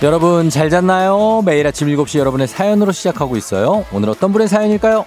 [0.00, 1.42] 여러분 잘 잤나요?
[1.44, 3.84] 매일 아침 7시 여러분의 사연으로 시작하고 있어요.
[3.92, 5.04] 오늘 어떤 분의 사연일까요?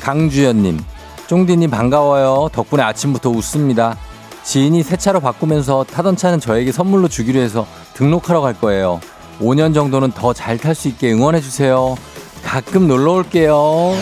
[0.00, 0.78] 강주연님,
[1.26, 2.50] 쫑디님 반가워요.
[2.52, 3.96] 덕분에 아침부터 웃습니다.
[4.44, 9.00] 지인이 새 차로 바꾸면서 타던 차는 저에게 선물로 주기로 해서 등록하러 갈 거예요.
[9.40, 11.96] 5년 정도는 더 잘 탈 수 있게 응원해 주세요.
[12.44, 13.94] 가끔 놀러 올게요.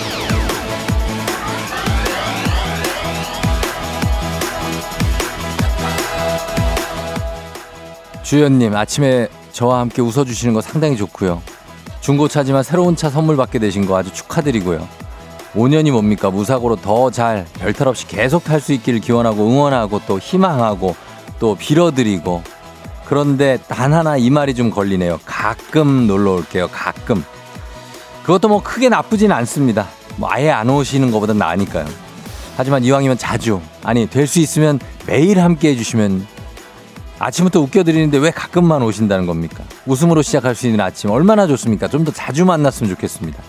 [8.22, 11.42] 주연님, 아침에 저와 함께 웃어주시는 거 상당히 좋고요.
[12.00, 14.86] 중고차지만 새로운 차 선물 받게 되신 거 아주 축하드리고요.
[15.54, 16.30] 5년이 뭡니까?
[16.30, 20.96] 무사고로 더 잘 별탈 없이 계속 탈 수 있기를 기원하고 응원하고 또 희망하고
[21.38, 22.42] 또 빌어드리고
[23.16, 25.20] 그런데 단 하나 이 말이 좀 걸리네요.
[25.26, 26.68] 가끔 놀러 올게요.
[26.72, 27.22] 가끔.
[28.22, 29.86] 그것도 뭐 크게 나쁘진 않습니다.
[30.16, 31.84] 뭐 아예 안 오시는 것보다 나으니까요.
[32.56, 36.26] 하지만 이왕이면 자주 아니 될 수 있으면 매일 함께 해주시면
[37.18, 39.62] 아침부터 웃겨드리는데 왜 가끔만 오신다는 겁니까?
[39.84, 41.88] 웃음으로 시작할 수 있는 아침 얼마나 좋습니까?
[41.88, 43.42] 좀 더 자주 만났으면 좋겠습니다.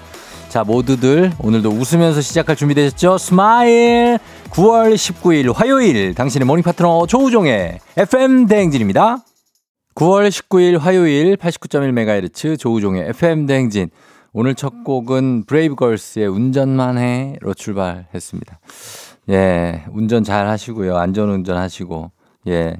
[0.49, 3.17] 자, 모두들 오늘도 웃으면서 시작할 준비되셨죠?
[3.17, 4.19] smile!
[4.49, 9.19] 9월 19일 화요일 당신의 morning 파트너 조우종의 FM 대행진입니다.
[9.95, 13.91] 9월 19일 화요일 89.1MHz 조우종의 FM 대행진.
[14.31, 18.59] 오늘 첫 곡은 브레이브걸스의 운전만 해로 출발했습니다.
[19.29, 20.97] 예, 운전 잘 하시고요.
[20.97, 22.09] 안전 운전 하시고.
[22.47, 22.75] 예.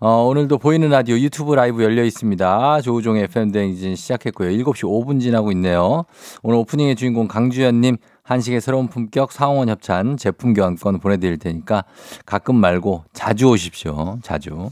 [0.00, 2.80] 어, 오늘도 보이는 라디오 유튜브 라이브 열려 있습니다.
[2.80, 4.50] 조우종의 FM대행진 시작했고요.
[4.50, 6.04] 7시 5분 지나고 있네요.
[6.42, 11.84] 오늘 오프닝의 주인공 강주연님 한식의 새로운 품격 상원 협찬 제품 교환권 보내드릴 테니까
[12.26, 14.18] 가끔 말고 자주 오십시오.
[14.22, 14.70] 자주.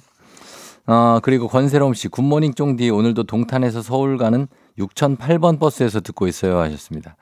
[0.88, 7.16] 어, 그리고 권세롬 씨, 굿모닝 쫑디 오늘도 동탄에서 서울 가는 6008번 버스에서 듣고 있어요 하셨습니다.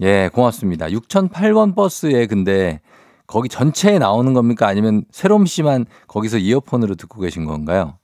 [0.00, 0.88] 예, 고맙습니다.
[0.88, 2.80] 6008번 버스에 근데
[3.28, 4.66] 거기 전체에 나오는 겁니까?
[4.66, 7.96] 아니면 새롬 씨만 거기서 이어폰으로 듣고 계신 건가요?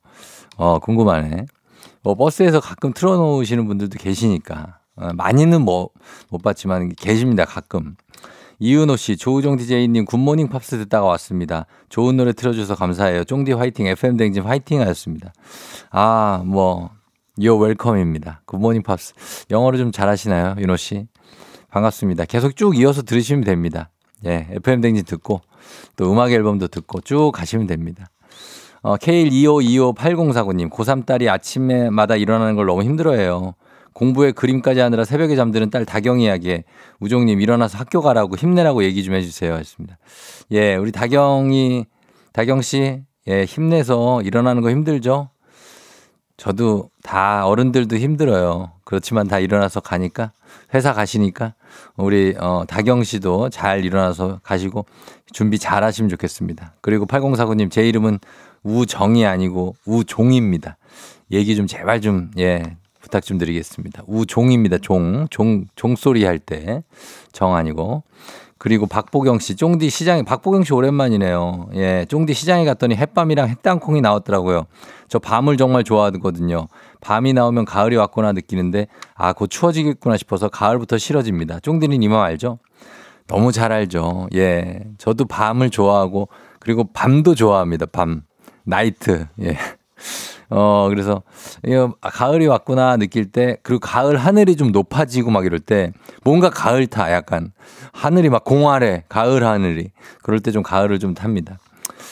[0.56, 1.46] 어, 궁금하네.
[2.04, 4.78] 뭐 버스에서 가끔 틀어놓으시는 분들도 계시니까.
[4.94, 5.90] 어, 많이는 뭐,
[6.30, 7.44] 못 봤지만 계십니다.
[7.44, 7.96] 가끔.
[8.64, 11.66] 이윤호 씨, 조우종 DJ님 굿모닝 팝스 듣다가 왔습니다.
[11.88, 13.24] 좋은 노래 틀어줘서 감사해요.
[13.24, 15.32] 쫑디 화이팅, FM 댕진 화이팅 하셨습니다.
[15.90, 16.90] 아, 뭐,
[17.36, 18.42] you're welcome입니다.
[18.44, 19.14] 굿모닝 팝스.
[19.50, 21.08] 영어를 좀 잘하시나요, 윤호 씨?
[21.70, 22.24] 반갑습니다.
[22.26, 23.90] 계속 쭉 이어서 들으시면 됩니다.
[24.26, 25.40] 예, FM 댕진 듣고
[25.96, 28.10] 또 음악 앨범도 듣고 쭉 가시면 됩니다.
[28.82, 33.54] 어, K125258049님, 고3 딸이 아침에마다 일어나는 걸 너무 힘들어해요.
[33.92, 36.64] 공부에 그림까지 하느라 새벽에 잠드는 딸 다경이 야기에
[37.00, 39.54] 우종님 일어나서 학교 가라고 힘내라고 얘기 좀 해주세요.
[39.54, 39.98] 했습니다.
[40.52, 41.86] 예, 우리 다경이,
[42.32, 45.30] 다경씨, 예, 힘내서 일어나는 거 힘들죠?
[46.36, 48.72] 저도 다 어른들도 힘들어요.
[48.84, 50.32] 그렇지만 다 일어나서 가니까
[50.74, 51.54] 회사 가시니까
[51.96, 54.86] 우리 어 다경 씨도 잘 일어나서 가시고
[55.32, 56.74] 준비 잘 하시면 좋겠습니다.
[56.80, 58.18] 그리고 8049님 제 이름은
[58.64, 60.78] 우정이 아니고 우종입니다.
[61.30, 64.04] 얘기 좀 제발 좀 예, 부탁 좀 드리겠습니다.
[64.06, 64.78] 우종입니다.
[64.78, 65.26] 종.
[65.30, 66.82] 종 종소리 할 때
[67.32, 68.04] 정 아니고
[68.58, 71.70] 그리고 박보경 씨, 쫑디 시장에, 박보경 씨 오랜만이네요.
[71.74, 74.66] 예, 쫑디 시장에 갔더니 햇밤이랑 햇땅콩이 나왔더라고요.
[75.08, 76.68] 저 밤을 정말 좋아하거든요.
[77.00, 78.86] 밤이 나오면 가을이 왔구나 느끼는데,
[79.16, 81.58] 아, 곧 추워지겠구나 싶어서 가을부터 싫어집니다.
[81.58, 82.60] 쫑디는 이맘 알죠?
[83.26, 84.28] 너무 잘 알죠.
[84.36, 84.84] 예.
[84.96, 86.28] 저도 밤을 좋아하고,
[86.60, 87.86] 그리고 밤도 좋아합니다.
[87.86, 88.22] 밤.
[88.62, 89.26] 나이트.
[89.42, 89.56] 예.
[90.54, 91.22] 어, 그래서,
[92.02, 95.92] 가을이 왔구나 느낄 때, 그리고 가을 하늘이 좀 높아지고 막 이럴 때,
[96.24, 97.52] 뭔가 가을 타, 약간.
[97.92, 99.90] 하늘이 막 공활해, 가을 하늘이.
[100.22, 101.58] 그럴 때 좀 가을을 좀 탑니다.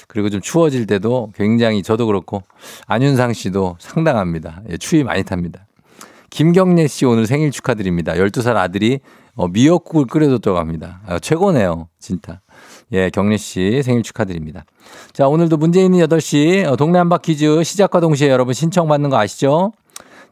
[0.09, 2.43] 그리고 좀 추워질 때도 굉장히 저도 그렇고,
[2.87, 4.63] 안윤상 씨도 상당합니다.
[4.71, 5.67] 예, 추위 많이 탑니다.
[6.31, 8.15] 김경래 씨 오늘 생일 축하드립니다.
[8.15, 9.01] 12살 아들이
[9.35, 11.01] 어, 미역국을 끓여줬다고 합니다.
[11.07, 11.89] 아, 최고네요.
[11.99, 12.41] 진짜.
[12.93, 14.65] 예, 경래 씨 생일 축하드립니다.
[15.13, 19.73] 자, 오늘도 문제 있는 8시 어, 동네 한바 퀴즈 시작과 동시에 여러분 신청받는 거 아시죠?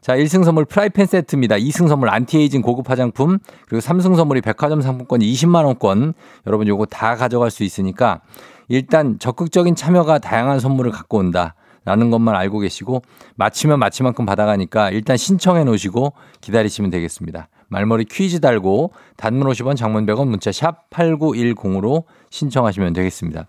[0.01, 1.55] 자, 1승 선물 프라이팬 세트입니다.
[1.55, 6.13] 2승 선물 안티에이징 고급 화장품, 그리고 3승 선물이 백화점 상품권 20만원권.
[6.47, 8.21] 여러분 요거 다 가져갈 수 있으니까
[8.67, 11.55] 일단 적극적인 참여가 다양한 선물을 갖고 온다.
[11.85, 13.01] 라는 것만 알고 계시고
[13.35, 17.47] 마치면 마치만큼 받아가니까 일단 신청해 놓으시고 기다리시면 되겠습니다.
[17.69, 23.47] 말머리 퀴즈 달고 단문 50원 장문 100원 문자 샵 8910으로 신청하시면 되겠습니다.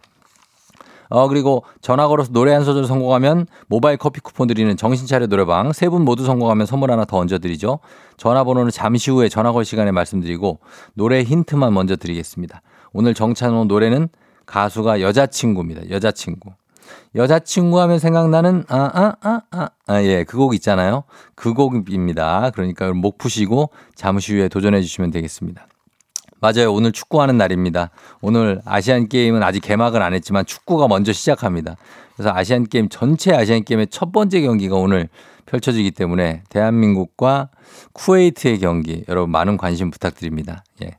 [1.13, 5.89] 어, 그리고 전화 걸어서 노래 한 소절 성공하면 모바일 커피 쿠폰 드리는 정신차려 노래방 세
[5.89, 7.81] 분 모두 성공하면 선물 하나 더 얹어드리죠.
[8.17, 10.61] 전화번호는 잠시 후에 전화 걸 시간에 말씀드리고
[10.95, 12.63] 노래 힌트만 먼저 드리겠습니다.
[12.93, 14.09] 오늘 정찬호 노래는
[14.47, 15.91] 가수가 여자친구입니다.
[15.91, 16.51] 여자친구.
[17.15, 21.05] 여자친구 하면 생각나는, 아, 아, 아, 아, 아, 예, 그 곡 있잖아요.
[21.35, 22.51] 그 곡입니다.
[22.55, 25.67] 그러니까 목 푸시고 잠시 후에 도전해 주시면 되겠습니다.
[26.41, 26.73] 맞아요.
[26.73, 27.91] 오늘 축구하는 날입니다.
[28.23, 31.77] 오늘 아시안 게임은 아직 개막을 안 했지만 축구가 먼저 시작합니다.
[32.15, 35.09] 그래서 아시안 게임 전체 아시안 게임의 첫 번째 경기가 오늘
[35.45, 37.51] 펼쳐지기 때문에 대한민국과
[37.93, 40.65] 쿠웨이트의 경기 여러분 많은 관심 부탁드립니다.
[40.83, 40.97] 예.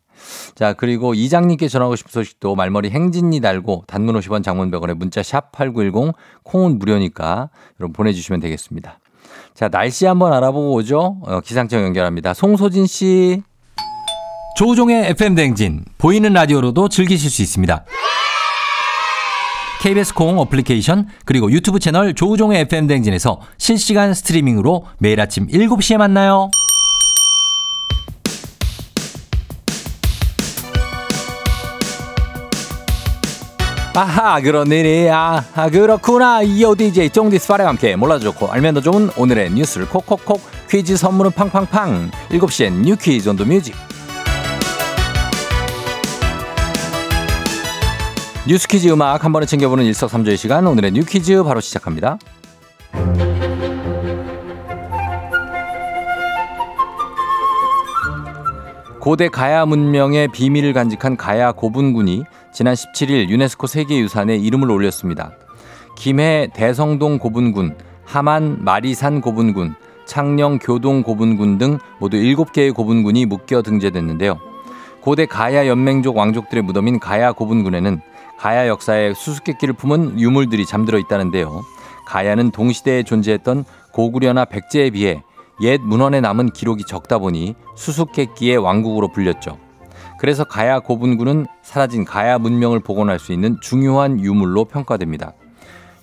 [0.56, 5.52] 자, 그리고 이장님께 전하고 싶은 소식도 말머리 행진이 달고 단문 50원 장문 100원에 문자 샵
[5.52, 6.14] 8910
[6.44, 9.00] 콩은 무료니까 여러분 보내주시면 되겠습니다.
[9.54, 11.18] 자, 날씨 한번 알아보고 오죠.
[11.24, 12.34] 어, 기상청 연결합니다.
[12.34, 13.42] 송소진 씨.
[14.58, 17.86] 조우종의 FM 댕진 보이는 라디오로도 즐기실 수 있습니다.
[19.82, 26.52] KBS 콩 어플리케이션 그리고 유튜브 채널 조우종의 FM 댕진에서 실시간 스트리밍으로 매일 아침 7시에 만나요.
[33.94, 36.42] 아하 그런 일이야 아 그렇구나.
[36.44, 40.40] 이어 DJ 쫑디스 파레와 함께 몰라도 좋고 알면 더 좋은 오늘의 뉴스를 콕콕콕
[40.70, 42.10] 퀴즈 선물은 팡팡팡.
[42.30, 43.76] 7시엔 뉴 퀴즈 온더 뮤직.
[48.48, 50.66] 뉴스 퀴즈 음악 한 번에 챙겨보는 일석삼조의 시간.
[50.68, 52.18] 오늘의 뉴 퀴즈 바로 시작합니다.
[59.02, 65.32] 고대 가야 문명의 비밀을 간직한 가야 고분군이 지난 17일 유네스코 세계유산에 이름을 올렸습니다.
[65.98, 69.76] 김해 대성동 고분군, 하만 마리산 고분군,
[70.06, 74.38] 창녕 교동 고분군 등 모두 7개의 고분군이 묶여 등재됐는데요.
[75.00, 78.02] 고대 가야 연맹족 왕족들의 무덤인 가야 고분군에는
[78.38, 81.62] 가야 역사의 수수께끼를 품은 유물들이 잠들어 있다는데요.
[82.06, 83.64] 가야는 동시대에 존재했던
[83.94, 85.24] 고구려나 백제에 비해
[85.62, 89.58] 옛 문헌에 남은 기록이 적다 보니 수수께끼의 왕국으로 불렸죠.
[90.22, 95.34] 그래서 가야 고분군은 사라진 가야 문명을 복원할 수 있는 중요한 유물로 평가됩니다.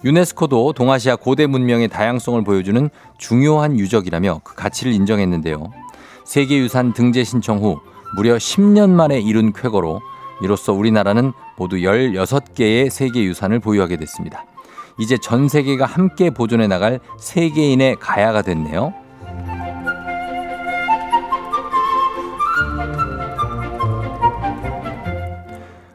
[0.04, 5.70] 유네스코도 동아시아 고대 문명의 다양성을 보여주는 중요한 유적이라며 그 가치를 인정했는데요.
[6.24, 7.78] 세계유산 등재 신청 후
[8.16, 10.00] 무려 10년 만에 이룬 쾌거로
[10.42, 14.46] 이로써 우리나라는 모두 16개의 세계유산을 보유하게 됐습니다.
[14.98, 18.92] 이제 전 세계가 함께 보존해 나갈 세계인의 가야가 됐네요.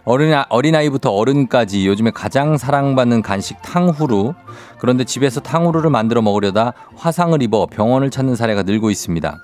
[0.05, 4.33] 어린, 어린아이부터 어른까지 요즘에 가장 사랑받는 간식 탕후루.
[4.79, 9.39] 그런데 집에서 탕후루를 만들어 먹으려다 화상을 입어 병원을 찾는 사례가 늘고 있습니다.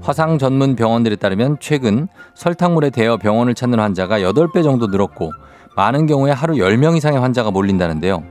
[0.00, 5.32] 화상 전문 병원들에 따르면 최근 설탕물에 대여 병원을 찾는 환자가 8배 정도 늘었고
[5.74, 8.22] 많은 경우에 하루 10명 이상의 환자가 몰린다는데요.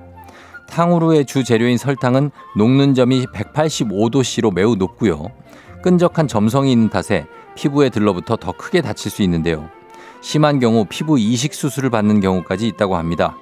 [0.68, 5.28] 탕후루의 주 재료인 설탕은 녹는 점이 185도씨로 매우 높고요.
[5.84, 9.70] 끈적한 점성이 있는 탓에 피부에 들러붙어 더 크게 다칠 수 있는데요.
[10.26, 13.38] 심한 경우 피부 이식 수술을 받는 경우까지 있다고 합니다.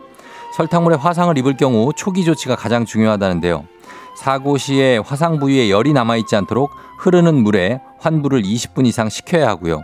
[0.57, 3.63] 설탕물에 화상을 입을 경우 초기 조치가 가장 중요하다는데요.
[4.18, 9.83] 사고 시에 화상 부위에 열이 남아있지 않도록 흐르는 물에 환부를 20분 이상 식혀야 하고요.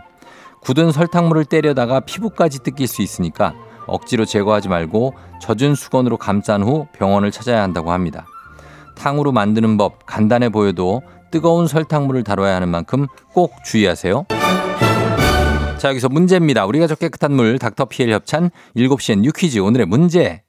[0.60, 3.54] 굳은 설탕물을 때려다가 피부까지 뜯길 수 있으니까
[3.86, 8.26] 억지로 제거하지 말고 젖은 수건으로 감싼 후 병원을 찾아야 한다고 합니다.
[8.96, 14.26] 탕으로 만드는 법 간단해 보여도 뜨거운 설탕물을 다뤄야 하는 만큼 꼭 주의하세요.
[15.80, 16.66] 자, 여기서 문제입니다.
[16.66, 20.42] 우리가 저 깨끗한 물 닥터피엘 협찬 7시엔 뉴퀴즈 오늘의 문제.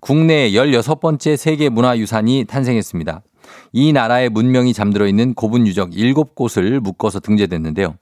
[0.00, 3.22] 국내 16번째 세계 문화유산이 탄생했습니다.
[3.72, 7.94] 이 나라의 문명이 잠들어 있는 고분 유적 7곳을 묶어서 등재됐는데요.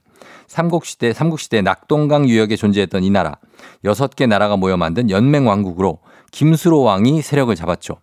[0.46, 3.36] 삼국시대, 삼국시대 낙동강 유역에 존재했던 이 나라.
[3.84, 5.98] 6개 나라가 모여 만든 연맹왕국으로
[6.32, 7.98] 김수로 왕이 세력을 잡았죠.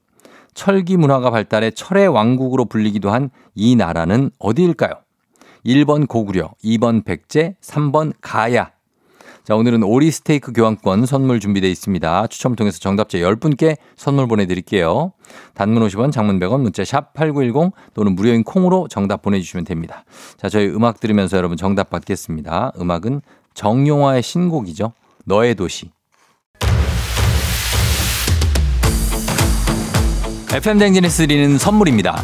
[0.53, 5.06] 철기 문화가 발달해 철의 왕국으로 불리기도 한 이 나라는 어디일까요?
[5.67, 8.71] 1번 고구려, 2번 백제, 3번 가야.
[9.43, 12.27] 자, 오늘은 오리 스테이크 교환권 선물 준비되어 있습니다.
[12.27, 15.11] 추첨 통해서 정답자 10분께 선물 보내드릴게요.
[15.55, 20.05] 단문 50원, 장문 100원, 문자 샵 8910 또는 무료인 콩으로 정답 보내주시면 됩니다.
[20.37, 22.71] 자, 저희 음악 들으면서 여러분 정답 받겠습니다.
[22.79, 23.21] 음악은
[23.53, 24.93] 정용화의 신곡이죠.
[25.25, 25.91] 너의 도시.
[30.49, 32.23] FM 댕진에서 드리는 선물입니다.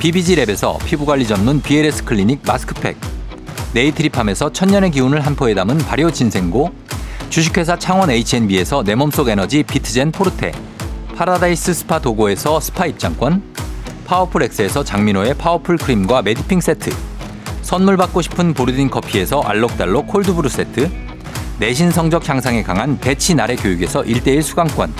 [0.00, 2.96] 비비지랩에서 피부관리 전문 BLS 클리닉 마스크팩.
[3.72, 6.72] 네이트리팜에서 천년의 기운을 한 포에 담은 발효 진생고.
[7.30, 10.52] 주식회사 창원 H&B에서 내 몸속 에너지 비트젠 포르테.
[11.16, 13.42] 파라다이스 스파 도고에서 스파 입장권.
[14.06, 16.90] 파워풀 엑스에서 장민호의 파워풀 크림과 메디핑 세트.
[17.62, 20.90] 선물 받고 싶은 보르딘 커피에서 알록달록 콜드브루 세트.
[21.58, 24.92] 내신 성적 향상에 강한 배치 나래 교육에서 1대1 수강권.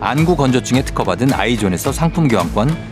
[0.00, 2.91] 안구 건조증에 특허받은 아이존에서 상품 교환권,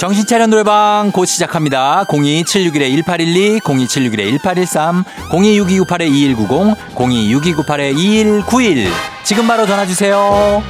[0.00, 2.04] 정신차려 노래방 곧 시작합니다.
[2.08, 8.88] 02761-1812, 02761-1813, 026298-2190, 026298-2191.
[9.24, 10.62] 지금 바로 전화주세요.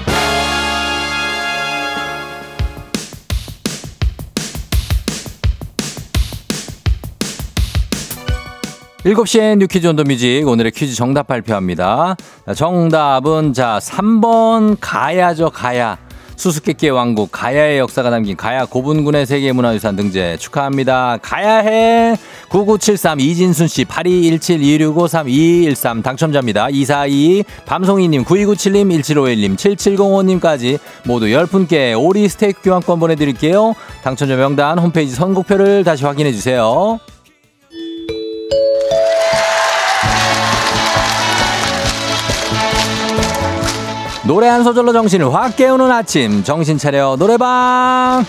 [9.05, 12.17] 7시엔 뉴 퀴즈 온 더 뮤직 오늘의 퀴즈 정답 발표합니다.
[12.57, 15.99] 정답은 자 3번 가야죠 가야.
[16.41, 21.19] 수수께끼의 왕국 가야의 역사가 담긴 가야 고분군의 세계문화유산 등재 축하합니다.
[21.21, 22.17] 가야해
[22.49, 26.71] 9973 이진순 씨 821726532213 당첨자입니다.
[26.71, 33.75] 2422 밤송이님 9297님 1751님 7705님까지 모두 10분께 오리 스테이크 교환권 보내드릴게요.
[34.03, 36.99] 당첨자 명단 홈페이지 선곡표를 다시 확인해 주세요.
[44.31, 46.45] 노래 한 소절로 정신을 확 깨우는 아침.
[46.45, 48.25] 정신 차려 노래방.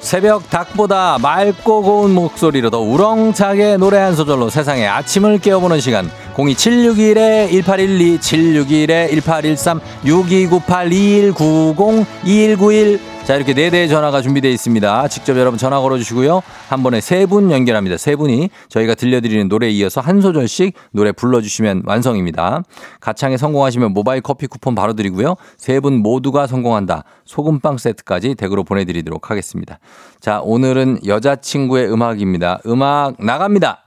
[0.00, 8.18] 새벽 닭보다 맑고 고운 목소리로 더 우렁차게 노래 한 소절로 세상의 아침을 깨워보는 시간 02761-1812
[8.18, 15.08] 761-1813 6298-2190 2191 자, 이렇게 네 대의 전화가 준비되어 있습니다.
[15.08, 16.42] 직접 여러분 전화 걸어주시고요.
[16.68, 17.96] 한 번에 세 분 연결합니다.
[17.96, 22.62] 세 분이 저희가 들려드리는 노래에 이어서 한 소절씩 노래 불러주시면 완성입니다.
[23.00, 25.34] 가창에 성공하시면 모바일 커피 쿠폰 바로 드리고요.
[25.56, 27.02] 세 분 모두가 성공한다.
[27.24, 29.80] 소금빵 세트까지 댁으로 보내드리도록 하겠습니다.
[30.20, 32.60] 자, 오늘은 여자친구의 음악입니다.
[32.66, 33.82] 음악 나갑니다.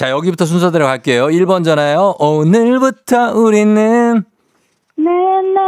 [0.00, 1.26] 자, 여기부터 순서대로 갈게요.
[1.26, 2.14] 1번 전화요.
[2.18, 4.24] 오늘부터 우리는
[4.96, 5.60] 네, 네.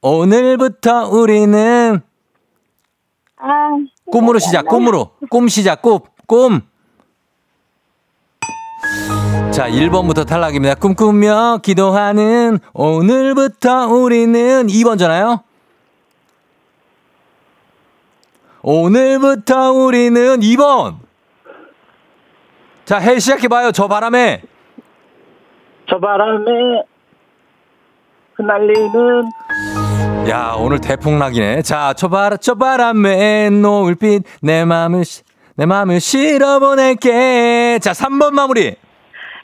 [0.00, 2.00] 오늘부터 우리는
[3.36, 3.68] 아,
[4.10, 4.66] 꿈으로 시작.
[4.68, 5.10] 꿈으로.
[5.28, 5.82] 꿈 시작.
[5.82, 5.98] 꿈.
[6.26, 6.62] 꿈.
[9.50, 10.74] 자, 1번부터 탈락입니다.
[10.76, 15.42] 꿈꾸며 기도하는 오늘부터 우리는 2번 전화요.
[18.62, 21.01] 오늘부터 우리는 2번.
[22.84, 23.72] 자, 해 시작해봐요.
[23.72, 24.42] 저 바람에.
[25.88, 26.44] 저 바람에
[28.34, 29.24] 흩날리는
[30.28, 31.62] 야, 오늘 대폭락이네.
[31.62, 35.22] 자, 저 바람, 저 바람에 노을빛 내 마음을, 시-
[35.56, 37.80] 내 마음을 실어보낼게.
[37.82, 38.76] 자, 3번 마무리.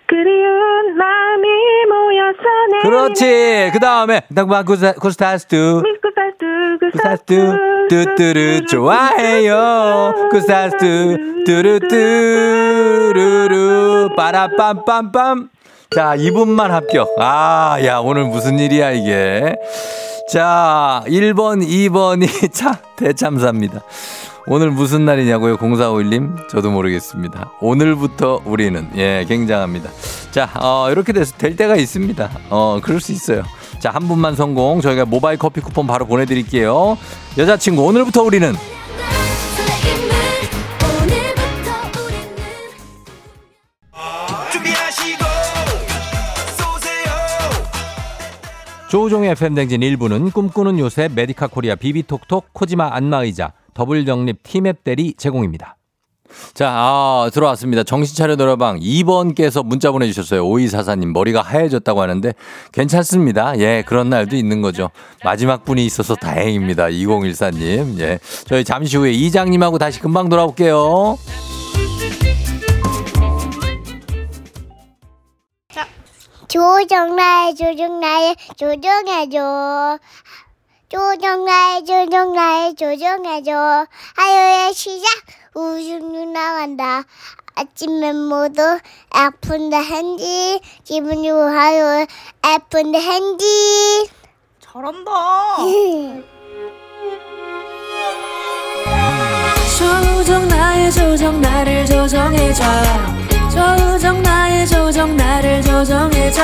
[0.08, 1.46] 그리운 마음이
[1.86, 3.70] 모여서 내 그렇지.
[3.74, 4.22] 그 다음에,
[4.98, 5.82] 구스타스투.
[6.02, 7.56] 구사스투 구스타스투.
[7.90, 10.14] 뚜뚜루 좋아해요.
[10.30, 11.44] 구스타스투.
[11.44, 12.88] 뚜루뚜루루.
[14.16, 15.48] 빠라빰빰빰.
[15.94, 17.08] 자, 2분만 합격.
[17.18, 19.54] 아, 야, 오늘 무슨 일이야, 이게.
[20.32, 23.82] 자, 1번, 2번이 참 대참사입니다.
[24.50, 26.48] 오늘 무슨 날이냐고요, 0451님?
[26.48, 27.52] 저도 모르겠습니다.
[27.60, 29.90] 오늘부터 우리는, 예, 굉장합니다.
[30.30, 32.30] 자, 어, 이렇게 돼서 될 때가 있습니다.
[32.48, 33.42] 어, 그럴 수 있어요.
[33.78, 34.80] 자, 한 분만 성공.
[34.80, 36.96] 저희가 모바일 커피 쿠폰 바로 보내드릴게요.
[37.36, 38.54] 여자친구, 오늘부터 우리는
[48.88, 55.76] 조우종의 FM댕진 1부는 꿈꾸는 요새 메디카 코리아 비비톡톡 코지마 안마의자 더블정립 티맵 대리 제공입니다.
[56.52, 57.84] 자, 아, 들어왔습니다.
[57.84, 60.44] 정신차려 노래방 2번께서 문자 보내주셨어요.
[60.44, 62.34] 오이사사님, 머리가 하얘졌다고 하는데
[62.72, 63.56] 괜찮습니다.
[63.60, 64.90] 예, 그런 날도 있는 거죠.
[65.24, 66.88] 마지막 분이 있어서 다행입니다.
[66.88, 68.00] 2014님.
[68.00, 68.18] 예.
[68.46, 71.16] 저희 잠시 후에 이장님하고 다시 금방 돌아올게요.
[76.48, 79.98] 조정나의 조정나의 조정해줘.
[80.88, 83.86] 조정나의 조정나의 조정해줘.
[84.16, 85.06] 하루의 시작.
[85.54, 87.04] 우승 나간다.
[87.54, 88.62] 아침엔 모두
[89.10, 92.06] 아픈데 한지 기분이 하루
[92.40, 94.08] 아픈데 한지
[94.60, 95.10] 잘한다.
[99.78, 102.64] 조정 나의 조정 나를 조정해줘.
[103.52, 106.42] 조정 나의 조정 나를 조정해줘.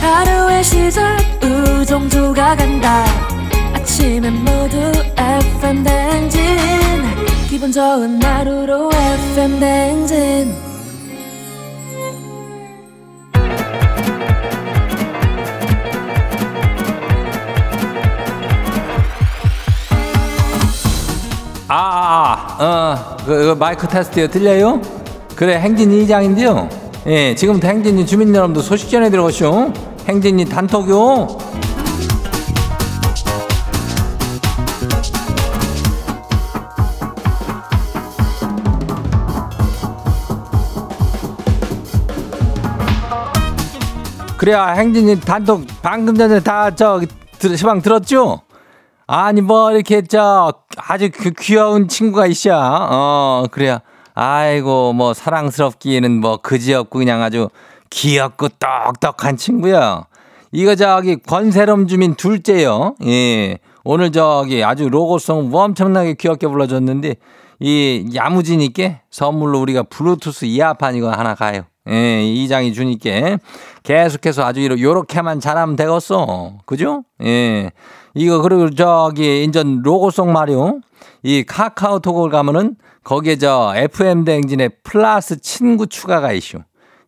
[0.00, 3.29] 하루의 시절 우정조가 간다
[4.00, 4.78] 아침엔 모두
[5.14, 6.40] FM 댕진
[7.50, 10.54] 기분 좋은 하루로 FM 댕진
[21.68, 24.80] 아, 아, 아, 어, 그, 그 마이크 테스트요 들려요?
[25.36, 26.68] 그래, 행진이 이장인데요.
[27.06, 29.72] 예, 지금부터 행진이 주민 여러분들 소식 전해 들어가시오.
[30.08, 31.38] 행진이 단톡요.
[44.40, 47.00] 그래야 행진이 단톡 방금 전에 다 저
[47.56, 48.40] 시방 들었죠?
[49.06, 52.50] 아니 뭐 이렇게 저 아주 그 귀여운 친구가 있어.
[52.54, 53.82] 어 그래야
[54.14, 57.50] 아이고 뭐 사랑스럽기에는 뭐 그지없고 그냥 아주
[57.90, 60.06] 귀엽고 똑똑한 친구야.
[60.52, 62.94] 이거 저기 권세롬 주민 둘째요.
[63.04, 63.58] 예.
[63.84, 67.16] 오늘 저기 아주 로고송 엄청나게 귀엽게 불러줬는데
[67.58, 71.64] 이 야무지니께 선물로 우리가 블루투스 이어판 이거 하나 가요.
[71.88, 73.38] 예, 이장이 주니까
[73.82, 76.58] 계속해서 아주 요렇게만 잘하면 되겠어.
[76.66, 77.04] 그죠?
[77.22, 77.70] 예.
[78.14, 80.80] 이거 그리고 저기 인전 로고송 말이요.
[81.22, 86.58] 이 카카오톡을 가면은 거기에 저 FM 대행진에 플러스 친구 추가가 이슈.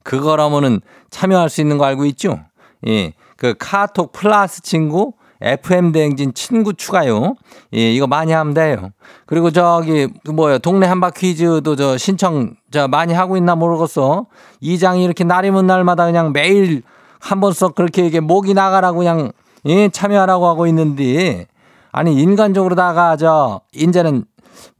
[0.02, 0.80] 그거라면은
[1.10, 2.40] 참여할 수 있는 거 알고 있죠?
[2.86, 3.12] 예.
[3.36, 7.34] 그 카톡 플러스 친구 FM 대행진 친구 추가요.
[7.74, 8.90] 예, 이거 많이 하면 돼요.
[9.26, 14.26] 그리고 저기 그 뭐야 동네 한바 퀴즈도 저 신청 저 많이 하고 있나 모르겠어.
[14.60, 16.82] 이장이 이렇게 날이면 날마다 그냥 매일
[17.20, 19.32] 한 번씩 그렇게 이게 목이 나가라고 그냥
[19.66, 21.46] 예, 참여하라고 하고 있는데
[21.90, 24.24] 아니 인간적으로다가 저 이제는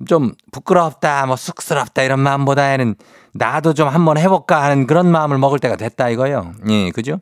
[0.06, 2.96] 좀 부끄럽다 뭐 쑥스럽다 이런 마음보다는
[3.34, 6.52] 나도 좀 한번 해볼까 하는 그런 마음을 먹을 때가 됐다 이거요.
[6.68, 7.18] 예, 그죠?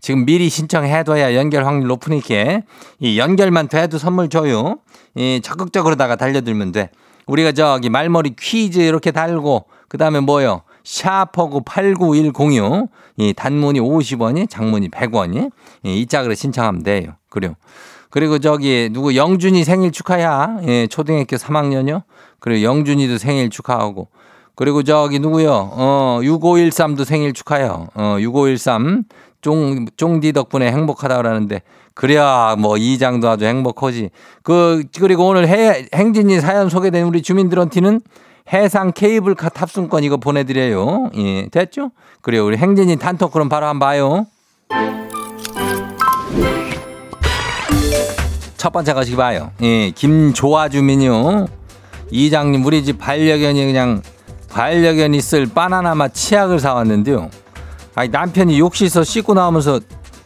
[0.00, 2.62] 지금 미리 신청해둬야 연결 확률 높으니까
[3.00, 4.78] 이 연결만 돼도 선물 줘요.
[5.14, 6.90] 이 적극적으로다가 달려들면 돼.
[7.26, 10.62] 우리가 저기 말머리 퀴즈 이렇게 달고 그 다음에 뭐요?
[10.84, 12.88] 샤퍼고 89106.
[13.18, 15.50] 이 단문이 50원이 장문이 100원이.
[15.84, 17.12] 이 짝으로 신청하면 돼요.
[17.28, 17.54] 그래요.
[18.10, 20.60] 그리고 저기 누구 영준이 생일 축하야.
[20.66, 22.02] 예, 초등학교 3학년이요.
[22.40, 24.08] 그리고 영준이도 생일 축하하고.
[24.54, 25.52] 그리고 저기 누구요?
[25.52, 27.88] 어, 6513도 생일 축하해요.
[27.94, 29.04] 어, 6513.
[29.40, 31.62] 쫑, 쫑디 덕분에 행복하다 그러는데,
[31.94, 34.10] 그래야 뭐 이장도 아주 행복하지.
[34.42, 38.00] 그, 그리고 오늘 해, 행진이 사연 소개된 우리 주민들한테는
[38.52, 41.10] 해상 케이블카 탑승권 이거 보내드려요.
[41.16, 41.90] 예, 됐죠?
[42.22, 42.46] 그래요.
[42.46, 44.26] 우리 행진이 단톡 그럼 바로 한번 봐요.
[48.56, 49.50] 첫 번째 가시기 봐요.
[49.62, 51.46] 예, 김조아 주민요.
[52.10, 54.02] 이장님, 우리 집 반려견이 그냥
[54.50, 57.30] 반려견 있을 바나나 맛 치약을 사왔는데요.
[57.98, 59.80] 아니, 남편이 욕실에서 씻고 나오면서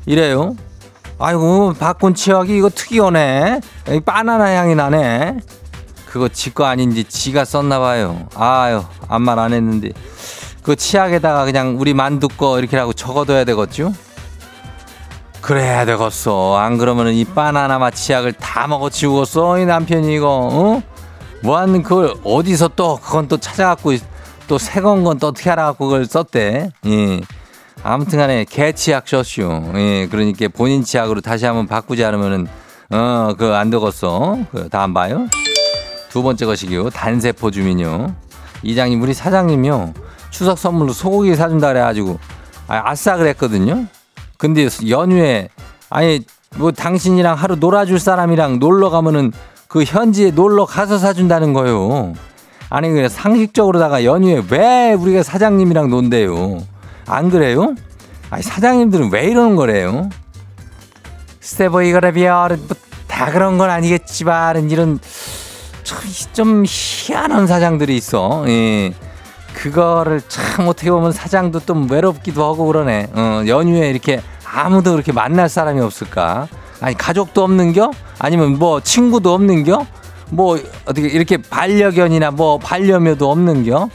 [0.05, 0.55] 이래요.
[1.19, 3.63] 아이고, 바꾼 치약이 이거 특이하네.
[3.93, 5.39] 이 바나나 향이 나네.
[6.05, 8.29] 그거 지거 아닌지 지가 썼나 봐요.
[8.35, 9.89] 아유, 아무 말 안 했는데.
[10.63, 13.95] 그 치약에다가 그냥 우리 만두 거 이렇게 하고 적어둬야 되겠죠?
[15.41, 16.59] 그래야 되겠어.
[16.59, 19.61] 안 그러면은 이 바나나 맛 치약을 다 먹어 치우겠어.
[19.61, 20.83] 이 남편이 이거, 어?
[21.43, 23.95] 뭐하는 그걸 어디서 또 그건 또 찾아갖고
[24.47, 26.69] 또 새건 건 또 어떻게 알아갖고 그걸 썼대.
[26.85, 27.21] 예.
[27.83, 29.73] 아무튼 간에 개치약 썼슈.
[29.77, 30.07] 예.
[30.11, 32.47] 그러니까 본인 치약으로 다시 한번 바꾸지 않으면은,
[32.91, 34.39] 어, 그거 안 되겠어.
[34.53, 35.29] 그 다음 봐요.
[36.11, 36.91] 두 번째 것이기요.
[36.91, 38.15] 단세포 주민요.
[38.63, 39.95] 이장님, 우리 사장님요.
[40.31, 42.19] 추석 선물로 소고기 사준다 그래가지고,
[42.69, 43.87] 아, 아싸 그랬거든요.
[44.37, 45.49] 근데 연휴에,
[45.91, 46.21] 아니,
[46.57, 49.33] 뭐 당신이랑 하루 놀아줄 사람이랑 놀러 가면은
[49.69, 52.13] 그 현지에 놀러 가서 사준다는 거요.
[52.69, 56.63] 아니, 그냥 상식적으로다가 연휴에 왜 우리가 사장님이랑 논대요?
[57.07, 57.75] 안 그래요?
[58.31, 60.09] 아니, 사장님들은 왜 이러는 거래요?
[61.41, 64.99] 스테보이거라비아는 뭐다 그런 건 아니겠지만 이런
[65.85, 65.99] 참
[66.33, 68.45] 좀 희한한 사장들이 있어.
[68.49, 68.95] 예.
[69.55, 73.09] 그거를 참 어떻게 보면 사장도 좀 외롭기도 하고 그러네.
[73.13, 76.49] 어, 연휴에 이렇게 아무도 그렇게 만날 사람이 없을까?
[76.81, 77.91] 아니 가족도 없는겨?
[78.19, 79.87] 아니면 뭐 친구도 없는겨?
[80.31, 83.89] 뭐 어떻게 이렇게 반려견이나 뭐 반려묘도 없는겨?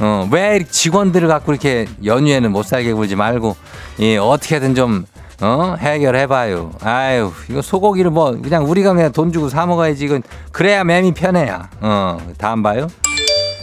[0.00, 3.56] 어, 왜 직원들을 갖고 이렇게 연휴에는 못 살게 굴지 말고,
[4.00, 5.04] 예, 어떻게든 좀,
[5.40, 6.72] 어, 해결해봐요.
[6.82, 10.04] 아유, 이거 소고기를 뭐, 그냥 우리가 그냥 돈 주고 사먹어야지.
[10.04, 11.68] 이건, 그래야 맴이 편해야.
[11.80, 12.88] 어, 다음 봐요.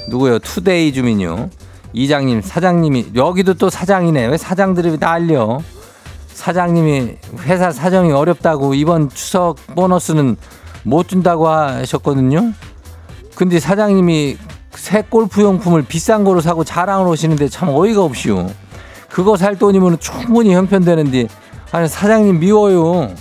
[0.10, 0.40] 누구요?
[0.40, 1.50] 투데이 주민요.
[1.94, 4.28] 이장님, 사장님이, 여기도 또 사장이네.
[4.28, 5.60] 왜 사장들이 난려?
[6.28, 10.38] 사장님이 회사 사정이 어렵다고 이번 추석 보너스는
[10.84, 12.54] 못 준다고 하셨거든요.
[13.36, 14.38] 근데 사장님이
[14.80, 18.50] 새 골프용품을 비싼 거로 사고 자랑을 오시는데 참 어이가 없이요.
[19.10, 21.28] 그거 살 돈이면 충분히 형편되는데
[21.72, 23.12] 아니 사장님 미워요.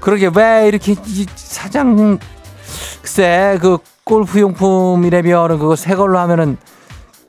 [0.00, 2.18] 그러게 왜 이렇게 이 사장
[3.02, 6.56] 글쎄 그 골프용품이라면 그거 새 걸로 하면은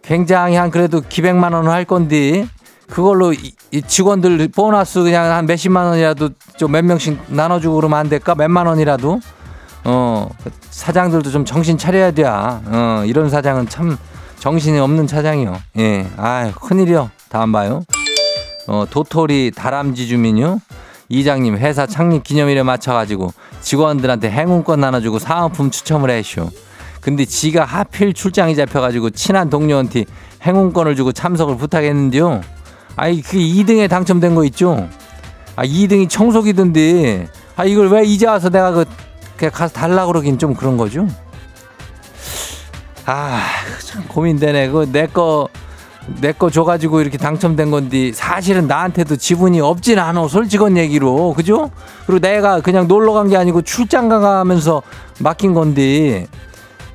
[0.02, 2.48] 굉장히 한 그래도 기백만 원을 할 건데
[2.90, 8.10] 그걸로 이, 이 직원들 보너스 그냥 한 몇십만 원이라도 좀 몇 명씩 나눠주고 그러면 안
[8.10, 8.34] 될까?
[8.34, 9.20] 몇만 원이라도?
[9.86, 10.30] 어,
[10.70, 12.24] 사장들도 좀 정신 차려야 돼.
[12.26, 13.98] 어, 이런 사장은 참
[14.40, 15.58] 정신이 없는 사장이요.
[15.80, 16.08] 예.
[16.18, 17.10] 아유, 큰일이요.
[17.30, 17.84] 다음 봐요.
[18.68, 20.60] 어, 도토리 다람쥐 주민요.
[21.10, 26.50] 이장님 회사 창립 기념일에 맞춰가지고 직원들한테 행운권 나눠주고 사은품 추첨을 해쇼.
[27.02, 30.06] 근데 지가 하필 출장이 잡혀가지고 친한 동료한테
[30.46, 32.42] 행운권을 주고 참석을 부탁했는데요.
[32.96, 34.88] 아이 그 2등에 당첨된 거 있죠.
[35.56, 38.86] 아 2등이 청소기던데 아 이걸 왜 이제 와서 내가 그
[39.38, 41.08] 그냥 가서 달라 그러긴 좀 그런 거죠.
[43.06, 43.40] 아
[43.86, 44.70] 참 고민되네.
[44.70, 45.48] 그 내 거
[46.22, 51.70] 내 거 줘가지고 이렇게 당첨된 건데 사실은 나한테도 지분이 없진 않아 솔직한 얘기로 그죠?
[52.06, 54.82] 그리고 내가 그냥 놀러 간 게 아니고 출장 가면서
[55.20, 56.28] 맡긴 건데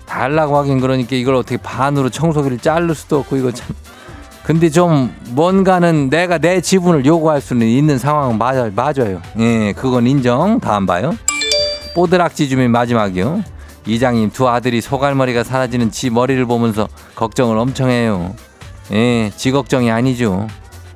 [0.07, 3.68] 달라고 하긴 그러니까 이걸 어떻게 반으로 청소기를 자를 수도 없고 이거 참
[4.42, 9.20] 근데 좀 뭔가는 내가 내 지분을 요구할 수는 있는 상황은 맞아, 맞아요.
[9.38, 10.59] 예, 그건 인정.
[10.61, 11.14] 다음 봐요.
[11.94, 13.42] 뽀드락지 주민 마지막이요.
[13.87, 18.35] 이장님 두 아들이 소갈머리가 사라지는 지 머리를 보면서 걱정을 엄청 해요.
[18.92, 20.46] 예, 지 걱정이 아니죠.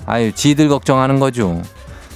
[0.07, 1.63] 아유, 지들 걱정하는 거죠.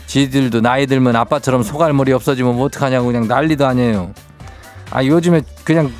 [0.06, 4.12] 지들도 나이 들면 아빠처럼 소갈머리 없어지면 뭐 어떡하냐고 그냥 난리도 아니에요.
[4.90, 5.90] 아, 요즘에 그냥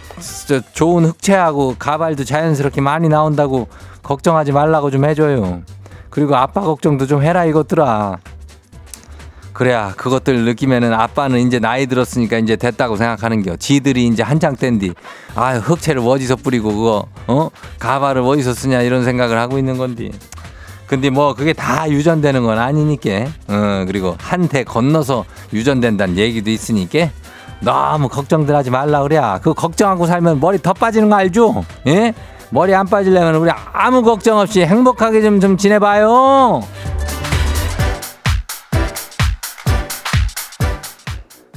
[0.47, 3.69] 저 좋은 흑채하고 가발도 자연스럽게 많이 나온다고
[4.03, 5.63] 걱정하지 말라고 좀 해줘요.
[6.11, 8.19] 그리고 아빠 걱정도 좀 해라 이것들아.
[9.57, 13.57] 그래야 그것들 느끼면은 아빠는 이제 나이 들었으니까 이제 됐다고 생각하는 겨.
[13.57, 14.93] 지들이 이제 한창 땐디
[15.35, 20.13] 아 흑채를 어디서 뿌리고 그거 어 가발을 어디서 쓰냐 이런 생각을 하고 있는 건디.
[20.87, 23.11] 근데 뭐 그게 다 유전되는 건 아니니까.
[23.49, 27.09] 어 그리고 한테 건너서 유전된다는 얘기도 있으니까
[27.61, 29.19] 너무 걱정들 하지 말라 그래.
[29.41, 31.65] 그 걱정하고 살면 머리 더 빠지는 거 알죠?
[31.87, 32.13] 예?
[32.51, 36.63] 머리 안 빠지려면 우리 아무 걱정 없이 행복하게 좀, 좀 지내봐요.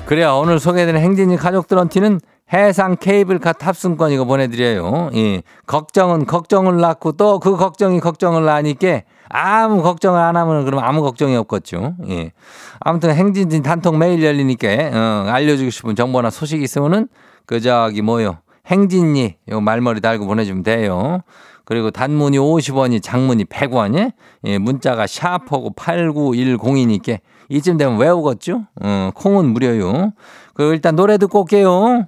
[0.10, 0.39] 그래요.
[0.41, 2.19] 오늘 소개해드린 행진이 가족들한테는
[2.52, 5.12] 해상 케이블카 탑승권 이거 보내드려요.
[5.13, 5.43] 예.
[5.67, 11.36] 걱정은 걱정을 낳고 또 그 걱정이 걱정을 낳으니까 아무 걱정을 안 하면 그럼 아무 걱정이
[11.36, 11.93] 없겠죠.
[12.10, 12.32] 예.
[12.80, 17.08] 아무튼 행진진 단통 매일 열리니까 어, 알려주고 싶은 정보나 소식 있으면은
[17.45, 21.22] 그 저기 뭐요 행진이 요 말머리 달고 보내주면 돼요.
[21.65, 24.12] 그리고 단문이 50원이 장문이 100원이
[24.45, 28.65] 예, 문자가 샤퍼고 8910이니까 이쯤 되면 외우겠죠?
[28.81, 30.13] 어, 콩은 무료요.
[30.53, 32.05] 그 일단 노래 듣고 올게요.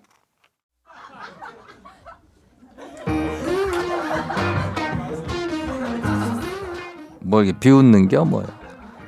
[7.20, 8.46] 뭐 이게 비웃는 겨 뭐요?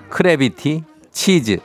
[0.10, 1.58] 크래비티 치즈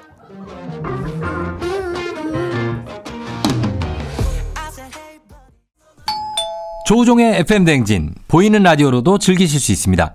[6.86, 10.14] 조우종의 FM 댕진 보이는 라디오로도 즐기실 수 있습니다.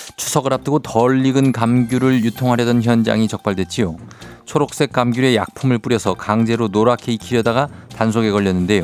[0.21, 3.97] 추석을 앞두고 덜 익은 감귤을 유통하려던 현장이 적발됐지요.
[4.45, 8.83] 초록색 감귤에 약품을 뿌려서 강제로 노랗게 익히려다가 단속에 걸렸는데요.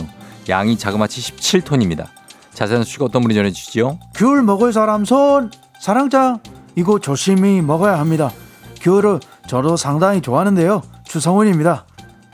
[0.50, 2.08] 양이 자그마치 17톤입니다.
[2.54, 4.00] 자세한 수식 어떤 분이 전해주시죠?
[4.15, 6.39] 귤 먹을 사람 손 사랑장
[6.76, 8.32] 이거 조심히 먹어야 합니다.
[8.82, 10.82] 귤을 저도 상당히 좋아하는데요.
[11.04, 11.86] 추성훈입니다.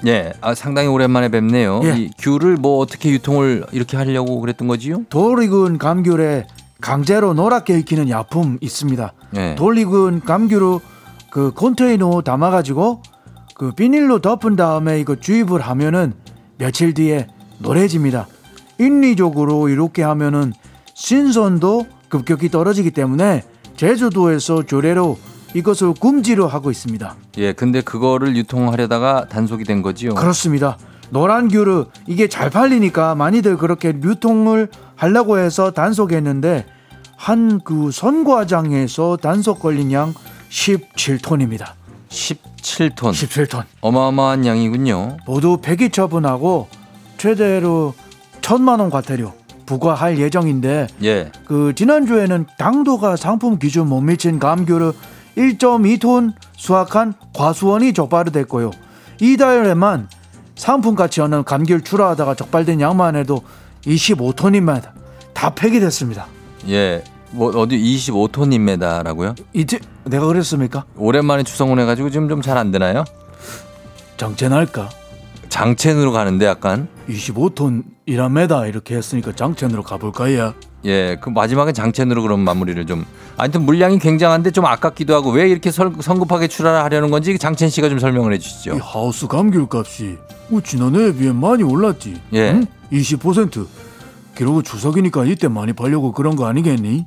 [0.08, 1.82] 예, 아, 상당히 오랜만에 뵙네요.
[1.84, 1.98] 예.
[1.98, 5.04] 이 귤을 뭐 어떻게 유통을 이렇게 하려고 그랬던 거지요?
[5.10, 6.48] 돌 익은 감귤에
[6.84, 9.13] 강제로 노랗게 익히는 약품 있습니다.
[9.38, 9.56] 예.
[9.56, 10.80] 돌 익은 감귤을
[11.32, 13.02] 그 컨테이너 담아가지고
[13.56, 16.13] 그 비닐로 덮은 다음에 이거 주입을 하면은
[16.58, 17.28] 며칠 뒤에
[17.60, 18.28] 노래집니다.
[18.80, 20.52] 인리적으로 이렇게 하면은
[20.93, 23.43] 신선도 급격히 떨어지기 때문에
[23.78, 25.17] 제주도에서 조례로
[25.54, 27.15] 이것을 금지로 하고 있습니다.
[27.38, 30.15] 예, 근데 그거를 유통하려다가 단속이 된 거지요.
[30.15, 30.78] 그렇습니다.
[31.12, 36.65] 노란 귤을 이게 잘 팔리니까 많이들 그렇게 유통을 하려고 해서 단속했는데
[37.24, 40.14] 한 그 선과장에서 단속 걸린 양
[40.50, 41.68] 17톤입니다.
[42.10, 43.12] 17톤.
[43.12, 43.64] 17톤.
[43.80, 45.16] 어마어마한 양이군요.
[45.26, 46.68] 모두 폐기 처분하고
[47.18, 47.94] 최대로
[48.42, 49.32] 천만 원 과태료
[49.66, 51.32] 부과할 예정인데 예.
[51.46, 54.92] 그 지난주에는 당도가 상품 기준 못 미친 감귤을
[55.38, 58.72] 1.2톤 수확한 과수원이 적발됐고요.
[59.22, 60.10] 이달에만
[60.58, 63.44] 상품 가치 없는 감귤 출하하다가 적발된 양만 해도
[63.86, 64.90] 25톤입니다.
[65.34, 66.28] 다 폐기됐습니다.
[66.68, 67.02] 예.
[67.34, 69.36] 뭐 어디 25톤입니다라고요?
[69.54, 70.86] 이제 내가 그랬습니까?
[70.96, 73.04] 오랜만에 추성훈 해가지고 지금 좀 잘 안 되나요?
[74.17, 74.89] 장첸 할까?
[75.50, 80.54] 장첸으로 가는데 약간 25톤이라메다 이렇게 했으니까 장첸으로 가볼까요?
[80.86, 83.06] 예, 그 마지막에 장첸으로 그럼 마무리를 좀
[83.38, 87.89] 하여튼 물량이 굉장한데 좀 아깝기도 하고 왜 이렇게 설, 성급하게 출하를 하려는 건지 장첸 씨가
[87.89, 88.76] 좀 설명을 해주시죠.
[88.76, 90.17] 이 하우스 감귤 값이
[90.50, 92.19] 뭐 지난해에 비해 많이 올랐지.
[92.34, 92.52] 예.
[92.52, 92.65] 응?
[92.91, 93.65] 20%.
[94.36, 97.06] 그리고 추석이니까 이때 많이 팔려고 그런 거 아니겠니?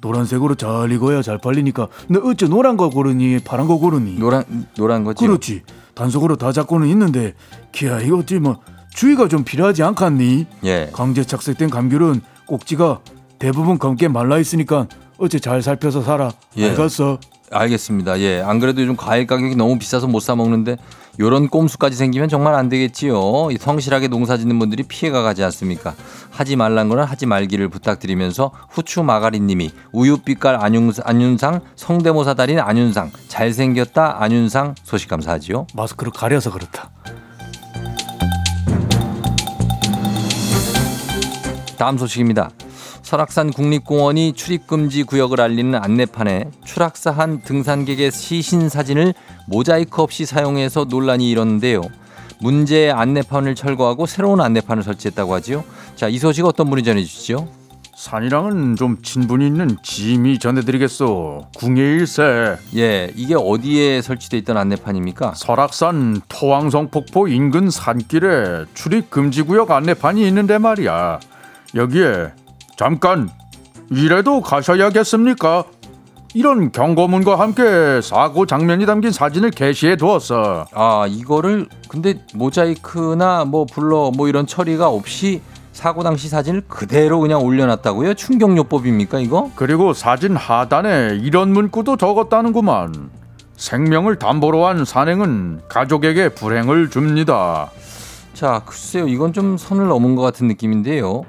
[0.00, 4.18] 노란색으로 잘 익어야 잘 팔리니까 너 어째 노란 거 고르니 파란 거 고르니?
[4.18, 4.44] 노란
[4.76, 5.24] 노란 거지.
[5.24, 5.62] 그렇지.
[5.94, 7.34] 단속으로 다 잡고는 있는데
[7.72, 8.58] 기야 이거 어찌 뭐
[8.94, 10.46] 주의가 좀 필요하지 않겠니?
[10.64, 10.90] 예.
[10.92, 13.00] 강제 착색된 감귤은 꼭지가
[13.38, 14.86] 대부분 검게 말라 있으니까
[15.18, 16.30] 어째 잘 살펴서 사라.
[16.56, 16.70] 예.
[16.70, 17.18] 알겠어?
[17.50, 18.20] 알겠습니다.
[18.20, 18.40] 예.
[18.42, 20.76] 안 그래도 요즘 과일 가격이 너무 비싸서 못 사 먹는데
[21.20, 23.48] 요런 꼼수까지 생기면 정말 안 되겠지요.
[23.50, 25.94] 이 성실하게 농사 짓는 분들이 피해가 가지 않습니까?
[26.30, 33.10] 하지 말란 거는 하지 말기를 부탁드리면서 후추 마가린 님이 우유빛깔 안윤상, 안윤상 성대모사 달인 안윤상
[33.26, 35.66] 잘생겼다 안윤상 소식 감사하지요.
[35.74, 36.90] 마스크를 가려서 그렇다.
[41.76, 42.50] 다음 소식입니다.
[43.08, 49.14] 설악산 국립공원이 출입금지 구역을 알리는 안내판에 추락사한 등산객의 시신 사진을
[49.46, 51.80] 모자이크 없이 사용해서 논란이 일었는데요.
[52.42, 55.64] 문제의 안내판을 철거하고 새로운 안내판을 설치했다고 하지요.
[55.96, 57.48] 자, 이 소식 어떤 분이 전해주시죠?
[57.96, 61.46] 산이랑은 좀 친분이 있는 짐이 전해드리겠소.
[61.56, 65.32] 궁예일세 예, 이게 어디에 설치돼 있던 안내판입니까?
[65.34, 71.20] 설악산 토왕성 폭포 인근 산길에 출입 금지 구역 안내판이 있는데 말이야.
[71.74, 72.32] 여기에
[72.78, 73.28] 잠깐
[73.90, 75.64] 이래도 가셔야겠습니까?
[76.32, 80.66] 이런 경고문과 함께 사고 장면이 담긴 사진을 게시해 두었어.
[80.72, 87.42] 아, 이거를 근데 모자이크나 뭐 블러 뭐 이런 처리가 없이 사고 당시 사진을 그대로 그냥
[87.42, 88.14] 올려놨다고요?
[88.14, 89.50] 충격요법입니까 이거?
[89.56, 93.10] 그리고 사진 하단에 이런 문구도 적었다는구만.
[93.56, 97.72] 생명을 담보로 한 산행은 가족에게 불행을 줍니다.
[98.34, 101.24] 자, 글쎄요, 이건 좀 선을 넘은 것 같은 느낌인데요.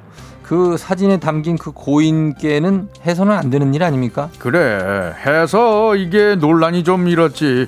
[0.49, 4.31] 그 사진에 담긴 그 고인께는 해서는 안 되는 일 아닙니까?
[4.39, 7.67] 그래 해서 이게 논란이 좀 일었지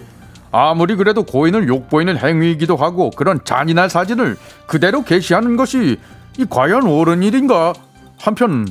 [0.52, 6.00] 아무리 그래도 고인을 욕보이는 행위이기도 하고 그런 잔인한 사진을 그대로 게시하는 것이
[6.40, 7.74] 이 과연 옳은 일인가
[8.22, 8.68] 한편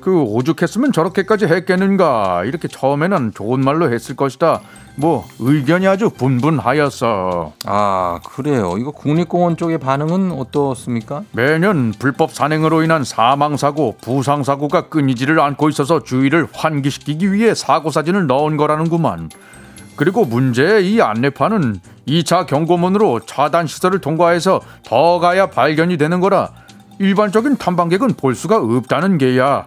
[0.00, 4.60] 그 오죽했으면 저렇게까지 했겠는가 이렇게 처음에는 좋은 말로 했을 것이다
[4.94, 8.76] 뭐 의견이 아주 분분하였어 아, 그래요.
[8.78, 11.24] 이거 국립공원 쪽의 반응은 어떻습니까?
[11.32, 17.90] 매년 불법 산행으로 인한 사망 사고, 부상 사고가 끊이지를 않고 있어서 주의를 환기시키기 위해 사고
[17.90, 19.30] 사진을 넣은 거라는구만.
[19.96, 26.50] 그리고 문제의 이 안내판은 2차 경고문으로 차단 시설을 통과해서 더 가야 발견이 되는 거라
[26.98, 29.66] 일반적인 탐방객은 볼 수가 없다는 게야.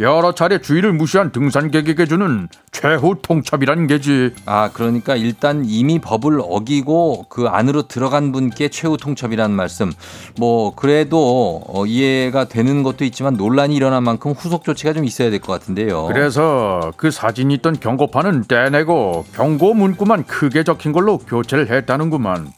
[0.00, 4.34] 여러 차례 주의를 무시한 등산객에게 주는 최후 통첩이란 게지.
[4.44, 9.92] 아, 그러니까 일단 이미 법을 어기고 그 안으로 들어간 분께 최후 통첩이라는 말씀.
[10.36, 15.38] 뭐, 그래도 어, 이해가 되는 것도 있지만 논란이 일어난 만큼 후속 조치가 좀 있어야 될
[15.38, 16.06] 것 같은데요.
[16.06, 22.48] 그래서 그 사진이 있던 경고판은 떼내고 경고 문구만 크게 적힌 걸로 교체를 했다는구만.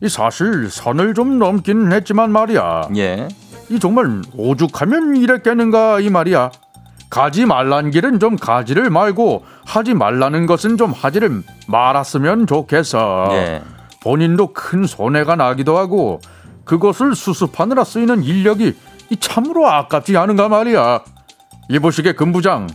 [0.00, 2.88] 이 사실 선을 좀 넘기는 했지만 말이야.
[2.96, 3.28] 예.
[3.68, 6.50] 이 정말 오죽하면 이랬겠는가 이 말이야.
[7.10, 13.28] 가지 말란 길은 좀 가지를 말고 하지 말라는 것은 좀 하지를 말았으면 좋겠어.
[13.32, 13.62] 예.
[14.02, 16.20] 본인도 큰 손해가 나기도 하고
[16.64, 18.74] 그것을 수습하느라 쓰이는 인력이
[19.10, 21.02] 이 참으로 아깝지 않은가 말이야.
[21.68, 22.66] 이보시게 금부장,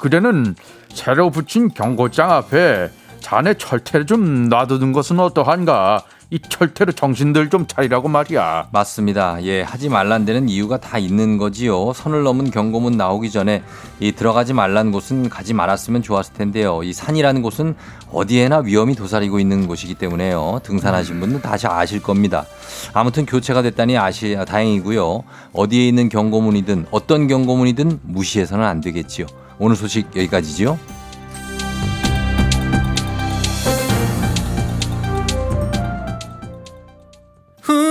[0.00, 0.54] 그대는
[0.90, 6.02] 새로 붙인 경고장 앞에 자네 철퇴를 좀 놔두는 것은 어떠한가?
[6.28, 8.68] 이 철퇴로 정신들 좀 차리라고 말이야.
[8.72, 9.42] 맞습니다.
[9.44, 11.92] 예, 하지 말란 데는 이유가 다 있는 거지요.
[11.92, 13.62] 선을 넘은 경고문 나오기 전에
[14.00, 16.82] 이 들어가지 말란 곳은 가지 말았으면 좋았을 텐데요.
[16.82, 17.76] 이 산이라는 곳은
[18.10, 20.60] 어디에나 위험이 도사리고 있는 곳이기 때문에요.
[20.64, 22.44] 등산하신 분은 다시 아실 겁니다.
[22.92, 25.22] 아무튼 교체가 됐다니 아시 다행이고요.
[25.52, 29.26] 어디에 있는 경고문이든 어떤 경고문이든 무시해서는 안 되겠지요.
[29.60, 30.76] 오늘 소식 여기까지죠.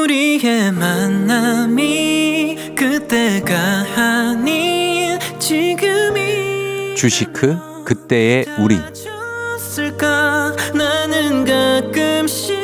[0.05, 3.55] 우리의 만남이 그때가
[3.97, 8.77] 아닌 지금이 주시크 그때의 우리.
[8.93, 10.55] 줬을까?
[10.75, 12.55] 나는 가끔씩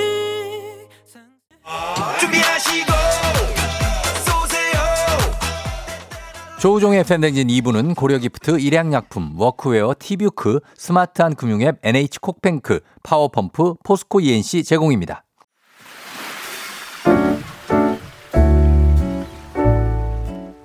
[2.19, 2.91] 준비하시고
[4.23, 4.79] 쏘세요.
[6.59, 15.23] 조우종의 FM댕진 2부는 고려기프트, 일양약품, 워크웨어, 티뷰크, 스마트한 금융앱, NH콕뱅크, 파워펌프, 포스코 E&C 제공입니다.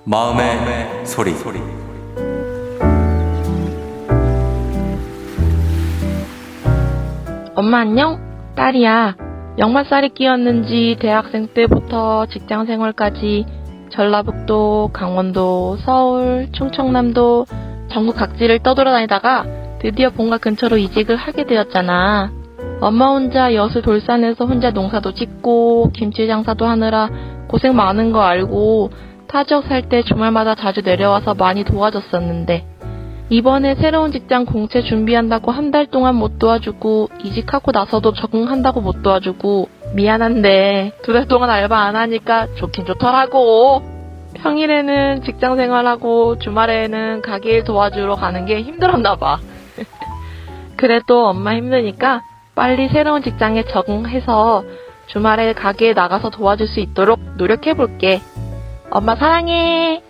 [0.09, 1.31] 마음의, 소리.
[7.55, 8.17] 엄마 안녕?
[8.55, 9.17] 딸이야.
[9.57, 13.45] 역마살이 끼었는지 대학생 때부터 직장 생활까지
[13.89, 17.45] 전라북도, 강원도, 서울, 충청남도,
[17.91, 19.45] 전국 각지를 떠돌아다니다가
[19.79, 22.31] 드디어 본가 근처로 이직을 하게 되었잖아.
[22.79, 27.09] 엄마 혼자 여수 돌산에서 혼자 농사도 짓고 김치 장사도 하느라
[27.49, 28.91] 고생 많은 거 알고
[29.27, 32.65] 타 지역 살 때 주말마다 자주 내려와서 많이 도와줬었는데
[33.29, 39.69] 이번에 새로운 직장 공채 준비한다고 한 달 동안 못 도와주고 이직하고 나서도 적응한다고 못 도와주고
[39.95, 43.81] 미안한데 두 달 동안 알바 안 하니까 좋긴 좋더라고.
[44.35, 49.39] 평일에는 직장 생활하고 주말에는 가게 일 도와주러 가는 게 힘들었나 봐.
[50.77, 52.21] 그래도 엄마 힘드니까
[52.55, 54.63] 빨리 새로운 직장에 적응해서
[55.07, 58.21] 주말에 가게에 나가서 도와줄 수 있도록 노력해 볼게.
[58.89, 60.01] 엄마 사랑해.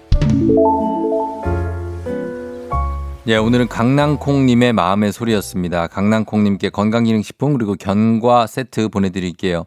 [3.30, 5.88] 예, 오늘은 강낭콩님의 마음의 소리였습니다.
[5.88, 9.66] 강낭콩님께 건강기능식품 그리고 견과 세트 보내드릴게요.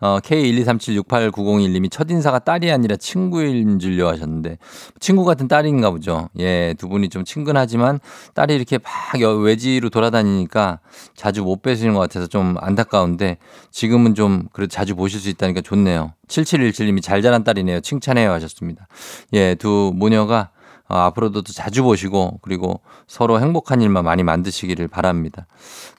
[0.00, 4.56] 어, K123768901님이 첫인사가 딸이 아니라 친구인 줄요 하셨는데
[4.98, 6.30] 친구 같은 딸인가 보죠.
[6.38, 8.00] 예, 두 분이 좀 친근하지만
[8.32, 10.78] 딸이 이렇게 막 여- 외지로 돌아다니니까
[11.14, 13.36] 자주 못 뵈시는 것 같아서 좀 안타까운데
[13.70, 16.14] 지금은 좀 그래도 자주 보실 수 있다니까 좋네요.
[16.28, 17.80] 7717님이 잘 자란 딸이네요.
[17.80, 18.88] 칭찬해요 하셨습니다.
[19.34, 20.48] 예, 두 모녀가
[20.92, 25.46] 어, 앞으로도 또 자주 보시고 그리고 서로 행복한 일만 많이 만드시기를 바랍니다.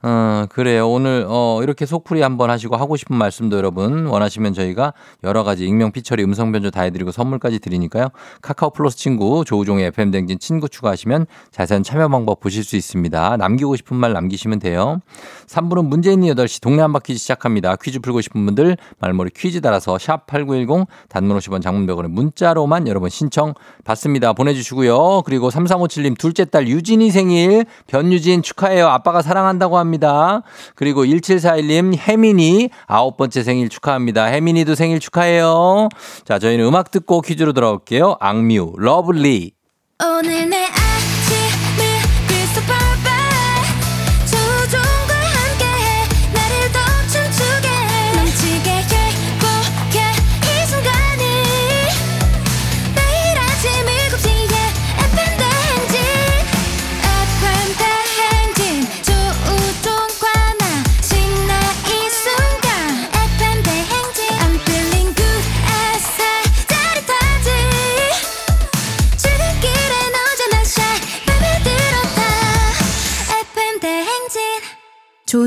[0.04, 0.88] 어, 그래요.
[0.88, 5.92] 오늘 어, 이렇게 속풀이 한번 하시고 하고 싶은 말씀도 여러분 원하시면 저희가 여러 가지 익명
[5.92, 8.10] 피처리 음성 변조 다 해드리고 선물까지 드리니까요.
[8.44, 13.38] 카카오 플러스 친구 조우종의 FM 댕진 친구 추가하시면 자세한 참여 방법 보실 수 있습니다.
[13.38, 15.00] 남기고 싶은 말 남기시면 돼요.
[15.48, 17.78] 3부는 문제 있는 8시 동네 한바퀴 시작합니다.
[17.78, 23.56] 퀴즈 풀고 싶은 분들 말머리 퀴즈 달아서 샵8910 단문 50원 장문 100원에 문자로만 여러분 신청
[23.84, 24.34] 받습니다.
[24.34, 25.22] 보내주시고 요.
[25.26, 28.88] 그리고 3357님 둘째 딸 유진이 생일 변유진 축하해요.
[28.88, 30.42] 아빠가 사랑한다고 합니다.
[30.76, 34.26] 그리고 1741님 혜민이 아홉 번째 생일 축하합니다.
[34.26, 35.90] 혜민이도 생일 축하해요.
[36.26, 38.18] 자 저희는 음악 듣고 퀴즈로 돌아올게요.
[38.20, 39.52] 악뮤 Love Lee
[40.04, 40.66] 오늘 내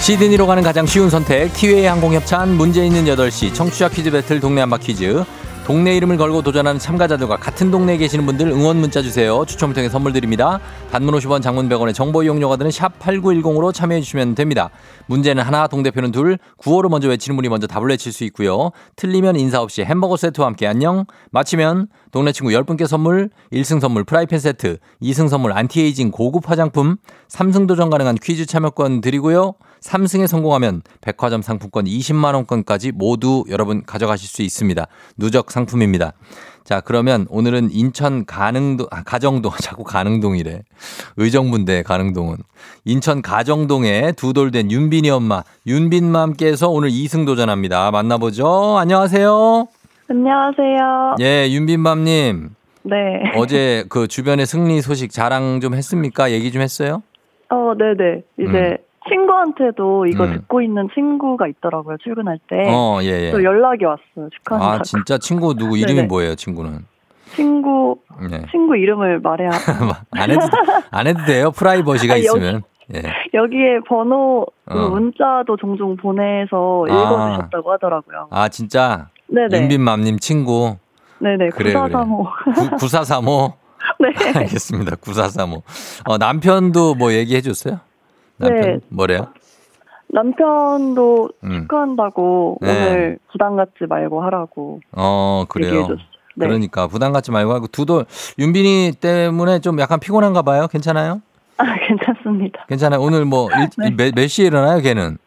[0.00, 5.24] 시드니로 가는 가장 쉬운 선택 티웨이 항공협찬 문제 있는 8시 청취자 퀴즈 배틀 동네 한바퀴즈
[5.66, 9.44] 동네 이름을 걸고 도전하는 참가자들과 같은 동네에 계시는 분들 응원 문자 주세요.
[9.46, 10.58] 추첨을 통해 선물 드립니다.
[10.90, 14.70] 단문 50원 장문 100원의 정보 이용료가 드는 샵 8910으로 참여해 주시면 됩니다.
[15.06, 18.72] 문제는 하나 동대표는 둘 구호로 먼저 외치는 분이 먼저 답을 외칠 수 있고요.
[18.96, 24.40] 틀리면 인사 없이 햄버거 세트와 함께 안녕 맞히면 동네 친구 10분께 선물 1승 선물 프라이팬
[24.40, 26.96] 세트 2승 선물 안티에이징 고급 화장품
[27.28, 29.54] 3승 도전 가능한 퀴즈 참여권 드리고요.
[29.82, 34.86] 3승에 성공하면 백화점 상품권 20만 원권까지 모두 여러분 가져가실 수 있습니다.
[35.16, 36.12] 누적 상품입니다.
[36.64, 40.62] 자, 그러면 오늘은 인천 가능동, 아, 가정동, 자꾸 가능동이래.
[41.16, 42.36] 의정부인데, 가능동은.
[42.84, 47.90] 인천 가정동에 두 돌 된 윤빈이 엄마, 윤빈맘께서 오늘 2승 도전합니다.
[47.90, 48.76] 만나보죠.
[48.78, 49.66] 안녕하세요.
[50.08, 51.16] 안녕하세요.
[51.20, 52.50] 예, 윤빈맘님.
[52.82, 52.94] 네.
[53.36, 56.30] 어제 그 주변의 승리 소식 자랑 좀 했습니까?
[56.30, 57.02] 얘기 좀 했어요?
[57.48, 58.22] 어, 네네.
[58.38, 58.76] 이제
[59.10, 60.32] 친구한테도 이거 음.
[60.32, 61.96] 듣고 있는 친구가 있더라고요.
[62.02, 62.64] 출근할 때.
[62.68, 63.30] 어, 예, 예.
[63.30, 64.28] 또 연락이 왔어요.
[64.30, 64.72] 축하한다고.
[64.72, 66.08] 아, 진짜 친구 누구 이름이 네네.
[66.08, 66.86] 뭐예요, 친구는?
[67.34, 67.96] 친구
[68.28, 68.42] 네.
[68.50, 69.50] 친구 이름을 말해야
[70.10, 70.40] 안 해도,
[70.90, 71.50] 안 해도 돼요.
[71.52, 72.62] 프라이버시가 아, 있으면.
[72.94, 73.02] 예.
[73.34, 74.88] 여기에 번호 그 어.
[74.90, 76.92] 문자도 종종 보내서 아.
[76.92, 78.28] 읽어주셨다고 하더라고요.
[78.30, 79.08] 아, 진짜?
[79.28, 79.62] 네네.
[79.62, 80.76] 윤빈맘님 친구.
[81.20, 81.50] 네네.
[81.50, 82.26] 그래, 9435.
[82.80, 83.52] 9435.
[84.00, 84.38] 네.
[84.40, 84.96] 알겠습니다.
[84.96, 85.62] 9435.
[86.06, 87.78] 어, 남편도 뭐 얘기해 줬어요?
[88.40, 88.80] 남편 네.
[88.88, 89.28] 뭐래요?
[90.08, 91.62] 남편도 음.
[91.62, 92.68] 축하한다고 네.
[92.68, 95.68] 오늘 부담 갖지 말고 하라고 어, 그래요.
[95.68, 96.10] 얘기해줬어요.
[96.36, 96.46] 네.
[96.46, 98.06] 그러니까 부담 갖지 말고 하고 두돌
[98.38, 100.66] 윤빈이 때문에 좀 약간 피곤한가 봐요.
[100.68, 101.20] 괜찮아요?
[101.58, 102.64] 아, 괜찮습니다.
[102.68, 103.00] 괜찮아요.
[103.00, 104.12] 오늘 뭐 일, 네.
[104.14, 105.18] 몇, 시에 일어나요, 걔는?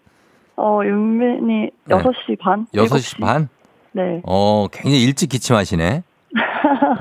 [0.57, 1.95] 어, 윤빈이 네.
[1.95, 2.66] 6시 반?
[2.74, 3.47] 6시 반?
[3.91, 4.22] 네.
[4.26, 6.03] 어, 굉장히 일찍 기침하시네.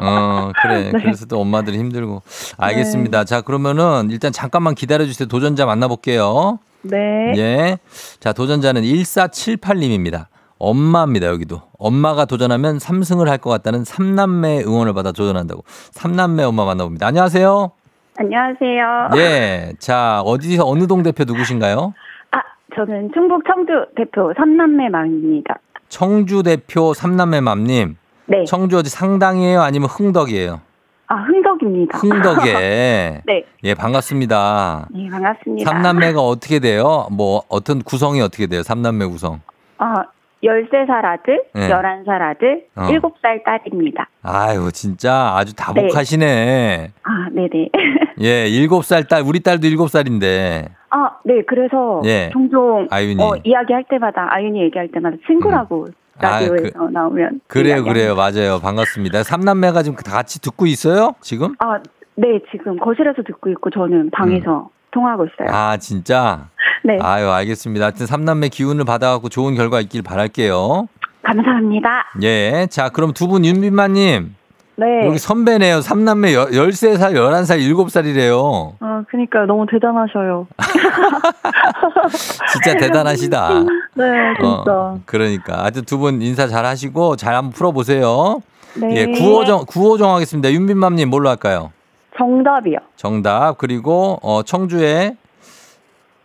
[0.01, 0.85] 어, 그래.
[0.93, 0.99] 네.
[0.99, 2.23] 그래서 또 엄마들이 힘들고.
[2.59, 3.25] 알겠습니다.
[3.25, 5.29] 자, 그러면은 일단 잠깐만 기다려 주세요.
[5.29, 6.59] 도전자 만나볼게요.
[6.83, 7.33] 네.
[7.37, 7.79] 예.
[8.21, 10.27] 자, 도전자는 1478님입니다.
[10.59, 11.63] 엄마입니다, 여기도.
[11.79, 15.65] 엄마가 도전하면 3승을 할 것 같다는 삼남매 응원을 받아 도전한다고.
[15.67, 17.07] 삼남매 엄마 만나봅니다.
[17.07, 17.73] 안녕하세요.
[18.17, 19.11] 안녕하세요.
[19.17, 19.73] 예.
[19.79, 21.95] 자, 어디서, 어느 동 대표 누구신가요?
[22.31, 22.39] 아,
[22.77, 25.57] 저는 충북 청주 대표 삼남매 맘입니다.
[25.89, 27.97] 청주 대표 삼남매 맘님.
[28.33, 28.45] 네.
[28.47, 29.61] 청주 어디 상당이에요?
[29.61, 30.63] 아니면 흥덕이에요?
[31.07, 31.99] 아, 흥덕입니다.
[31.99, 33.21] 흥덕에.
[33.27, 33.45] 네.
[33.63, 34.89] 예, 반갑습니다.
[34.91, 35.71] 네, 반갑습니다.
[35.71, 37.07] 삼남매가 어떻게 돼요?
[37.13, 38.63] 뭐, 어떤 구성이 어떻게 돼요?
[38.63, 39.41] 삼남매 구성.
[39.77, 40.05] 아,
[40.43, 41.69] 13살 아들, 네.
[41.69, 42.87] 11살 아들, 어.
[42.89, 44.09] 7살 딸입니다.
[44.23, 46.93] 아유, 진짜 아주 다복하시네.
[47.03, 47.69] 아, 네네.
[48.23, 50.69] 예, 일곱 살 딸, 우리 딸도 일곱 살인데.
[50.89, 52.31] 아, 네, 그래서 예.
[52.33, 53.23] 종종 아윤이.
[53.23, 57.41] 어, 이야기할 때마다, 아윤이 얘기할 때마다 친구라고 아, 라디오에서 나오면.
[57.49, 57.83] 그래요.
[57.85, 58.15] 그래요.
[58.15, 58.59] 맞아요.
[58.61, 59.23] 반갑습니다.
[59.23, 61.15] 삼남매가 지금 다 같이 듣고 있어요?
[61.21, 61.55] 지금?
[61.59, 61.79] 아,
[62.15, 65.49] 네, 지금 거실에서 듣고 있고 저는 방에서 통화하고 있어요.
[65.49, 65.55] 음.
[65.55, 66.49] 아, 진짜?
[66.85, 66.99] 네.
[67.01, 67.85] 아유, 알겠습니다.
[67.87, 70.89] 하여튼 삼남매 기운을 받아갖고 좋은 결과 있길 바랄게요.
[71.23, 71.89] 감사합니다.
[72.23, 72.67] 예.
[72.71, 74.35] 자, 그럼 두 분 윤빈마님.
[74.83, 75.07] 네.
[75.07, 75.81] 여기 선배네요.
[75.81, 78.35] 삼남매 여, 13살, 11살, 7살이래요.
[78.81, 80.49] 어, 그니까 너무 대단하셔요.
[82.53, 83.49] 진짜 대단하시다.
[83.95, 84.05] 네,
[84.41, 84.73] 진짜.
[84.73, 85.63] 어, 그러니까.
[85.63, 88.43] 하여튼 두분 인사 잘 하시고 잘 한번 풀어보세요.
[88.75, 88.89] 네.
[88.97, 90.51] 예, 구호정, 구호정 하겠습니다.
[90.51, 91.71] 윤빈맘님 뭘로 할까요?
[92.17, 92.79] 정답이요.
[92.97, 93.59] 정답.
[93.59, 95.17] 그리고, 어, 청주에,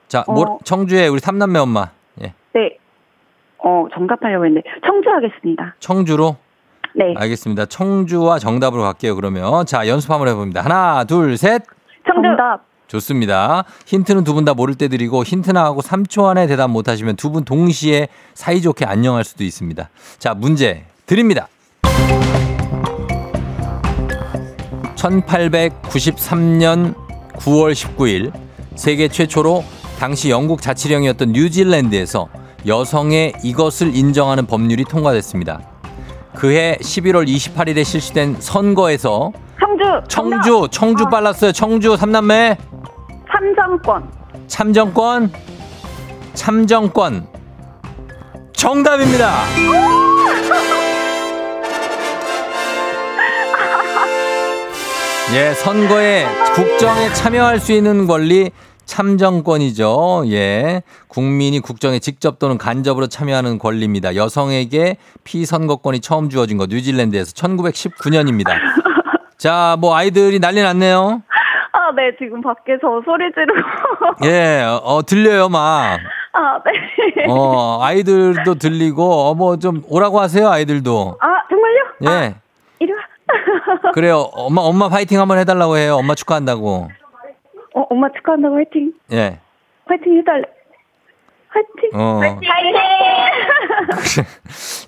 [0.07, 0.33] 자, 어.
[0.33, 1.89] 뭐, 청주에 우리 삼남매 엄마.
[2.23, 2.33] 예.
[2.53, 2.77] 네.
[3.59, 5.75] 어, 정답하려고 했는데 청주 하겠습니다.
[5.79, 6.37] 청주로?
[6.97, 7.13] 네.
[7.15, 7.65] 알겠습니다.
[7.67, 9.65] 청주와 정답으로 갈게요, 그러면.
[9.65, 10.61] 자, 연습 한번 해봅니다.
[10.61, 11.63] 하나, 둘, 셋.
[12.05, 12.23] 청주.
[12.27, 12.61] 정답.
[12.87, 13.65] 좋습니다.
[13.85, 17.43] 힌트는 두 분 다 모를 때 드리고 힌트 나하고 3초 안에 대답 못하시면 두 분
[17.43, 19.89] 동시에 사이좋게 안녕할 수도 있습니다.
[20.19, 21.47] 자, 문제 드립니다.
[24.95, 26.95] 1893년
[27.33, 28.31] 9월 19일
[28.75, 29.63] 세계 최초로
[29.99, 32.29] 당시 영국 자치령이었던 뉴질랜드에서
[32.65, 35.61] 여성의 이것을 인정하는 법률이 통과됐습니다.
[36.37, 39.83] 그해 11월 28일에 실시된 선거에서 청주.
[40.07, 41.51] 청주, 청주 빨랐어요.
[41.51, 42.55] 청주 삼남매
[43.31, 44.11] 삼정권.
[44.45, 45.31] 참정권,
[46.35, 47.27] 참정권
[48.53, 49.33] 정답입니다.
[55.33, 58.51] 예, 선거에 국정에 참여할 수 있는 권리
[58.87, 60.23] 참정권이죠.
[60.27, 60.81] 예.
[61.07, 64.15] 국민이 국정에 직접 또는 간접으로 참여하는 권리입니다.
[64.15, 68.47] 여성에게 피선거권이 처음 주어진 거 뉴질랜드에서 1919년입니다.
[69.37, 71.21] 자, 뭐 아이들이 난리 났네요.
[71.73, 74.25] 아, 네, 지금 밖에서 소리 지르고.
[74.25, 75.99] 예, 어, 들려요, 막.
[76.33, 77.25] 아, 네.
[77.29, 81.17] 어, 아이들도 들리고, 어, 뭐 좀 오라고 하세요, 아이들도.
[81.21, 82.23] 아, 정말요?
[82.23, 82.35] 예.
[82.79, 82.99] 이리 와.
[83.93, 84.29] 그래요.
[84.33, 85.95] 엄마, 엄마 파이팅 한번 해달라고 해요.
[85.97, 86.89] 엄마 축하한다고.
[87.77, 88.91] 어, 엄마 축하한다고 화이팅.
[89.11, 89.37] 예.
[89.85, 90.43] 화이팅 해달래.
[91.49, 91.91] 화이팅.
[91.93, 92.19] 어.
[92.19, 92.41] 화이팅.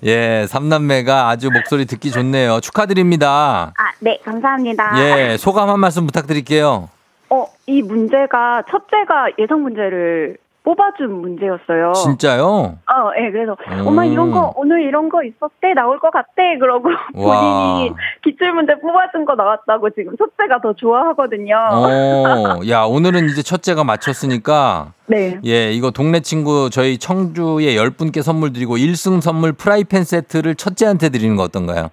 [0.06, 2.60] 예, 삼남매가 아주 목소리 듣기 좋네요.
[2.62, 3.74] 축하드립니다.
[3.78, 4.94] 아, 네, 감사합니다.
[4.98, 6.90] 예, 소감 한 말씀 부탁드릴게요.
[7.30, 10.38] 어, 이 문제가 첫째가 예상 문제를
[10.70, 11.93] 뽑아준 문제였어요.
[11.93, 12.45] 진짜요?
[12.45, 13.88] 어, 예, 그래서 음.
[13.88, 17.74] 엄마 이런 거 오늘 이런 거 있었대 나올 것 같대 그러고 와.
[17.74, 21.55] 본인이 기출 문제 뽑아준 거 나왔다고 지금 첫째가 더 좋아하거든요.
[21.55, 25.39] 어, 야, 오늘은 이제 첫째가 맞췄으니까, 네.
[25.43, 31.36] 예, 이거 동네 친구 저희 청주에 10분께 선물 드리고 1승 선물 프라이팬 세트를 첫째한테 드리는
[31.36, 31.89] 거 어떤가요?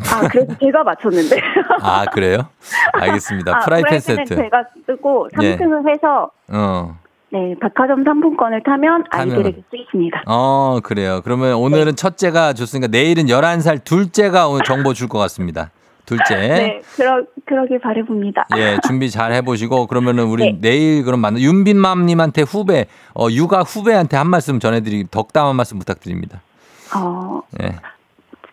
[0.00, 1.36] 아, 그래서 제가 맞췄는데.
[1.80, 2.48] 아, 그래요?
[2.92, 3.56] 알겠습니다.
[3.56, 4.36] 아, 프라이팬 프라이팬은 세트.
[4.36, 5.56] 제가 쓰고 예.
[5.56, 6.98] 3승을 해서 어.
[7.32, 10.24] 네, 백화점 상품권을 타면 아이들에게 쓰겠습니다.
[10.26, 11.20] 어, 그래요.
[11.22, 15.70] 그러면 오늘은 첫째가 좋으니까 내일은 11살 둘째가 오늘 정보 줄 것 같습니다.
[16.06, 16.34] 둘째.
[16.36, 18.48] 네, 그러, 그러길 바래봅니다.
[18.56, 20.58] 예, 준비 잘 해보시고 그러면은 우리 네.
[20.60, 26.40] 내일 그럼 만나 윤빈맘님한테 후배 어 육아 후배한테 한 말씀 전해드리 덕담 한 말씀 부탁드립니다.
[26.96, 27.76] 어, 예.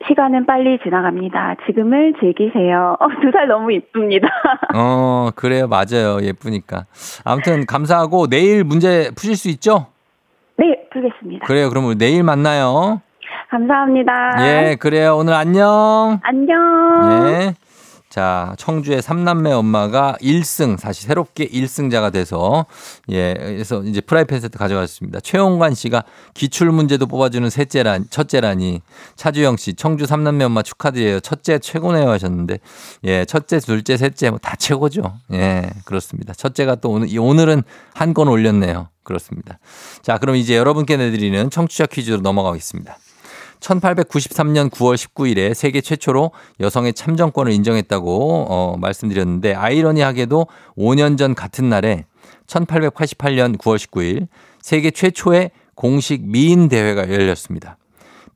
[0.07, 1.55] 시간은 빨리 지나갑니다.
[1.65, 2.95] 지금을 즐기세요.
[2.99, 4.27] 어, 두 살 너무 이쁩니다.
[4.75, 6.85] 어 그래요 맞아요 예쁘니까
[7.25, 9.87] 아무튼 감사하고 내일 문제 푸실 수 있죠?
[10.57, 11.45] 네, 풀겠습니다.
[11.47, 13.01] 그래요 그럼 내일 만나요.
[13.49, 14.35] 감사합니다.
[14.41, 16.19] 예 그래요 오늘 안녕.
[16.23, 17.29] 안녕.
[17.29, 17.53] 예.
[18.17, 22.65] 자, 청주의 삼남매 엄마가 1승, 사실 새롭게 1승자가 돼서,
[23.09, 25.19] 예, 그래서 이제 프라이팬 세트 가져갔습니다.
[25.19, 26.03] 최홍관 씨가
[26.33, 28.81] 기출 문제도 뽑아주는 셋째란, 첫째라니.
[29.17, 31.19] 차주영 씨, 청주 삼남매 엄마 축하드려요.
[31.19, 32.57] 첫째 최고네요 하셨는데,
[33.03, 35.19] 예, 첫째, 둘째, 셋째, 뭐 다 최고죠.
[35.33, 36.33] 예, 그렇습니다.
[36.33, 37.61] 첫째가 또 오늘, 이 오늘은
[37.93, 38.89] 한 건 올렸네요.
[39.03, 39.59] 그렇습니다.
[40.01, 42.97] 자, 그럼 이제 여러분께 내드리는 청취자 퀴즈로 넘어가겠습니다.
[43.59, 50.47] 1893년 9월 19일에 세계 최초로 여성의 참정권을 인정했다고 어, 말씀드렸는데 아이러니하게도
[50.77, 52.05] 5년 전 같은 날에
[52.47, 54.27] 1888년 9월 19일
[54.61, 57.77] 세계 최초의 공식 미인 대회가 열렸습니다.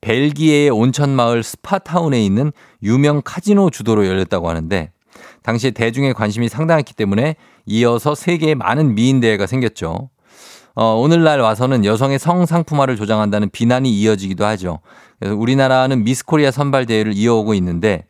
[0.01, 2.51] 벨기에의 온천 마을 스파타운에 있는
[2.81, 4.91] 유명 카지노 주도로 열렸다고 하는데
[5.43, 10.09] 당시에 대중의 관심이 상당했기 때문에 이어서 세계에 많은 미인 대회가 생겼죠.
[10.73, 14.79] 어, 오늘날 와서는 여성의 성상품화를 조장한다는 비난이 이어지기도 하죠.
[15.21, 18.07] 그래서 우리나라는 미스 코리아 선발 대회를 이어오고 있는데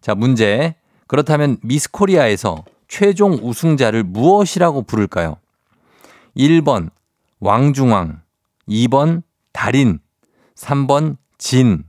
[0.00, 0.74] 자, 문제.
[1.06, 5.36] 그렇다면 미스 코리아에서 최종 우승자를 무엇이라고 부를까요?
[6.36, 6.90] 1번
[7.40, 8.22] 왕중왕,
[8.68, 10.00] 2번 달인,
[10.56, 11.84] 3번 진.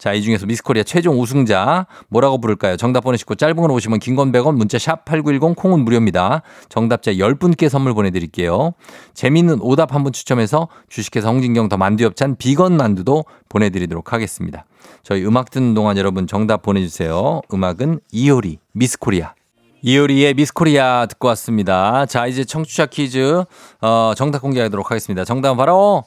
[0.00, 2.78] 자, 이 중에서 미스코리아 최종 우승자 뭐라고 부를까요?
[2.78, 6.40] 정답 보내시고 짧은 걸 오시면 긴건 100원, 문자 샵 8910 콩은 무료입니다.
[6.70, 8.72] 정답자 10분께 선물 보내드릴게요.
[9.12, 14.64] 재미있는 오답 한 분 추첨해서 주식회사 홍진경 더 만두엽찬 비건 만두도 보내드리도록 하겠습니다.
[15.02, 17.42] 저희 음악 듣는 동안 여러분 정답 보내주세요.
[17.52, 19.34] 음악은 이효리, 미스코리아.
[19.82, 22.06] 이효리의 미스코리아 듣고 왔습니다.
[22.06, 23.44] 자, 이제 청취자 퀴즈,
[23.82, 25.24] 어, 정답 공개하도록 하겠습니다.
[25.26, 26.04] 정답은 바로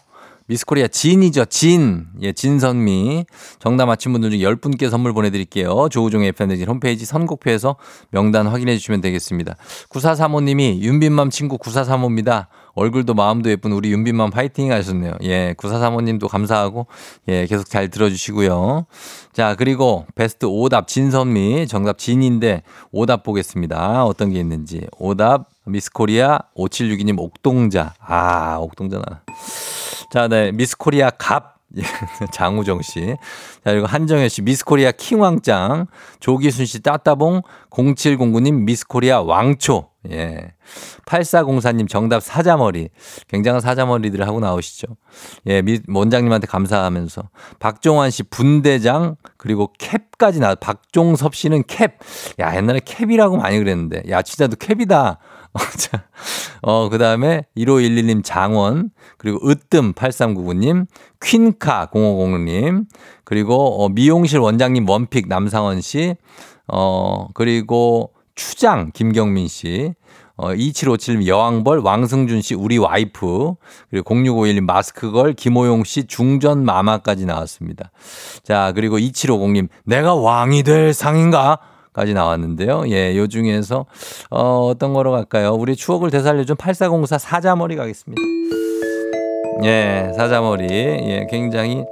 [0.48, 1.46] 미스코리아 진이죠.
[1.46, 2.08] 진.
[2.22, 3.26] 예, 진선미.
[3.60, 5.88] 정답 맞힌 분들 중 10분께 선물 보내드릴게요.
[5.90, 7.76] 조우종의 FM대진 홈페이지 선곡표에서
[8.12, 9.56] 명단 확인해 주시면 되겠습니다.
[9.90, 12.48] 9435님이 윤빈맘 친구 9435입니다.
[12.76, 15.14] 얼굴도 마음도 예쁜 우리 윤빈맘 파이팅 하셨네요.
[15.24, 16.88] 예, 9435님도 감사하고,
[17.28, 18.88] 예, 계속 잘 들어주시고요.
[19.32, 21.68] 자, 그리고 베스트 오답 진선미.
[21.68, 24.06] 정답 진인데 오답 보겠습니다.
[24.06, 24.88] 어떤 게 있는지.
[24.98, 27.94] 오답 미스코리아 5762님 옥동자.
[28.00, 29.22] 아, 옥동자 나.
[30.14, 30.52] 자, 네.
[30.52, 31.56] 미스 코리아 갑.
[32.32, 33.16] 장우정 씨.
[33.66, 35.88] 자, 그리고 한정현 씨, 미스 코리아 킹왕짱.
[36.20, 37.42] 조기순 씨, 따따봉.
[37.72, 39.90] 0709님, 미스 코리아 왕초.
[40.12, 40.54] 예.
[41.08, 42.90] 8404님, 정답 사자머리.
[43.28, 44.86] 굉장한 사자머리들 하고 나오시죠.
[45.48, 47.24] 예, 미, 원장님한테 감사하면서.
[47.58, 49.16] 박종환 씨, 분대장.
[49.38, 51.98] 그리고 캡까지 나, 박종섭 씨는 캡.
[52.40, 54.04] 야, 옛날에 캡이라고 많이 그랬는데.
[54.10, 55.18] 야, 진짜 너 캡이다.
[55.54, 56.04] 어, 자,
[56.62, 60.88] 어, 그 다음에 1511님 장원, 그리고 으뜸 8399님,
[61.22, 62.86] 퀸카 0506님,
[63.24, 66.16] 그리고 어, 미용실 원장님 원픽 남상원 씨,
[66.68, 69.94] 어, 그리고 추장 김경민 씨,
[70.36, 73.54] 어, 2757님 여왕벌 왕승준 씨 우리 와이프
[73.92, 77.92] 그리고 0651님 마스크걸 김호용 씨 중전 마마까지 나왔습니다.
[78.42, 81.60] 자 그리고 2750님 내가 왕이 될 상인가?
[81.94, 82.86] 까지 나왔는데요.
[82.90, 83.86] 예, 요 중에서
[84.30, 85.54] 어, 어떤 거로 갈까요?
[85.54, 88.22] 우리 추억을 되살려준 8404 사자머리 가겠습니다.
[89.64, 90.68] 예, 사자머리.
[90.72, 91.84] 예, 굉장히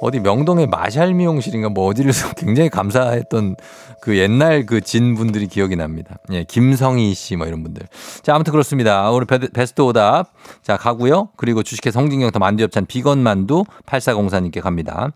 [0.00, 3.56] 어디 명동의 마샬 미용실인가 뭐 어디에서 굉장히 감사했던
[4.00, 6.16] 그 옛날 그 진 분들이 기억이 납니다.
[6.32, 7.82] 예, 김성희 씨 뭐 이런 분들.
[8.22, 9.10] 자, 아무튼 그렇습니다.
[9.10, 10.30] 오늘 베- 베스트 오답.
[10.62, 11.28] 자, 가고요.
[11.36, 15.10] 그리고 주식회사 홍진경 더 만두엽찬 비건 만두 8404님께 갑니다.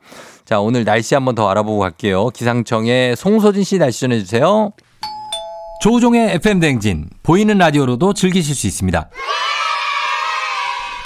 [0.45, 2.29] 자, 오늘 날씨 한번 더 알아보고 갈게요.
[2.31, 4.73] 기상청의 송소진 씨 날씨 전해 주세요.
[5.83, 9.09] 조우종의 FM 댕진 보이는 라디오로도 즐기실 수 있습니다.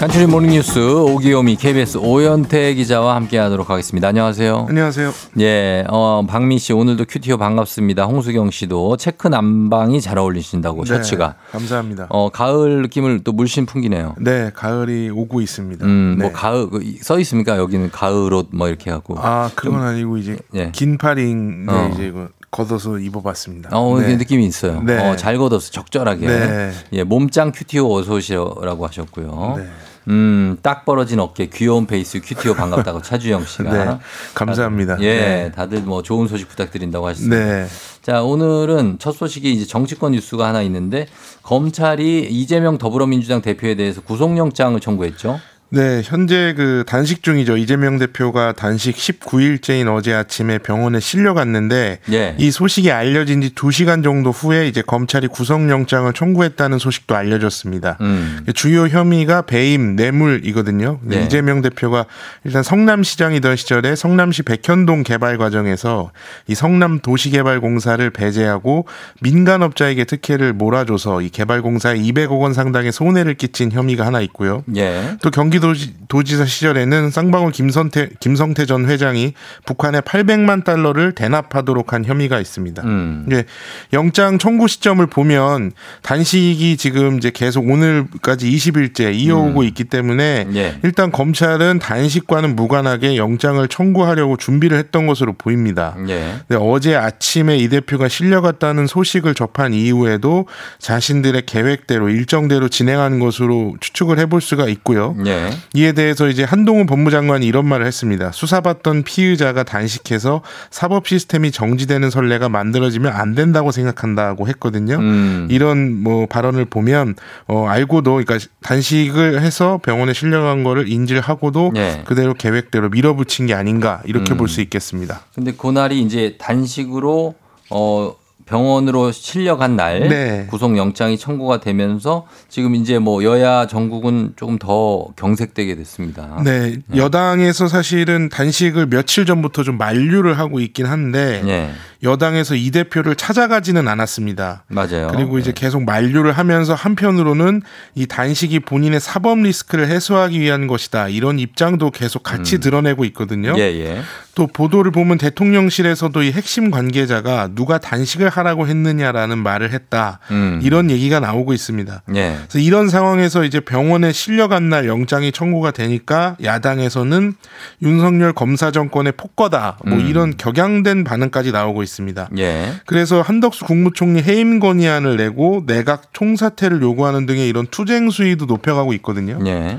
[0.00, 4.08] 간추린 모닝뉴스 오 귀요미 KBS 오연태 기자와 함께하도록 하겠습니다.
[4.08, 4.64] 안녕하세요.
[4.66, 5.12] 안녕하세요.
[5.40, 8.04] 예, 어, 박미 씨 오늘도 큐티오 반갑습니다.
[8.06, 11.34] 홍수경 씨도 체크 남방이 잘 어울리신다고 네, 셔츠가.
[11.52, 12.06] 감사합니다.
[12.08, 14.14] 어, 가을 느낌을 또 물씬 풍기네요.
[14.18, 15.84] 네, 가을이 오고 있습니다.
[15.84, 16.24] 음, 네.
[16.24, 17.58] 뭐 가을 그써 있습니까?
[17.58, 19.16] 여기는 가을 옷 뭐 이렇게 하고.
[19.18, 20.70] 아, 그건 아니고 이제 예.
[20.72, 21.90] 긴 팔인데 어.
[21.92, 23.68] 이제 그 걷어서 입어봤습니다.
[23.78, 24.06] 어, 네.
[24.06, 24.82] 그 느낌이 있어요.
[24.82, 24.96] 네.
[25.10, 26.26] 어, 잘 걷어서 적절하게.
[26.26, 26.70] 네.
[26.94, 29.54] 예, 몸짱 큐티오 어서 오시라고 하셨고요.
[29.58, 29.68] 네.
[30.08, 33.70] 음, 딱 벌어진 어깨, 귀여운 face, 큐티오 반갑다고 차주영 씨가.
[33.84, 33.98] 네,
[34.34, 34.94] 감사합니다.
[34.94, 35.52] 다들, 예, 네.
[35.52, 37.36] 다들 뭐 좋은 소식 부탁드린다고 하셨습니다.
[37.36, 37.66] 네.
[38.02, 41.06] 자, 오늘은 첫 소식이 이제 정치권 뉴스가 하나 있는데
[41.42, 45.38] 검찰이 이재명 더불어민주당 대표에 대해서 구속영장을 청구했죠.
[45.72, 47.56] 네, 현재 그 단식 중이죠.
[47.56, 52.34] 이재명 대표가 단식 19일째인 어제 아침에 병원에 실려갔는데 예.
[52.38, 57.98] 이 소식이 알려진 지 2시간 정도 후에 이제 검찰이 구속영장을 청구했다는 소식도 알려졌습니다.
[58.00, 58.44] 음.
[58.52, 60.98] 주요 혐의가 배임, 뇌물이거든요.
[61.02, 61.22] 네.
[61.22, 62.06] 이재명 대표가
[62.42, 66.10] 일단 성남시장이던 시절에 성남시 백현동 개발 과정에서
[66.48, 68.86] 이 성남 도시개발공사를 배제하고
[69.20, 74.64] 민간업자에게 특혜를 몰아줘서 이 개발공사에 200억 원 상당의 손해를 끼친 혐의가 하나 있고요.
[74.74, 75.16] 예.
[75.22, 79.34] 또 경기 도지 사 시절에는 쌍방울 김선태, 김성태 전 회장이
[79.64, 82.82] 북한에 800만 달러를 대납하도록 한 혐의가 있습니다.
[82.82, 83.26] 음.
[83.30, 83.44] 예,
[83.92, 90.56] 영장 청구 시점을 보면 단식이 지금 이제 계속 오늘까지 20일째 이어오고 있기 때문에 음.
[90.56, 90.78] 예.
[90.82, 95.96] 일단 검찰은 단식과는 무관하게 영장을 청구하려고 준비를 했던 것으로 보입니다.
[96.08, 96.40] 예.
[96.48, 100.46] 네, 어제 아침에 이 대표가 실려갔다는 소식을 접한 이후에도
[100.78, 105.16] 자신들의 계획대로 일정대로 진행하는 것으로 추측을 해볼 수가 있고요.
[105.26, 105.49] 예.
[105.74, 108.32] 이에 대해서 이제 한동훈 법무장관이 이런 말을 했습니다.
[108.32, 114.96] 수사받던 피의자가 단식해서 사법 시스템이 정지되는 선례가 만들어지면 안 된다고 생각한다고 했거든요.
[114.96, 115.48] 음.
[115.50, 122.02] 이런 뭐 발언을 보면 어 알고도 그러니까 단식을 해서 병원에 실려간 거를 인지를 하고도 예.
[122.04, 124.36] 그대로 계획대로 밀어붙인 게 아닌가 이렇게 음.
[124.36, 125.22] 볼수 있겠습니다.
[125.34, 127.34] 근데 그날이 이제 단식으로
[127.70, 128.14] 어
[128.50, 130.46] 병원으로 실려간 날 네.
[130.50, 136.42] 구속 영장이 청구가 되면서 지금 이제 뭐 여야 전국은 조금 더 경색되게 됐습니다.
[136.44, 141.70] 네, 여당에서 사실은 단식을 며칠 전부터 좀 만류를 하고 있긴 한데 예.
[142.02, 144.64] 여당에서 이 대표를 찾아가지는 않았습니다.
[144.68, 145.08] 맞아요.
[145.12, 147.62] 그리고 이제 계속 만류를 하면서 한편으로는
[147.94, 151.08] 이 단식이 본인의 사법 리스크를 해소하기 위한 것이다.
[151.08, 153.50] 이런 입장도 계속 같이 드러내고 있거든요.
[153.50, 153.58] 음.
[153.58, 154.02] 예, 예.
[154.34, 160.20] 또 보도를 보면 대통령실에서도 이 핵심 관계자가 누가 단식을 하라고 했느냐라는 말을 했다.
[160.30, 160.60] 음.
[160.62, 162.02] 이런 얘기가 나오고 있습니다.
[162.14, 162.36] 예.
[162.48, 167.34] 그래서 이런 상황에서 이제 병원에 실려간 날 영장이 청구가 되니까 야당에서는
[167.82, 169.78] 윤석열 검사 정권의 폭거다.
[169.84, 170.06] 뭐 음.
[170.06, 171.89] 이런 격양된 반응까지 나오고 있습니다.
[172.38, 172.72] 예.
[172.86, 179.38] 그래서 한덕수 국무총리 해임 건의안을 내고 내각 총사퇴를 요구하는 등의 이런 투쟁 수위도 높여가고 있거든요.
[179.46, 179.78] 예.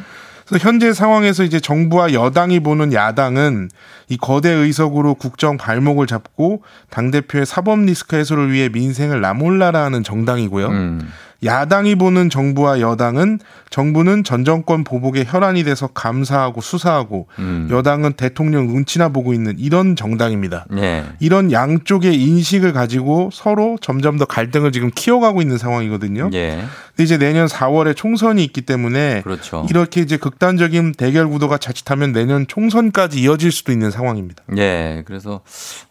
[0.51, 3.69] 그래서 현재 상황에서 이제 정부와 여당이 보는 야당은
[4.09, 10.67] 이 거대 의석으로 국정 발목을 잡고 당 대표의 사법 리스크 해소를 위해 민생을 나몰라라는 정당이고요.
[10.67, 11.07] 음.
[11.43, 13.39] 야당이 보는 정부와 여당은
[13.69, 17.67] 정부는 전 정권 보복에 혈안이 돼서 감사하고 수사하고 음.
[17.71, 20.65] 여당은 대통령 눈치나 보고 있는 이런 정당입니다.
[20.77, 21.05] 예.
[21.19, 26.29] 이런 양쪽의 인식을 가지고 서로 점점 더 갈등을 지금 키워가고 있는 상황이거든요.
[26.33, 26.63] 예.
[26.95, 29.65] 근데 이제 내년 4월에 총선이 있기 때문에 그렇죠.
[29.69, 34.43] 이렇게 이제 극단적인 대결 구도가 자칫하면 내년 총선까지 이어질 수도 있는 상황입니다.
[34.57, 35.03] 예.
[35.05, 35.41] 그래서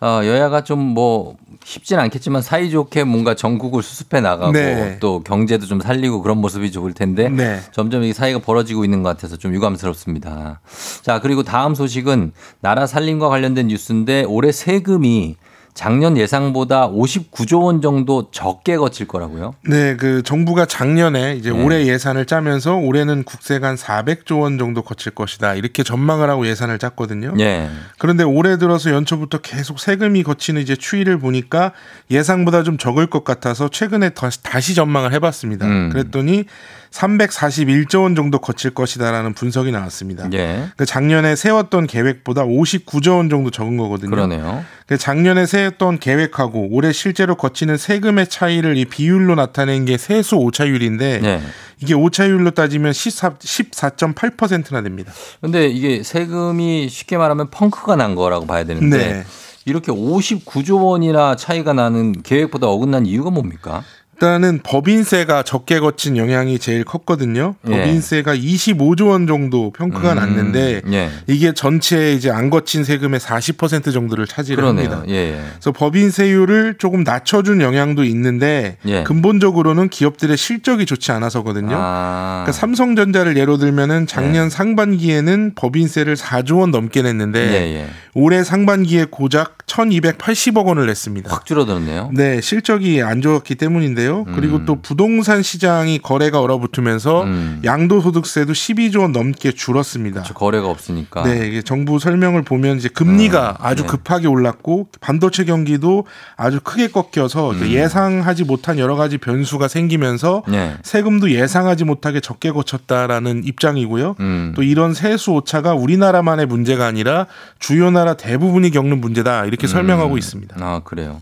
[0.00, 4.96] 어, 여야가 좀 뭐 쉽진 않겠지만 사이좋게 뭔가 전국을 수습해 나가고 네.
[5.00, 7.60] 또 경제도 좀 살리고 그런 모습이 좋을 텐데 네.
[7.72, 10.60] 점점 이 사이가 벌어지고 있는 것 같아서 좀 유감스럽습니다.
[11.02, 15.36] 자, 그리고 다음 소식은 나라 살림과 관련된 뉴스인데 올해 세금이
[15.80, 19.54] 작년 예상보다 59조 원 정도 적게 거칠 거라고요.
[19.66, 21.58] 네, 그 정부가 작년에 이제 네.
[21.58, 25.54] 올해 예산을 짜면서 올해는 국세가 한 400조 원 정도 거칠 것이다.
[25.54, 27.32] 이렇게 전망을 하고 예산을 짰거든요.
[27.40, 27.70] 예.
[27.96, 31.72] 그런데 올해 들어서 연초부터 계속 세금이 거치는 이제 추이를 보니까
[32.10, 35.64] 예상보다 좀 적을 것 같아서 최근에 다시, 다시 전망을 해 봤습니다.
[35.64, 35.88] 음.
[35.88, 36.44] 그랬더니
[36.90, 40.28] 341조 원 정도 거칠 것이다라는 분석이 나왔습니다.
[40.32, 40.68] 예.
[40.76, 44.10] 그 작년에 세웠던 계획보다 59조 원 정도 적은 거거든요.
[44.10, 44.64] 그러네요.
[44.90, 51.20] 그 작년에 세웠던 계획하고 올해 실제로 거치는 세금의 차이를 이 비율로 나타낸 게 세수 오차율인데
[51.22, 51.40] 예.
[51.80, 55.12] 이게 오차율로 따지면 14, 14.8%나 됩니다.
[55.40, 59.24] 근데 이게 세금이 쉽게 말하면 펑크가 난 거라고 봐야 되는데 네.
[59.64, 63.84] 이렇게 59조 원이나 차이가 나는 계획보다 어긋난 이유가 뭡니까?
[64.20, 67.54] 일단은 법인세가 적게 거친 영향이 제일 컸거든요.
[67.66, 67.70] 예.
[67.70, 71.08] 법인세가 25조 원 정도 평가가 음, 났는데 예.
[71.26, 74.90] 이게 전체 이제 안 거친 세금의 40% 정도를 차지를 그러네요.
[74.90, 75.04] 합니다.
[75.08, 75.40] 예, 예.
[75.54, 79.04] 그래서 법인세율을 조금 낮춰준 영향도 있는데 예.
[79.04, 81.74] 근본적으로는 기업들의 실적이 좋지 않아서거든요.
[81.74, 82.42] 아.
[82.44, 87.86] 그러니까 삼성전자를 예로 들면은 작년 상반기에는 법인세를 4조 원 넘게 냈는데 예, 예.
[88.12, 91.30] 올해 상반기에 고작 1280억 원을 냈습니다.
[91.30, 92.10] 확 줄어들었네요.
[92.12, 94.24] 네, 실적이 안 좋았기 때문인데요.
[94.34, 94.66] 그리고 음.
[94.66, 97.60] 또 부동산 시장이 거래가 얼어붙으면서 음.
[97.64, 100.22] 양도소득세도 12조 원 넘게 줄었습니다.
[100.22, 101.22] 저 거래가 없으니까.
[101.22, 103.88] 네, 이게 정부 설명을 보면 이제 금리가 음, 아주 네.
[103.88, 106.04] 급하게 올랐고 반도체 경기도
[106.36, 107.68] 아주 크게 꺾여서 음.
[107.68, 110.74] 예상하지 못한 여러 가지 변수가 생기면서 네.
[110.82, 114.16] 세금도 예상하지 못하게 적게 거쳤다라는 입장이고요.
[114.20, 114.52] 음.
[114.56, 117.26] 또 이런 세수 오차가 우리나라만의 문제가 아니라
[117.58, 120.56] 주요 나라 대부분이 겪는 문제다 이렇게 설명하고 있습니다.
[120.60, 121.20] 아, 그래요.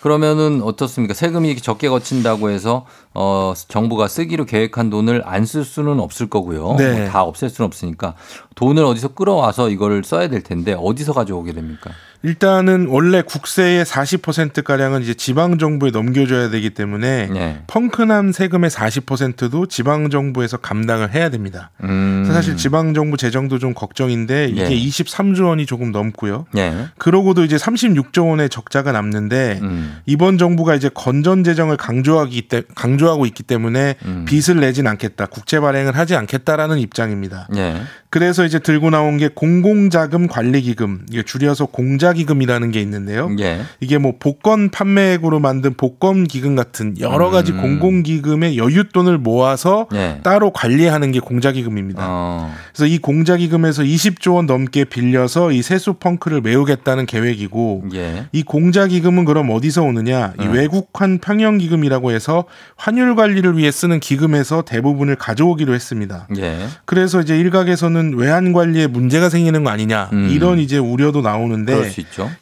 [0.00, 1.12] 그러면은 어떻습니까?
[1.14, 6.74] 세금이 이렇게 적게 거친다고 해서 어, 정부가 쓰기로 계획한 돈을 안 쓸 수는 없을 거고요.
[6.78, 6.98] 네.
[6.98, 8.14] 뭐 다 없앨 수는 없으니까
[8.56, 11.90] 돈을 어디서 끌어와서 이걸 써야 될 텐데 어디서 가져오게 됩니까?
[12.26, 17.62] 일단은 원래 국세의 40% 가량은 이제 지방 정부에 넘겨줘야 되기 때문에 네.
[17.68, 21.70] 펑크남 세금의 40%도 지방 정부에서 감당을 해야 됩니다.
[21.84, 22.24] 음.
[22.26, 24.68] 사실 지방 정부 재정도 좀 걱정인데 이게 예.
[24.70, 26.46] 23조 원이 조금 넘고요.
[26.52, 26.86] 네.
[26.98, 29.98] 그러고도 이제 36조 원의 적자가 남는데 음.
[30.04, 34.24] 이번 정부가 이제 건전 재정을 강조하기 때, 강조하고 있기 때문에 음.
[34.26, 37.46] 빚을 내진 않겠다, 국채 발행을 하지 않겠다라는 입장입니다.
[37.52, 37.80] 네.
[38.10, 43.30] 그래서 이제 들고 나온 게 공공자금 관리기금, 이게 줄여서 공자기금이라는 게 있는데요.
[43.40, 43.60] 예.
[43.80, 47.60] 이게 뭐 복권 판매액으로 만든 복권 기금 같은 여러 가지 음.
[47.60, 50.20] 공공기금의 여윳돈을 모아서 예.
[50.22, 52.02] 따로 관리하는 게 공자기금입니다.
[52.06, 52.54] 어.
[52.72, 58.26] 그래서 이 공자기금에서 20조 원 넘게 빌려서 이 세수 펑크를 메우겠다는 계획이고 예.
[58.32, 60.34] 이 공자기금은 그럼 어디서 오느냐?
[60.40, 60.52] 이 음.
[60.52, 62.44] 외국환 평형기금이라고 해서
[62.76, 66.28] 환율 관리를 위해 쓰는 기금에서 대부분을 가져오기로 했습니다.
[66.38, 66.66] 예.
[66.84, 70.28] 그래서 이제 일각에서는 외환 관리에 문제가 생기는 거 아니냐 음.
[70.30, 71.74] 이런 이제 우려도 나오는데.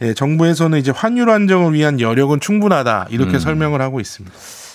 [0.02, 3.38] 예, 정부에서는 이제 환율 안정을 위한 여력은 충분하다 이렇게 음.
[3.38, 4.34] 설명을 하고 있습니다.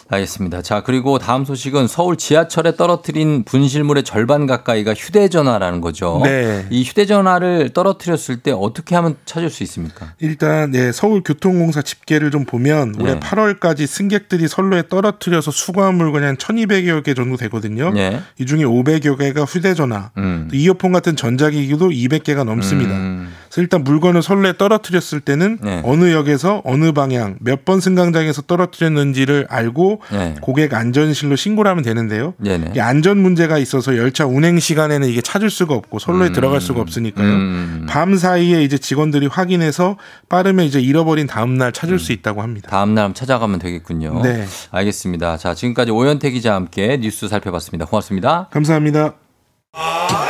[0.10, 0.62] 알겠습니다.
[0.62, 6.20] 자, 그리고 다음 소식은 서울 지하철에 떨어뜨린 분실물의 절반 가까이가 휴대전화라는 거죠.
[6.24, 6.66] 네.
[6.70, 10.14] 이 휴대전화를 떨어뜨렸을 때 어떻게 하면 찾을 수 있습니까?
[10.20, 13.20] 일단 예, 서울교통공사 집계를 좀 보면 올해 네.
[13.20, 17.94] 8월까지 승객들이 선로에 떨어뜨려서 수거한 물건이 한 1,200여 개 정도 되거든요.
[17.96, 18.22] 예.
[18.40, 20.48] 이 중에 500여 개가 휴대전화, 음.
[20.50, 22.94] 또 이어폰 같은 전자기기도 200개가 넘습니다.
[22.96, 23.32] 음.
[23.48, 25.82] 그래서 일단 물건을 선로에 떨어뜨렸을 때는 네.
[25.86, 30.36] 어느 역에서 어느 방향 몇 번 승강장에서 떨어뜨렸는지를 알고 네.
[30.42, 32.34] 고객 안전실로 신고를 하면 되는데요.
[32.38, 32.68] 네네.
[32.72, 36.34] 이게 안전 문제가 있어서 열차 운행 시간에는 이게 찾을 수가 없고 선로에 음.
[36.34, 37.28] 들어갈 수가 없으니까요.
[37.28, 37.86] 음.
[37.90, 39.98] 밤 사이에 이제 직원들이 확인해서
[40.30, 42.70] 빠르면 이제 잃어버린 다음 날 찾을 수 있다고 합니다.
[42.70, 44.22] 다음 날 찾아가면 되겠군요.
[44.24, 44.46] 네.
[44.72, 45.38] 알겠습니다.
[45.38, 47.86] 자, 지금까지 오현태 기자와 함께 뉴스 살펴봤습니다.
[47.86, 48.48] 고맙습니다.
[48.52, 49.14] 감사합니다.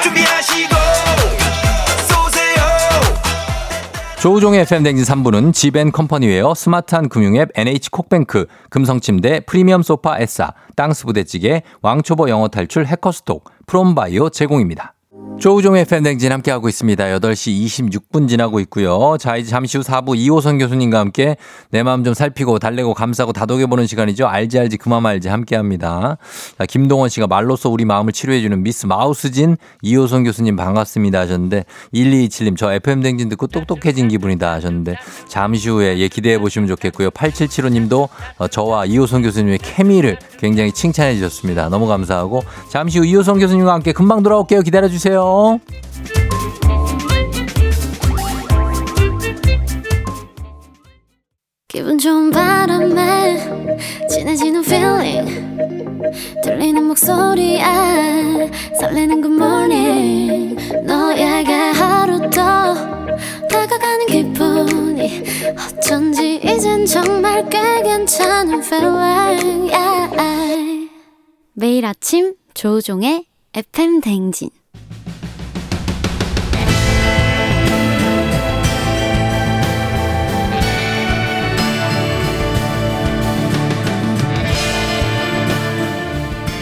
[0.04, 0.79] 준비하시고
[4.22, 12.28] 조우종의 FM 댕진 3부는 지벤컴퍼니웨어 스마트한 금융앱 NH콕뱅크 금성침대 프리미엄 소파 에싸 땅스 부대찌개 왕초보
[12.28, 14.94] 영어 탈출 해커스톡 프롬바이오 제공입니다.
[15.40, 17.02] 조우종의 팬댕진 함께하고 있습니다.
[17.06, 19.16] 8시 26분 지나고 있고요.
[19.18, 21.38] 자, 이제 잠시 후 4부 이호선 교수님과 함께
[21.72, 24.28] 내 마음 좀 살피고 달래고 감싸고 다독여보는 시간이죠.
[24.28, 26.18] 알지 알지 그만 알지 함께합니다.
[26.58, 31.64] 자, 김동원 씨가 말로써 우리 마음을 치료해주는 미스 마우스진 이호선 교수님 반갑습니다 하셨는데
[31.94, 34.98] 1227님 저 FM댕진 듣고 똑똑해진 기분이다 하셨는데
[35.30, 37.12] 잠시 후에 예, 기대해 보시면 좋겠고요.
[37.12, 38.10] 8775님도
[38.40, 41.70] 어, 저와 이호선 교수님의 케미를 굉장히 칭찬해 주셨습니다.
[41.70, 44.62] 너무 감사하고 잠시 후 이호선 교수님과 함께 금방 돌아올게요.
[44.62, 45.60] 기다려 주세요.
[51.68, 53.38] 기분 좋은 바람에
[54.10, 55.50] 진해지는 feeling
[56.44, 57.62] 들리는 목소리에
[58.80, 62.74] 설레는 good morning 너에게 하루 더
[65.00, 70.90] 기분이 어쩐지 이젠 정말 꽤 괜찮은 feeling yeah.
[71.54, 74.50] 매일 아침 조종의 FM 댕진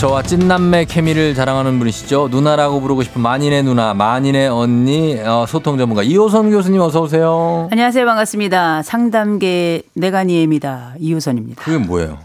[0.00, 2.28] 저와 찐남매 케미를 자랑하는 분이시죠.
[2.30, 7.68] 누나라고 부르고 싶은 만인의 누나, 만인의 언니, 어, 소통 전문가 이호선 교수님 어서 오세요.
[7.70, 8.06] 안녕하세요.
[8.06, 8.80] 반갑습니다.
[8.80, 10.94] 상담계 내간이입니다.
[10.98, 11.62] 이호선입니다.
[11.62, 12.16] 그게 뭐예요?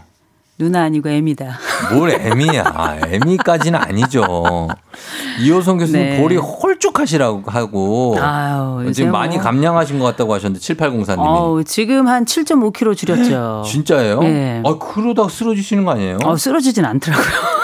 [0.56, 1.58] 누나 아니고 애입니다.
[1.92, 3.00] 뭘 애미야.
[3.12, 4.68] 애미까지는 아니죠.
[5.42, 6.18] 이호선 교수님 네.
[6.18, 9.20] 볼이 홀쭉하시라고 하고 아유, 지금 뭐.
[9.20, 13.64] 많이 감량하신 것 같다고 하셨는데 7804님이 어우, 지금 한 7.5kg 줄였죠.
[13.68, 14.20] 진짜예요?
[14.20, 14.62] 네.
[14.64, 16.18] 아 그러다가 쓰러지시는 거 아니에요?
[16.24, 17.55] 어, 쓰러지진 않더라고요.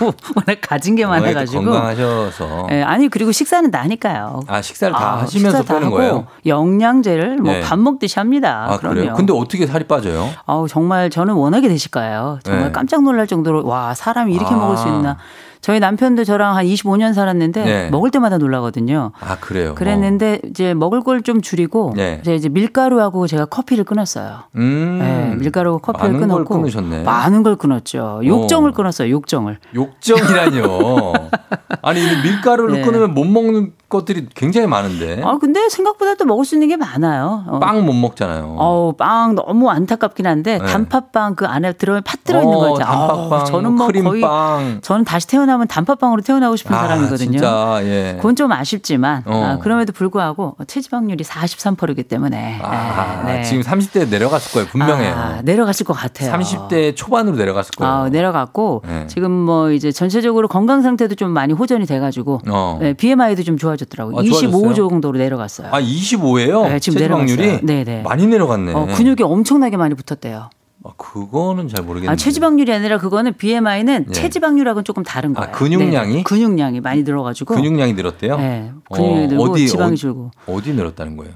[0.36, 1.64] 워낙 가진 게 많아가지고.
[1.64, 2.68] 건강하셔서.
[2.70, 4.42] 예, 아니 그리고 식사는 나니까요.
[4.46, 6.26] 아, 식사를 다 아, 하시면서 식사 다 빼는 하고 거예요?
[6.46, 7.60] 영양제를 뭐 네.
[7.60, 8.66] 밥 먹듯이 합니다.
[8.68, 8.94] 아, 그럼요.
[8.96, 9.14] 그래요?
[9.14, 10.28] 근데 어떻게 살이 빠져요?
[10.46, 12.40] 아우 정말 저는 워낙에 대식가예요.
[12.42, 12.72] 정말 네.
[12.72, 14.56] 깜짝 놀랄 정도로 와 사람이 이렇게 아.
[14.56, 15.16] 먹을 수 있나.
[15.60, 17.90] 저희 남편도 저랑 한 25년 살았는데 네.
[17.90, 19.12] 먹을 때마다 놀라거든요.
[19.20, 19.74] 아, 그래요?
[19.74, 22.18] 그랬는데 이제 먹을 걸 좀 줄이고 네.
[22.22, 24.44] 이제 이제 밀가루하고 제가 커피를 끊었어요.
[24.56, 24.98] 음.
[25.00, 27.02] 네, 밀가루하고 커피를 많은 걸 끊었고 끊으셨네.
[27.02, 28.20] 많은 걸 끊었죠.
[28.24, 28.72] 욕정을 어.
[28.72, 29.10] 끊었어요.
[29.10, 29.58] 욕정을.
[29.74, 31.12] 욕정이라뇨.
[31.82, 32.82] 아니, 이 밀가루를 네.
[32.82, 35.22] 끊으면 못 먹는 것들이 굉장히 많은데.
[35.24, 37.44] 아 근데 생각보다 또 먹을 수 있는 게 많아요.
[37.48, 37.58] 어.
[37.58, 38.56] 빵못 먹잖아요.
[38.58, 40.66] 어우, 빵 너무 안타깝긴 한데 네.
[40.66, 42.98] 단팥빵 그 안에 들어있는 팥 들어 있는 어, 거 있잖아요.
[42.98, 44.80] 단팥빵, 아우, 저는 뭐 거의 크림빵.
[44.82, 47.30] 저는 다시 태어나면 단팥빵으로 태어나고 싶은 아, 사람이거든요.
[47.32, 48.14] 진짜, 예.
[48.16, 49.42] 그건 좀 아쉽지만 어.
[49.44, 53.42] 아, 그럼에도 불구하고 체지방률이 43%이기 때문에 아, 네, 네.
[53.42, 54.68] 지금 30대에 내려갔을 거예요.
[54.68, 55.14] 분명해요.
[55.14, 56.30] 아, 내려갔을 것 같아요.
[56.32, 57.92] 30대 초반으로 내려갔을 거예요.
[57.92, 59.06] 아, 내려갔고 네.
[59.06, 62.78] 지금 뭐 이제 전체적으로 건강 상태도 좀 많이 호전이 돼가지고 어.
[62.82, 64.18] 네, BMI도 좀 좋아 졌더라고요.
[64.18, 64.74] 아, 25 좋아졌어요?
[64.88, 65.68] 정도로 내려갔어요.
[65.72, 66.68] 아, 25예요?
[66.68, 67.60] 네, 지금 내려갔어요.
[67.62, 68.02] 네네.
[68.02, 68.72] 많이 내려갔네.
[68.74, 70.50] 어, 근육이 엄청나게 많이 붙었대요.
[70.84, 72.12] 아, 그거는 잘 모르겠는데.
[72.12, 74.12] 아, 체지방률이 아니라 그거는 BMI는 네.
[74.12, 75.48] 체지방률하고는 조금 다른 거예요.
[75.48, 76.08] 아, 근육량이?
[76.10, 76.22] 네네.
[76.22, 78.36] 근육량이 많이 들어가지고 근육량이 늘었대요?
[78.36, 80.30] 네, 근육량이 늘고 어디, 지방이 어디, 줄고.
[80.46, 81.34] 어디 늘었다는 거예요?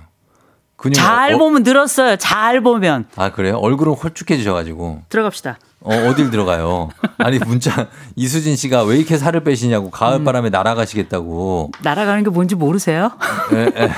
[0.76, 2.16] 근육 잘 어, 보면 늘었어요.
[2.16, 3.56] 잘 보면 아, 그래요?
[3.56, 5.00] 얼굴은 홀쭉해지셔 가지고.
[5.08, 5.58] 들어갑시다.
[5.84, 6.90] 어, 어딜 들어가요?
[7.18, 11.72] 아니, 문자, 이수진 씨가 왜 이렇게 살을 빼시냐고, 가을 바람에 날아가시겠다고.
[11.82, 13.10] 날아가는 게 뭔지 모르세요?
[13.52, 13.90] 예, 예.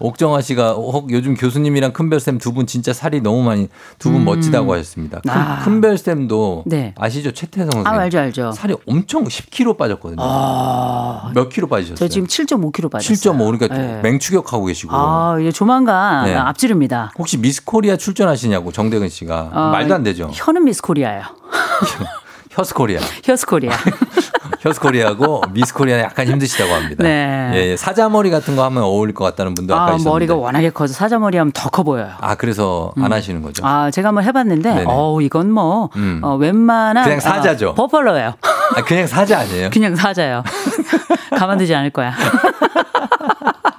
[0.00, 3.68] 옥정아 씨가 혹 요즘 교수님이랑 큰별쌤 두 분 진짜 살이 너무 많이
[3.98, 5.20] 두분 멋지다고 하셨습니다.
[5.20, 5.58] 큰, 아.
[5.64, 6.94] 큰별쌤도 네.
[6.98, 7.30] 아시죠?
[7.32, 7.86] 최태성 선생님.
[7.86, 8.52] 아, 알죠, 알죠.
[8.52, 10.16] 살이 엄청 10kg 빠졌거든요.
[10.20, 11.96] 아, 몇 킬로 빠지셨어요?
[11.96, 13.34] 저 지금 7.5kg 빠졌어요.
[13.36, 14.00] 7.5 그러니까 네.
[14.02, 14.90] 맹추격하고 계시고.
[14.96, 16.34] 아, 이제 조만간 네.
[16.34, 17.12] 앞지릅니다.
[17.18, 20.30] 혹시 미스 코리아 출전하시냐고 정대근 씨가 아, 말도 안 되죠.
[20.32, 21.22] 혀는 미스 코리아예요.
[22.50, 23.00] 혀스 코리아.
[23.24, 23.70] 혀스 코리아.
[24.60, 27.04] 혀스 코리아고 미스 코리아는 약간 힘드시다고 합니다.
[27.04, 27.50] 네.
[27.54, 27.76] 예, 예.
[27.76, 30.10] 사자머리 같은 거 하면 어울릴 것 같다는 분도 아까 아, 있었는데.
[30.10, 32.10] 머리가 워낙에 커서 사자머리 하면 더 커 보여요.
[32.20, 33.64] 아, 그래서 안 하시는 거죠?
[33.64, 34.84] 아, 제가 한번 해봤는데.
[34.86, 36.20] 어우, 이건 뭐, 음.
[36.24, 37.04] 어, 웬만한.
[37.04, 37.70] 그냥 사자죠.
[37.70, 38.34] 아, 버펄러예요.
[38.74, 39.70] 아, 그냥 사자 아니에요?
[39.72, 40.42] 그냥 사자예요.
[41.38, 42.12] 가만두지 않을 거야.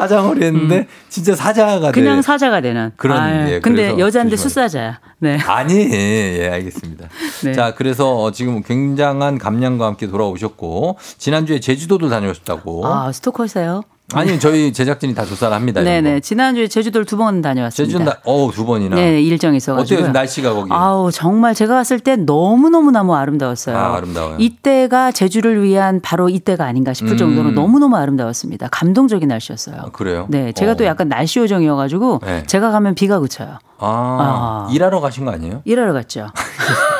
[0.00, 1.92] 사자머리 했는데 진짜 사자가 음.
[1.92, 2.92] 그냥 될- 사자가 되는.
[2.96, 4.36] 그런, 아유, 예, 근데 여자인데.
[4.36, 5.00] 숫사자야.
[5.18, 5.38] 네.
[5.38, 7.08] 아니, 예, 알겠습니다.
[7.44, 7.52] 네.
[7.52, 12.86] 자, 그래서 어, 지금 굉장한 감량과 함께 돌아오셨고, 지난주에 제주도도 다녀오셨다고.
[12.86, 13.82] 아, 스토커세요?
[14.14, 15.82] 아니, 저희 제작진이 다 조사를 합니다.
[15.82, 16.14] 네네.
[16.14, 16.20] 거.
[16.20, 17.92] 지난주에 제주도를 두 번 다녀왔습니다.
[17.98, 18.96] 제주도, 나- 어우, 두 번이나.
[18.96, 20.00] 네, 일정이 있어가지고.
[20.00, 20.70] 어때요, 날씨가 거기?
[20.72, 23.76] 아우, 정말 제가 갔을 때 너무너무너무 아름다웠어요.
[23.76, 24.36] 아, 아름다워요.
[24.38, 27.16] 이때가 제주를 위한 바로 이때가 아닌가 싶을 음.
[27.18, 28.68] 정도로 너무너무 아름다웠습니다.
[28.70, 29.76] 감동적인 날씨였어요.
[29.78, 30.26] 아, 그래요?
[30.30, 30.74] 네, 제가 어.
[30.76, 32.42] 또 약간 날씨 요정이어가지고 네.
[32.46, 33.58] 제가 가면 비가 그쳐요.
[33.80, 34.72] 아, 아.
[34.72, 35.60] 일하러 가신 거 아니에요?
[35.64, 36.28] 일하러 갔죠.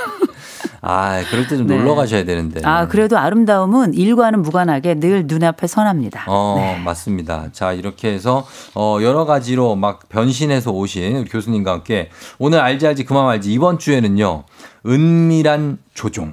[0.81, 1.77] 아, 그럴 때좀 네.
[1.77, 2.61] 놀러 가셔야 되는데.
[2.65, 6.25] 아, 그래도 아름다움은 일과는 무관하게 늘 눈앞에 선합니다.
[6.29, 6.83] 어, 네.
[6.83, 7.49] 맞습니다.
[7.53, 13.29] 자, 이렇게 해서, 어, 여러 가지로 막 변신해서 오신 교수님과 함께 오늘 알지 알지 그만
[13.29, 14.45] 알지 이번 주에는요,
[14.87, 16.33] 은밀한 조종.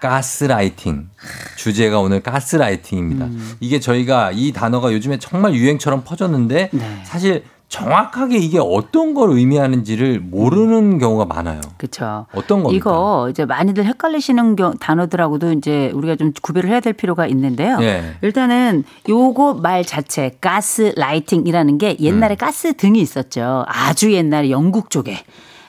[0.00, 1.08] 가스라이팅.
[1.56, 3.24] 주제가 오늘 가스라이팅입니다.
[3.26, 3.56] 음.
[3.60, 7.00] 이게 저희가 이 단어가 요즘에 정말 유행처럼 퍼졌는데 네.
[7.04, 11.60] 사실 정확하게 이게 어떤 걸 의미하는지를 모르는 경우가 많아요.
[11.78, 12.26] 그렇죠.
[12.32, 12.76] 어떤 겁니까?
[12.90, 17.78] 이거 이제 많이들 헷갈리시는 경- 단어들하고도 이제 우리가 좀 구별을 해야 될 필요가 있는데요.
[17.80, 18.14] 예.
[18.22, 22.36] 일단은 요거 말 자체 가스 라이팅이라는 게 옛날에 음.
[22.36, 23.64] 가스 등이 있었죠.
[23.66, 25.18] 아주 옛날에 영국 쪽에.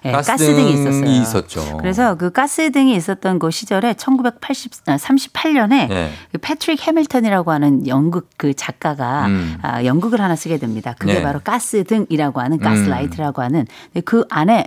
[0.08, 1.22] 예, 가스등이 가스등이 있었어요.
[1.22, 1.78] 있었죠.
[1.78, 6.12] 그래서 그 가스등이 있었던 그 시절에 1938년에 예.
[6.32, 9.58] 그 패트릭 해밀턴이라고 하는 연극 그 작가가 음.
[9.62, 10.96] 아, 연극을 하나 쓰게 됩니다.
[10.98, 11.22] 그게 네.
[11.22, 12.62] 바로 가스등이라고 하는 음.
[12.62, 13.66] Gaslight라고 하는
[14.06, 14.66] 그 안에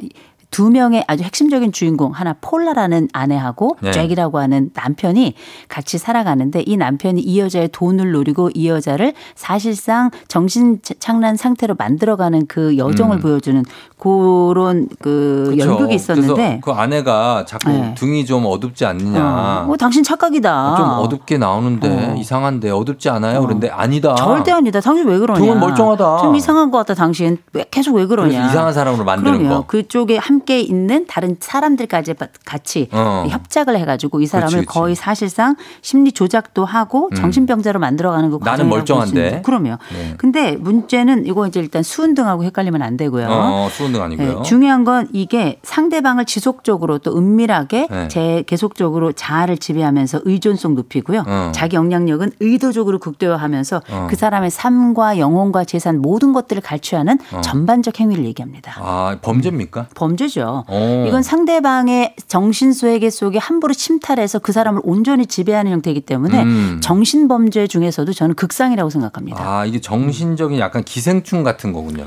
[0.50, 3.92] 두 명의 아주 핵심적인 주인공 하나 폴라라는 아내하고 네.
[3.92, 5.34] 잭이라고 하는 남편이
[5.68, 12.46] 같이 살아가는데 이 남편이 이 여자의 돈을 노리고 이 여자를 사실상 정신 착란 상태로 만들어가는
[12.46, 13.20] 그 여정을 음.
[13.20, 13.64] 보여주는
[13.98, 15.68] 그런 그 그쵸.
[15.68, 17.94] 연극이 있었는데 그 아내가 자꾸 네.
[17.96, 19.60] 등이 좀 어둡지 않느냐.
[19.62, 20.76] 어, 뭐 당신 착각이다.
[20.76, 22.14] 좀 어둡게 나오는데 어.
[22.16, 23.42] 이상한데 어둡지 않아요?
[23.42, 24.14] 그런데 아니다.
[24.14, 24.80] 절대 아니다.
[24.80, 25.40] 당신 왜 그러냐?
[25.40, 26.18] 등은 멀쩡하다.
[26.22, 26.94] 좀 이상한 것 같다.
[26.94, 28.46] 당신 왜 계속 왜 그러냐?
[28.46, 29.54] 이상한 사람으로 만드는 그럼요.
[29.62, 29.66] 거.
[29.66, 32.14] 그쪽에 함께 있는 다른 사람들까지
[32.46, 33.26] 같이 어.
[33.28, 34.78] 협작을 해가지고 이 사람을 그치, 그치.
[34.78, 37.14] 거의 사실상 심리 조작도 하고 음.
[37.14, 39.42] 정신병자로 만들어가는 그 나는 멀쩡한데.
[39.44, 39.76] 그럼요.
[39.92, 40.14] 네.
[40.16, 43.26] 근데 문제는 이거 이제 일단 수은등하고 헷갈리면 안 되고요.
[43.28, 44.38] 어, 수은등 아니고요.
[44.38, 48.08] 네, 중요한 건 이게 상대방을 지속적으로 또 은밀하게 네.
[48.08, 51.24] 제 계속적으로 자아를 지배하면서 의존성 높이고요.
[51.26, 51.52] 어.
[51.54, 54.06] 자기 영향력은 의도적으로 극대화하면서 어.
[54.08, 57.40] 그 사람의 삶과 영혼과 재산 모든 것들을 갈취하는 어.
[57.42, 58.74] 전반적 행위를 얘기합니다.
[58.78, 59.88] 아, 범죄입니까?
[59.94, 60.40] 범죄 죠.
[60.40, 60.64] 세죠.
[60.68, 61.04] 오.
[61.06, 66.80] 이건 상대방의 정신소외계 속에 함부로 침탈해서 그 사람을 온전히 지배하는 형태이기 때문에 음.
[66.82, 69.38] 정신범죄 중에서도 저는 극상이라고 생각합니다.
[69.42, 72.06] 아, 이게 정신적인 약간 기생충 같은 거군요.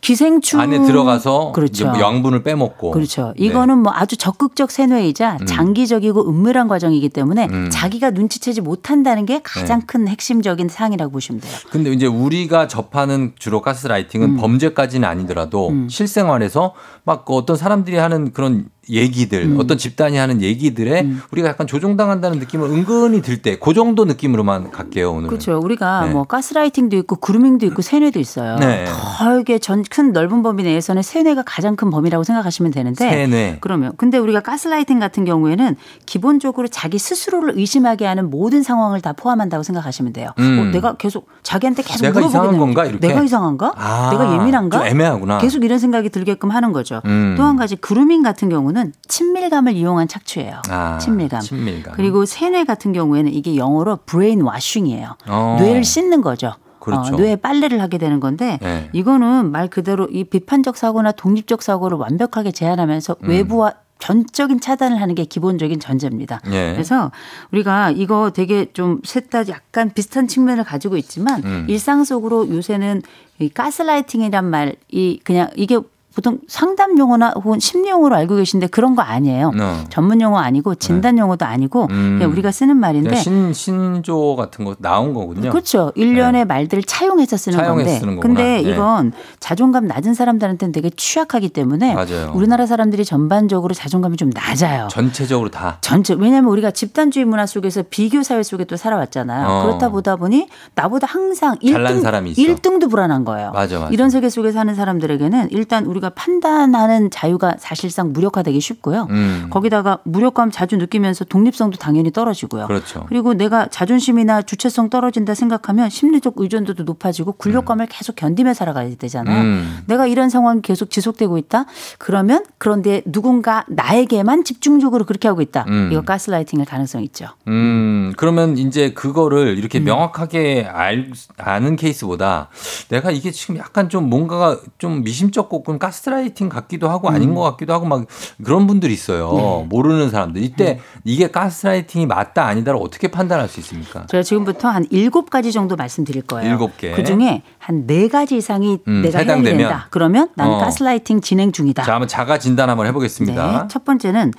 [0.00, 1.88] 기생충 안에 들어가서 그렇죠.
[1.88, 2.92] 뭐 양분을 빼먹고.
[2.92, 3.34] 그렇죠.
[3.36, 3.46] 네.
[3.46, 5.46] 이거는 뭐 아주 적극적 세뇌이자 음.
[5.46, 7.68] 장기적이고 은밀한 과정이기 때문에 음.
[7.70, 9.86] 자기가 눈치채지 못한다는 게 가장 네.
[9.86, 11.52] 큰 핵심적인 사항이라고 보시면 돼요.
[11.70, 14.36] 근데 이제 우리가 접하는 주로 가스라이팅은 음.
[14.36, 16.74] 범죄까지는 아니더라도 실생활에서
[17.04, 19.56] 막그 어떤 사람들이 하는 그런 얘기들, 음.
[19.60, 25.12] 어떤 집단이 하는 얘기들에 우리가 약간 조종당한다는 느낌을 은근히 들 때, 그 정도 느낌으로만 갈게요,
[25.12, 25.28] 오늘.
[25.28, 25.58] 그렇죠.
[25.58, 26.12] 우리가 네.
[26.12, 28.56] 뭐 가스라이팅도 있고 그루밍도 있고 세뇌도 있어요.
[28.56, 28.84] 네.
[29.18, 33.58] 더 이게 전 큰 넓은 범위 내에서는 세뇌가 가장 큰 범위라고 생각하시면 되는데 세뇌.
[33.60, 35.76] 그러면 근데 우리가 가스라이팅 같은 경우에는
[36.06, 40.30] 기본적으로 자기 스스로를 의심하게 하는 모든 상황을 다 포함한다고 생각하시면 돼요.
[40.38, 40.58] 음.
[40.60, 42.84] 어, 내가 계속 자기한테 계속 내가 이상한 건가?
[42.84, 43.08] 이렇게?
[43.08, 43.72] 내가 이상한가?
[43.76, 44.78] 아, 내가 예민한가?
[44.78, 45.38] 좀 애매하구나.
[45.38, 47.00] 계속 이런 생각이 들게끔 하는 거죠.
[47.06, 47.34] 음.
[47.36, 50.62] 또한 가지 그루밍 같은 경우는 친밀감을 이용한 착취예요.
[50.68, 51.40] 아, 친밀감.
[51.40, 51.94] 친밀감.
[51.94, 55.16] 그리고 세뇌 같은 경우에는 이게 영어로 brainwashing이에요.
[55.28, 55.56] 어.
[55.60, 56.54] 뇌를 씻는 거죠.
[56.80, 57.14] 그렇죠.
[57.14, 58.88] 어, 뇌에 빨래를 하게 되는 건데 네.
[58.92, 63.28] 이거는 말 그대로 이 비판적 사고나 독립적 사고를 완벽하게 제한하면서 음.
[63.28, 66.40] 외부와 전적인 차단을 하는 게 기본적인 전제입니다.
[66.52, 66.72] 예.
[66.72, 67.10] 그래서
[67.50, 71.66] 우리가 이거 되게 좀 셋 다 약간 비슷한 측면을 가지고 있지만 음.
[71.68, 73.02] 일상 속으로 요새는
[73.40, 75.78] 이 가스라이팅이란 말이 그냥 이게
[76.18, 79.52] 보통 상담 용어나 혹은 심리 용어로 알고 계신데 그런 거 아니에요.
[79.56, 79.84] 어.
[79.88, 82.20] 전문 용어 아니고 진단 용어도 아니고 음.
[82.32, 85.50] 우리가 쓰는 말인데 신, 신조 같은 거 나온 거군요.
[85.50, 85.92] 그렇죠.
[85.94, 88.00] 일련의 말들을 차용해서 쓰는 차용해서 건데.
[88.00, 88.18] 쓰는.
[88.18, 88.60] 근데 네.
[88.62, 92.32] 이건 자존감 낮은 사람들한테는 되게 취약하기 때문에 맞아요.
[92.34, 94.88] 우리나라 사람들이 전반적으로 자존감이 좀 낮아요.
[94.90, 95.78] 전체적으로 다.
[95.82, 99.46] 전체 왜냐하면 우리가 집단주의 문화 속에서 비교 사회 속에 또 살아왔잖아요.
[99.46, 99.62] 어.
[99.62, 102.42] 그렇다 보다 보니 나보다 항상 잘난 1등, 사람이 있어.
[102.42, 103.52] 1등도 불안한 거예요.
[103.52, 103.92] 맞아, 맞아.
[103.92, 109.06] 이런 세계 속에 사는 사람들에게는 일단 우리가 판단하는 자유가 사실상 무력화되기 쉽고요.
[109.10, 109.46] 음.
[109.50, 112.66] 거기다가 무력감 자주 느끼면서 독립성도 당연히 떨어지고요.
[112.66, 113.04] 그렇죠.
[113.08, 119.42] 그리고 내가 자존심이나 주체성 떨어진다 생각하면 심리적 의존도도 높아지고 굴욕감을 계속 견디며 살아가야 되잖아요.
[119.42, 119.78] 음.
[119.86, 121.66] 내가 이런 상황이 계속 지속되고 있다.
[121.98, 125.64] 그러면 그런데 누군가 나에게만 집중적으로 그렇게 하고 있다.
[125.68, 125.90] 음.
[125.92, 127.28] 이거 가스라이팅일 가능성이 있죠.
[127.46, 132.48] 음, 그러면 이제 그거를 이렇게 명확하게 알, 아는 케이스보다
[132.88, 137.72] 내가 이게 지금 약간 좀 뭔가가 좀 미심쩍고 좀 가스라이팅 같기도 하고 아닌 것 같기도
[137.72, 138.04] 하고 막
[138.44, 139.32] 그런 분들이 있어요.
[139.32, 139.66] 네.
[139.68, 140.42] 모르는 사람들.
[140.42, 144.06] 이때 이게 가스라이팅이 맞다 아니다를 어떻게 판단할 수 있습니까?
[144.06, 146.50] 제가 지금부터 한 일곱 가지 정도 말씀드릴 거예요.
[146.50, 146.92] 일곱 개.
[146.92, 149.58] 그 중에 한 네 가지 이상이 음, 내가 해당되면.
[149.58, 149.86] 된다.
[149.90, 150.58] 그러면 나는 어.
[150.58, 151.84] 가스라이팅 진행 중이다.
[151.84, 153.52] 자, 한번 자가 진단 한번 해보겠습니다.
[153.62, 154.32] 네, 첫 번째는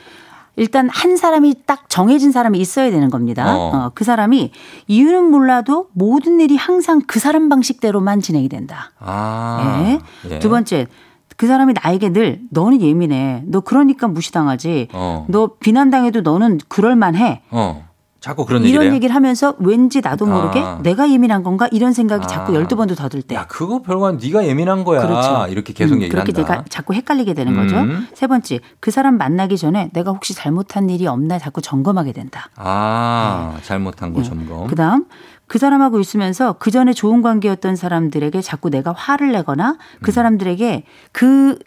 [0.56, 3.56] 일단 한 사람이 딱 정해진 사람이 있어야 되는 겁니다.
[3.56, 3.72] 어.
[3.74, 4.52] 어, 그 사람이
[4.88, 8.92] 이유는 몰라도 모든 일이 항상 그 사람 방식대로만 진행이 된다.
[9.00, 10.00] 아.
[10.26, 10.32] 예.
[10.36, 10.40] 예.
[10.40, 10.88] 두 번째,
[11.40, 13.44] 그 사람이 나에게 늘 너는 예민해.
[13.46, 14.90] 너 그러니까 무시당하지.
[14.92, 15.26] 어.
[15.30, 17.44] 너 비난당해도 너는 그럴만해.
[17.52, 17.88] 어.
[18.20, 18.96] 자꾸 그런 얘기를 이런 해요?
[18.96, 20.80] 얘기를 하면서 왠지 나도 모르게 아.
[20.84, 22.56] 내가 예민한 건가 이런 생각이 자꾸 아.
[22.56, 23.36] 열두 번도 더 들 때.
[23.36, 25.02] 야, 그거 별거 아니 네가 예민한 거야.
[25.08, 25.48] 그렇죠.
[25.50, 26.34] 이렇게 계속 음, 얘기를 그렇게.
[26.34, 27.78] 내가 자꾸 헷갈리게 되는 거죠.
[27.78, 28.06] 음.
[28.14, 32.50] 세 번째, 그 사람 만나기 전에 내가 혹시 잘못한 일이 없나 자꾸 점검하게 된다.
[32.58, 34.28] 아, 잘못한 거 네.
[34.28, 34.68] 점검.
[34.68, 35.06] 그다음
[35.50, 40.00] 그 사람하고 있으면서 그 전에 좋은 관계였던 사람들에게 자꾸 내가 화를 내거나 음.
[40.02, 41.58] 그 사람들에게 그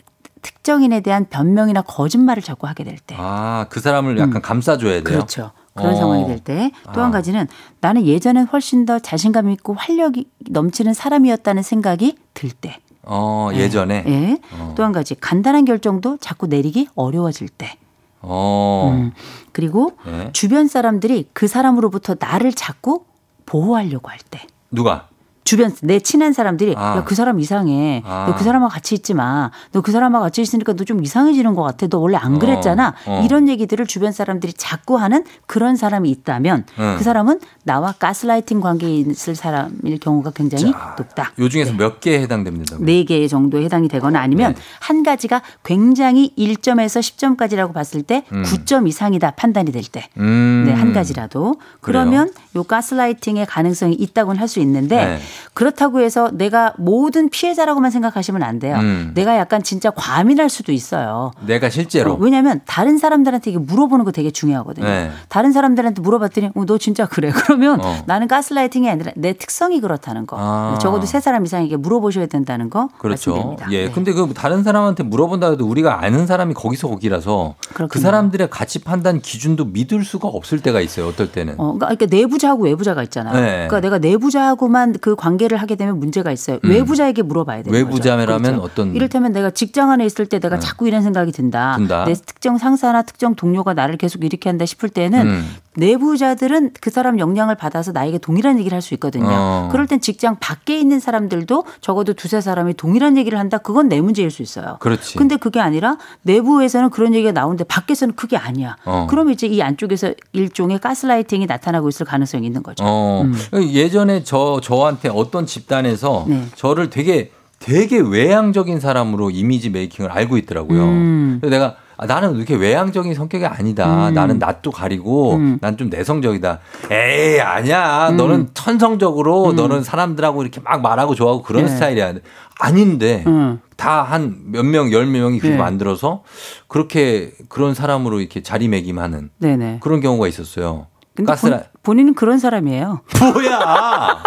[0.41, 3.17] 특정인에 대한 변명이나 거짓말을 자꾸 하게 될 때.
[3.19, 5.03] 아, 그 사람을 약간 감싸줘야 돼요.
[5.03, 5.51] 그렇죠.
[5.75, 5.97] 그런 어.
[5.97, 7.13] 상황이 될 때 또한 아.
[7.13, 7.49] 가지는
[7.81, 12.79] 나는 예전엔 훨씬 더 자신감 있고 활력이 넘치는 사람이었다는 생각이 들 때.
[13.03, 14.05] 어, 예전에.
[14.07, 14.39] 예.
[14.61, 14.75] 어.
[14.77, 17.77] 또한 가지 간단한 결정도 자꾸 내리기 어려워질 때.
[18.21, 18.93] 어.
[18.95, 19.13] 음.
[19.51, 20.31] 그리고 네.
[20.33, 23.05] 주변 사람들이 그 사람으로부터 나를 자꾸
[23.47, 24.47] 보호하려고 할 때.
[24.71, 25.09] 누가?
[25.45, 26.99] 주변 내 친한 사람들이 아.
[26.99, 28.03] 야그 사람 이상해.
[28.07, 28.27] 아.
[28.29, 29.51] 너그 사람하고 같이 있지 마.
[29.73, 31.87] 너 그 사람하고 같이 있으니까 너 좀 이상해지는 것 같아.
[31.89, 32.95] 너 원래 안 그랬잖아.
[33.07, 33.23] 어, 어.
[33.25, 36.95] 이런 얘기들을 주변 사람들이 자꾸 하는 그런 사람이 있다면 응.
[36.99, 41.33] 그 사람은 나와 가스라이팅 관계에 있을 사람일 경우가 굉장히 높다.
[41.39, 42.77] 요 중에서 몇 개에 해당됩니다.
[42.81, 44.61] 네 개 정도에 해당이 되거나 아니면 네.
[44.81, 48.43] 한 가지가 굉장히 1점에서 10점까지라고 봤을 때 음.
[48.45, 50.09] 9점 이상이다 판단이 될 때.
[50.19, 50.65] 음.
[50.67, 51.55] 네, 한 가지라도.
[51.81, 52.05] 그래요?
[52.05, 55.19] 그러면 요 가스라이팅의 가능성이 있다고는 할 수 있는데 네.
[55.55, 58.77] 그렇다고 해서 내가 모든 피해자라고만 생각하시면 안 돼요.
[58.79, 59.13] 음.
[59.15, 61.33] 내가 약간 진짜 과민할 수도 있어요.
[61.47, 62.13] 내가 실제로.
[62.13, 64.87] 어, 왜냐하면 다른 사람들한테 이게 물어보는 거 되게 중요하거든요.
[64.87, 65.11] 네.
[65.29, 67.31] 다른 사람들한테 물어봤더니 어, 너 진짜 그래.
[67.35, 68.03] 그러면 어.
[68.07, 70.37] 나는 가스라이팅이 아니라 내 특성이 그렇다는 거.
[70.39, 70.79] 아.
[70.81, 73.31] 적어도 세 사람 이상에게 물어보셔야 된다는 거 그렇죠.
[73.33, 73.67] 말씀드립니다.
[73.73, 73.87] 예.
[73.87, 73.93] 네.
[73.93, 78.03] 근데 그 다른 사람한테 물어본다 해도 우리가 아는 사람이 거기서 거기라서 그 그렇군요.
[78.03, 81.09] 사람들의 가치 판단 기준도 믿을 수가 없을 때가 있어요.
[81.09, 81.55] 어떨 때는.
[81.59, 83.35] 어, 그러니까 내부자하고 외부자가 있잖아요.
[83.35, 83.51] 네.
[83.69, 86.59] 그러니까 내가 내부자하고만 그 관계를 하게 되면 문제가 있어요.
[86.65, 86.71] 음.
[86.71, 88.61] 외부자에게 물어봐야 되는 외부자라면 거죠.
[88.63, 91.77] 어떤- 이를테면 내가 직장 안에 있을 때 내가 자꾸 이런 생각이 든다.
[91.77, 92.05] 든다.
[92.07, 95.49] 내 특정 상사나 특정 동료가 나를 계속 이렇게 한다 싶을 때는 음.
[95.77, 99.29] 내부자들은 그 사람 영향을 받아서 나에게 동일한 얘기를 할 수 있거든요.
[99.31, 99.69] 어.
[99.71, 103.59] 그럴 땐 직장 밖에 있는 사람들도 적어도 두세 사람이 동일한 얘기를 한다.
[103.59, 104.77] 그건 내 문제일 수 있어요.
[104.81, 105.17] 그렇지.
[105.17, 108.77] 근데 그게 아니라 내부에서는 그런 얘기가 나오는데 밖에서는 그게 아니야.
[108.85, 109.07] 어.
[109.09, 112.83] 그러면 이제 이 안쪽에서 일종의 가스라이팅이 나타나고 있을 가능성이 있는 거죠.
[112.85, 113.35] 어, 음.
[113.73, 116.45] 예전에 저 저한테 어떤 집단에서 네.
[116.57, 120.83] 저를 되게 되게 외향적인 사람으로 이미지 메이킹을 알고 있더라고요.
[120.83, 121.39] 음.
[121.41, 124.09] 그래서 내가 아, 나는 이렇게 외향적인 성격이 아니다.
[124.09, 124.15] 음.
[124.15, 125.59] 나는 낯도 가리고 음.
[125.61, 126.59] 난좀 내성적이다.
[126.91, 128.11] 에이 아니야.
[128.17, 131.67] 너는 천성적으로 너는 사람들하고 이렇게 막 말하고 좋아하고 그런 음.
[131.69, 131.73] 네.
[131.73, 132.15] 스타일이야.
[132.59, 133.61] 아닌데 음.
[133.77, 135.63] 다한 몇 명, 열 명이 그렇게 네.
[135.63, 136.25] 만들어서
[136.67, 139.79] 그렇게 그런 사람으로 이렇게 자리매김하는 네네.
[139.81, 140.89] 그런 경우가 있었어요.
[141.15, 143.03] 근데 가스라 본, 본인은 그런 사람이에요.
[143.33, 144.23] 뭐야?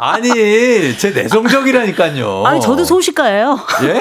[0.00, 2.44] 아니, 제 내성적이라니까요.
[2.46, 3.58] 아니 저도 소식가예요.
[3.84, 4.00] 예?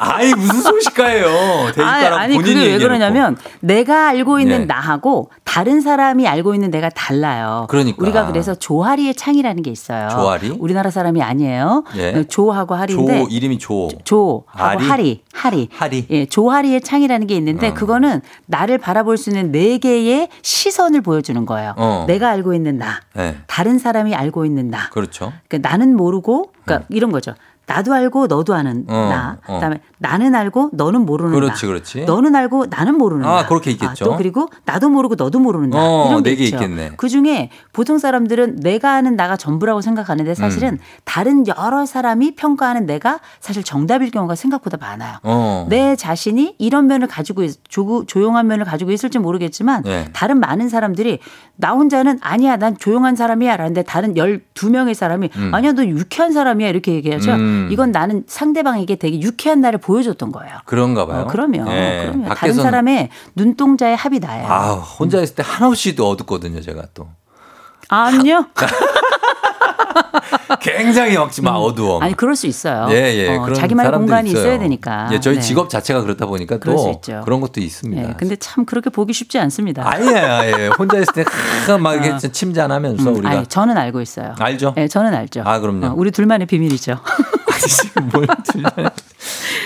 [0.00, 1.26] 아니 무슨 소식가예요?
[1.26, 2.78] 아니, 대입가라고 아니 본인이 그게 왜.
[2.78, 4.64] 그러냐면 내가 알고 있는 네.
[4.66, 7.66] 나하고 다른 사람이 알고 있는 내가 달라요.
[7.68, 8.02] 그러니까.
[8.02, 10.08] 우리가 그래서 조하리의 창이라는 게 있어요.
[10.08, 10.56] 조하리?
[10.58, 11.84] 우리나라 사람이 아니에요.
[11.96, 12.24] 예.
[12.28, 13.88] 조하고 하리인데 조 이름이 조.
[14.04, 14.84] 조 하고 아리?
[14.88, 15.68] 하리, 하리.
[15.72, 16.06] 하리.
[16.10, 17.74] 예, 조하리의 창이라는 게 있는데 어.
[17.74, 21.74] 그거는 나를 바라볼 수 있는 네 개의 시선을 보여주는 거예요.
[21.76, 22.04] 어.
[22.06, 23.36] 내가 알고 있는 나, 네.
[23.46, 24.88] 다른 사람이 알고 있는 나.
[24.90, 25.32] 그렇죠.
[25.48, 27.34] 그러니까 나는 모르고, 그러니까 이런 거죠.
[27.68, 29.36] 나도 알고 너도 아는 어, 나.
[29.46, 29.54] 어.
[29.56, 31.68] 그다음에 나는 알고 너는 모르는 그렇지, 나.
[31.68, 32.04] 그렇지.
[32.06, 33.46] 너는 알고 나는 모르는 아, 나.
[33.46, 34.06] 그렇게 있겠죠.
[34.06, 35.78] 또 그리고 나도 모르고 너도 모르는 나.
[35.78, 36.56] 어, 이런 게 네개 있죠.
[36.56, 36.92] 있겠네.
[36.96, 40.78] 그 중에 보통 사람들은 내가 아는 나가 전부라고 생각하는데 사실은 음.
[41.04, 45.18] 다른 여러 사람이 평가하는 내가 사실 정답일 경우가 생각보다 많아요.
[45.22, 45.66] 어.
[45.68, 50.08] 내 자신이 이런 면을 가지고 있, 조, 조용한 면을 가지고 있을지 모르겠지만 네.
[50.14, 51.18] 다른 많은 사람들이
[51.56, 55.54] 나 혼자는 아니야 난 조용한 사람이야 라는데 다른 12명의 사람이 음.
[55.54, 57.32] 아니야 너 유쾌한 사람이야 이렇게 얘기하죠.
[57.34, 57.57] 음.
[57.70, 60.58] 이건 나는 상대방에게 되게 유쾌한 나를 보여줬던 거예요.
[60.64, 61.22] 그런가 봐요.
[61.22, 61.70] 어, 그럼요.
[61.70, 62.00] 예.
[62.04, 62.12] 그럼요.
[62.12, 64.46] 다른 밖에서는 사람의 눈동자의 합이 나예요.
[64.48, 67.08] 아, 혼자 있을 때 한없이도 어둡거든요, 제가 또.
[67.88, 68.46] 아니요.
[70.60, 72.00] 굉장히 막지만 어두워.
[72.00, 72.88] 아니 그럴 수 있어요.
[72.90, 73.36] 예, 예.
[73.36, 74.42] 어, 자기만의 공간이 있어요.
[74.42, 75.08] 있어야 되니까.
[75.12, 75.40] 예, 저희 네.
[75.40, 77.00] 직업 자체가 그렇다 보니까 또.
[77.24, 78.08] 그런 것도 있습니다.
[78.08, 79.88] 예, 근데 참 그렇게 보기 쉽지 않습니다.
[79.88, 80.70] 아니에요, 예.
[80.78, 81.24] 혼자 있을 때,
[81.66, 83.30] 하, 막 이렇게 침잠하면서 음, 우리가.
[83.30, 84.34] 아니, 저는 알고 있어요.
[84.38, 84.74] 알죠?
[84.76, 85.42] 예, 저는 알죠.
[85.44, 85.86] 아, 그럼요.
[85.86, 86.98] 어, 우리 둘만의 비밀이죠.
[88.12, 88.88] 뭘 들려요.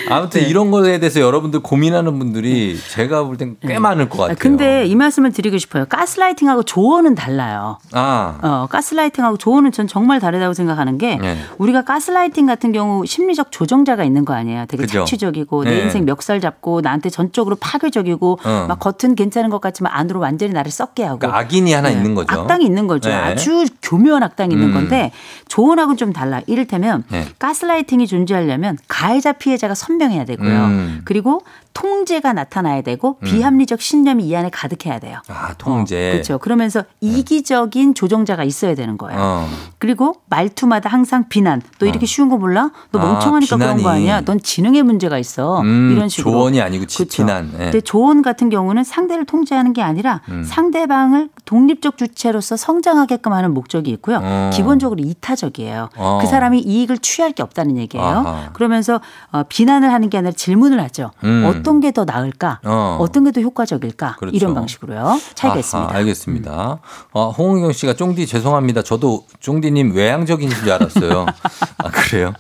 [0.09, 0.49] 아무튼 네.
[0.49, 4.33] 이런 거에 대해서 여러분들 고민하는 분들이 제가 볼 땐꽤 많을 것 같아요.
[4.33, 5.85] 아, 근데 이 말씀을 드리고 싶어요.
[5.87, 7.79] 가스라이팅하고 조언은 달라요.
[7.93, 11.37] 아, 어, 가스라이팅하고 조언은 전 정말 다르다고 생각하는 게 네.
[11.59, 14.67] 우리가 가스라이팅 같은 경우 심리적 조정자가 있는 거 아니에요.
[14.67, 15.01] 되게 그죠.
[15.01, 15.83] 착취적이고 내 네.
[15.83, 18.67] 인생 멱살 잡고 나한테 전적으로 파괴적이고 어.
[18.69, 21.95] 막 겉은 괜찮은 것 같지만 안으로 완전히 나를 썩게 하고 그러니까 악인이 하나 네.
[21.97, 22.41] 있는 거죠.
[22.41, 23.09] 악당이 있는 거죠.
[23.09, 23.15] 네.
[23.15, 24.75] 아주 교묘한 악당이 있는 음.
[24.75, 25.13] 건데
[25.49, 26.41] 조언하고는 좀 달라.
[26.47, 27.27] 이를테면 네.
[27.39, 30.65] 가스라이팅이 존재하려면 가해자 피해자 가 선명해야 되고요.
[30.65, 31.01] 음.
[31.05, 31.43] 그리고
[31.75, 35.19] 통제가 나타나야 되고 비합리적 신념이 이 안에 가득해야 돼요.
[35.29, 36.11] 아, 통제.
[36.13, 36.39] 그렇죠.
[36.39, 39.19] 그러면서 이기적인 조정자가 있어야 되는 거예요.
[39.21, 39.49] 어.
[39.79, 41.63] 그리고 말투마다 항상 비난.
[41.79, 42.71] 너 이렇게 쉬운 거 몰라?
[42.91, 43.89] 너 아, 멍청하니까 그런 거.
[43.91, 44.21] 아니야?
[44.23, 45.61] 넌 지능에 문제가 있어.
[45.61, 46.31] 음, 이런 식으로.
[46.33, 47.23] 조언이 아니고 지- 그렇죠.
[47.23, 47.51] 비난.
[47.55, 47.59] 예.
[47.65, 50.45] 근데 조언 같은 경우는 상대를 통제하는 게 아니라 음.
[50.45, 54.21] 상대방을 독립적 주체로서 성장하게끔 하는 목적이 있고요.
[54.23, 54.51] 어.
[54.53, 55.89] 기본적으로 이타적이에요.
[55.97, 56.19] 어.
[56.21, 58.07] 그 사람이 이익을 취할 게 없다는 얘기예요.
[58.07, 58.51] 아하.
[58.53, 59.01] 그러면서
[59.31, 61.11] 어, 비난을 하는 게 아니라 질문을 하죠.
[61.25, 61.45] 음.
[61.47, 62.61] 어떤 게 더 나을까?
[62.65, 62.97] 어.
[63.01, 63.09] 어.
[63.13, 64.17] 떤 게 더 효과적일까?
[64.19, 64.35] 그렇죠.
[64.35, 65.21] 이런 방식으로요.
[65.35, 65.95] 차이가 아하, 있습니다.
[65.95, 66.79] 알겠습니다.
[67.13, 68.83] 어, 홍은경 씨가 쫑디 죄송합니다.
[68.83, 71.27] 저도 쫑디님 외향적인 줄 알았어요.
[71.77, 72.33] 아, 그래요?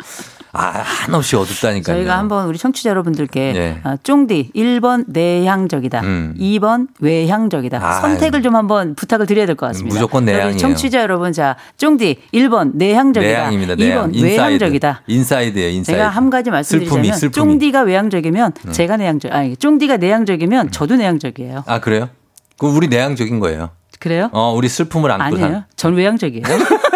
[0.54, 1.96] 아, 한없이 어둡다니까요.
[1.96, 3.80] 저희가 한번 우리 청취자 여러분들께 예.
[3.84, 6.00] 어, 쫑디 1번 내향적이다.
[6.00, 6.34] 음.
[6.38, 7.78] 2번 외향적이다.
[7.82, 8.00] 아유.
[8.02, 9.94] 선택을 좀 한번 부탁을 드려야 될 것 같습니다.
[9.94, 10.58] 무조건 내향이에요.
[10.58, 13.32] 청취자 여러분 자 쫑디 1번 내향적이다.
[13.32, 13.74] 내향입니다.
[13.76, 14.12] 2번 내향.
[14.14, 15.02] 외향적이다.
[15.06, 15.98] inside예요, inside.
[15.98, 17.52] 제가 한 가지 말씀드리자면 슬픔이, 슬픔이.
[17.52, 21.64] 쫑디가 외향적이면 제가 내향적 아니 쫑디가 내향적이면 저도 내향적이에요.
[21.66, 22.10] 아, 그래요?
[22.58, 23.70] 그럼 우리 내향적인 거예요.
[24.00, 24.28] 그래요?
[24.32, 25.48] 어, 우리 슬픔을 안고 아니에요.
[25.52, 25.64] 산.
[25.76, 26.42] 전 외향적이에요.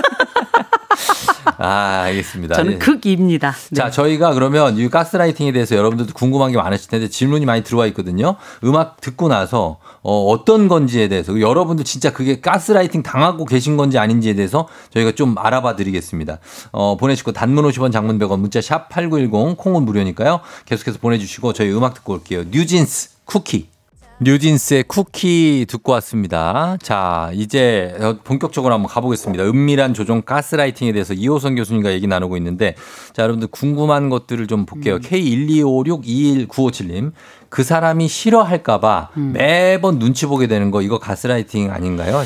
[1.59, 2.55] 아, 알겠습니다.
[2.57, 2.79] 저는 예.
[2.79, 3.53] 극입니다.
[3.71, 3.77] 네.
[3.77, 8.37] 자, 저희가 그러면 이 가스라이팅에 대해서 여러분들도 궁금한 게 많으실 텐데 질문이 많이 들어와 있거든요.
[8.65, 14.35] 음악 듣고 나서 어, 어떤 건지에 대해서 여러분들 진짜 그게 가스라이팅 당하고 계신 건지 아닌지에
[14.35, 16.39] 대해서 저희가 좀 알아봐 드리겠습니다.
[16.73, 20.41] 어, 보내시고 단문 50원 장문 100원 문자 샵8910 콩은 무료니까요.
[20.65, 22.45] 계속해서 보내주시고 저희 음악 듣고 올게요.
[22.51, 23.76] 뉴진스 쿠키.
[24.19, 26.79] 뉴진스의 쿠키 듣고 왔습니다.
[26.81, 27.95] 자, 이제
[28.25, 29.45] 본격적으로 한번 가보겠습니다.
[29.45, 32.77] 은밀한 조종 가스라이팅에 대해서 이호선 교수님과 얘기 나누고 있는데,
[33.13, 35.01] 자, 여러분들 궁금한 것들을 좀 볼게요.
[35.01, 37.13] K125621957님.
[37.49, 42.23] 그 사람이 싫어할까봐 매번 눈치 보게 되는 거, 이거 가스라이팅 아닌가요?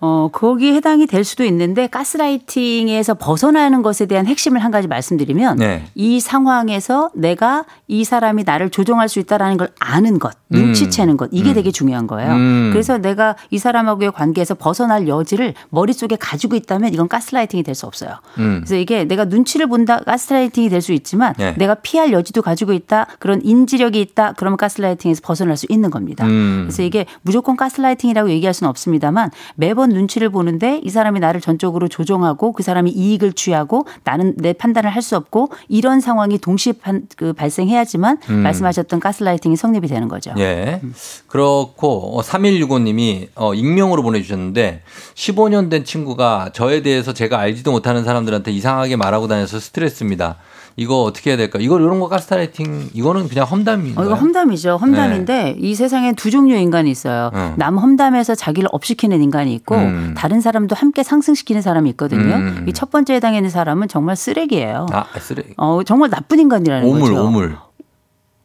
[0.00, 5.84] 어, 거기에 해당이 될 수도 있는데 가스라이팅에서 벗어나는 것에 대한 핵심을 한 가지 말씀드리면 네.
[5.94, 10.56] 이 상황에서 내가 이 사람이 나를 조종할 수 있다라는 걸 아는 것, 음.
[10.56, 12.32] 눈치채는 것 이게 되게 중요한 거예요.
[12.32, 12.70] 음.
[12.72, 18.10] 그래서 내가 이 사람하고의 관계에서 벗어날 여지를 머릿속에 가지고 있다면 이건 가스라이팅이 될 수 없어요.
[18.38, 18.60] 음.
[18.60, 21.54] 그래서 이게 내가 눈치를 본다 가스라이팅이 될 수 있지만 네.
[21.56, 26.26] 내가 피할 여지도 가지고 있다 그런 인지력이 있다 그러면 가스라이팅에서 벗어날 수 있는 겁니다.
[26.26, 26.64] 음.
[26.66, 32.52] 그래서 이게 무조건 가스라이팅이라고 얘기할 수는 없습니다만 매번 눈치를 보는데 이 사람이 나를 전적으로 조종하고
[32.52, 37.32] 그 사람이 이익을 취하고 나는 내 판단을 할 수 없고 이런 상황이 동시에 판, 그
[37.32, 38.34] 발생해야지만 음.
[38.38, 40.32] 말씀하셨던 가스라이팅이 성립이 되는 거죠.
[40.38, 40.80] 예.
[41.28, 44.82] 그렇고, 어, 3165님이, 어, 익명으로 보내주셨는데,
[45.14, 50.38] 15년 된 친구가 저에 대해서 제가 알지도 못하는 사람들한테 이상하게 말하고 다녀서 스트레스입니다.
[50.76, 51.58] 이거 어떻게 해야 될까?
[51.60, 54.14] 이거, 이런 거 가스라이팅, 이거는 그냥 험담인 어, 이거?
[54.14, 54.76] 험담이죠.
[54.76, 57.30] 험담인데 이 세상에 두 종류의 인간이 있어요.
[57.34, 57.54] 음.
[57.56, 60.14] 남 험담해서 자기를 업시키는 인간이 있고 음.
[60.16, 62.34] 다른 사람도 함께 상승시키는 사람이 있거든요.
[62.34, 62.66] 음.
[62.68, 64.86] 이첫 번째 해당하는 사람은 정말 쓰레기예요.
[64.92, 65.54] 아, 쓰레기.
[65.56, 67.24] 어, 정말 나쁜 인간이라는 오물, 거죠.
[67.24, 67.44] 오물.
[67.44, 67.56] 오물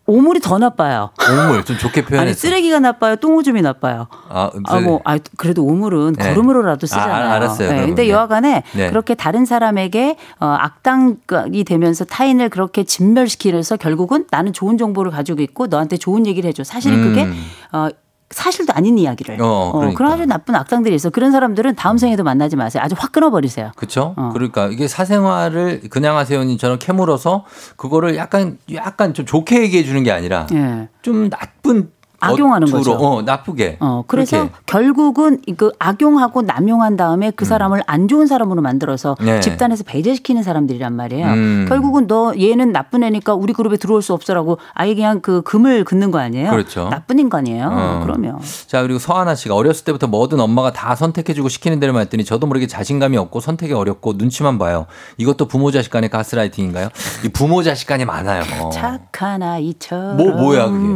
[0.10, 1.12] 이 더 나빠요.
[1.30, 1.64] 오물.
[1.66, 2.22] 좀 좋게 표현했어.
[2.22, 3.16] 아니 쓰레기가 나빠요.
[3.18, 4.08] 똥오줌이 나빠요.
[4.30, 6.24] 아, 아, 뭐, 아, 그래도 오물은 네.
[6.30, 7.32] 걸음으로라도 아, 쓰잖아요.
[7.32, 7.86] 알았어요, 네.
[7.86, 8.10] 근데 네.
[8.10, 8.90] 여하간에 네.
[8.90, 15.68] 그렇게 다른 사람에게 어, 악당이 되면서 타인을 그렇게 진멸시키면서 결국은 나는 좋은 정보를 가지고 있고
[15.68, 16.64] 너한테 좋은 얘기를 해줘.
[16.64, 17.36] 사실은 그게 음.
[17.72, 17.90] 어,
[18.32, 19.38] 사실도 아닌 이야기를.
[19.42, 19.98] 어, 그러니까.
[19.98, 21.10] 그런 아주 나쁜 악당들이 있어.
[21.10, 22.84] 그런 사람들은 다음 생에도 만나지 마세요.
[22.84, 23.72] 아주 확 끊어버리세요.
[23.76, 24.14] 그렇죠.
[24.18, 24.30] 어.
[24.34, 27.46] 그러니까 이게 사생활을 그냥 하세요님처럼 캐물어서
[27.76, 30.90] 그거를 약간 약간 좀 좋게 얘기해 주는 게 아니라 예.
[31.02, 32.94] 좀 나쁜 악용하는 어투로, 거죠.
[32.94, 33.78] 어, 나쁘게.
[33.80, 34.54] 어, 그래서 그렇게.
[34.66, 39.26] 결국은 그 악용하고 남용한 다음에 그 사람을 안 좋은 사람으로 만들어서 음.
[39.26, 39.40] 네.
[39.40, 41.28] 집단에서 배제시키는 사람들이란 말이에요.
[41.28, 41.66] 음.
[41.70, 46.12] 결국은 너 얘는 나쁜 애니까 우리 그룹에 들어올 수 없어라고 아예 그냥 그 금을 긋는
[46.12, 46.52] 거 아니에요?
[46.52, 46.90] 그렇죠.
[46.90, 47.70] 나쁜 인간이에요.
[47.72, 48.00] 어.
[48.04, 48.40] 그러면.
[48.68, 52.68] 자 그리고 서하나 씨가 어렸을 때부터 뭐든 엄마가 다 선택해주고 시키는 대로만 했더니 저도 모르게
[52.68, 54.86] 자신감이 없고 선택이 어렵고 눈치만 봐요.
[55.18, 56.90] 이것도 부모 자식 간의 가스라이팅인가요?
[57.26, 58.44] 이 부모 자식 간이 많아요.
[58.74, 60.18] 착한 아이처럼.
[60.18, 60.88] 뭐 뭐야 그게?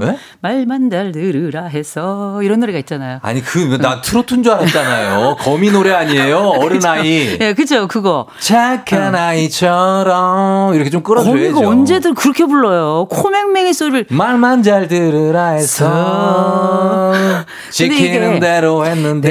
[0.00, 0.16] 왜?
[0.40, 3.18] 말만 잘 들으라 해서 이런 노래가 있잖아요.
[3.22, 5.36] 아니 그 나 트로트인 줄 알았잖아요.
[5.44, 6.38] 거미 노래 아니에요.
[6.38, 7.36] 어른 아이.
[7.40, 8.26] 예, 그죠, 그거.
[8.38, 11.52] 착한 아이처럼 이렇게 좀 끌어줘야죠.
[11.54, 13.06] 거미가 언제들 그렇게 불러요.
[13.10, 14.06] 코맹맹이 소리를.
[14.10, 17.12] 말만 잘 들으라 해서
[17.80, 19.30] 이게- 대로 했는데.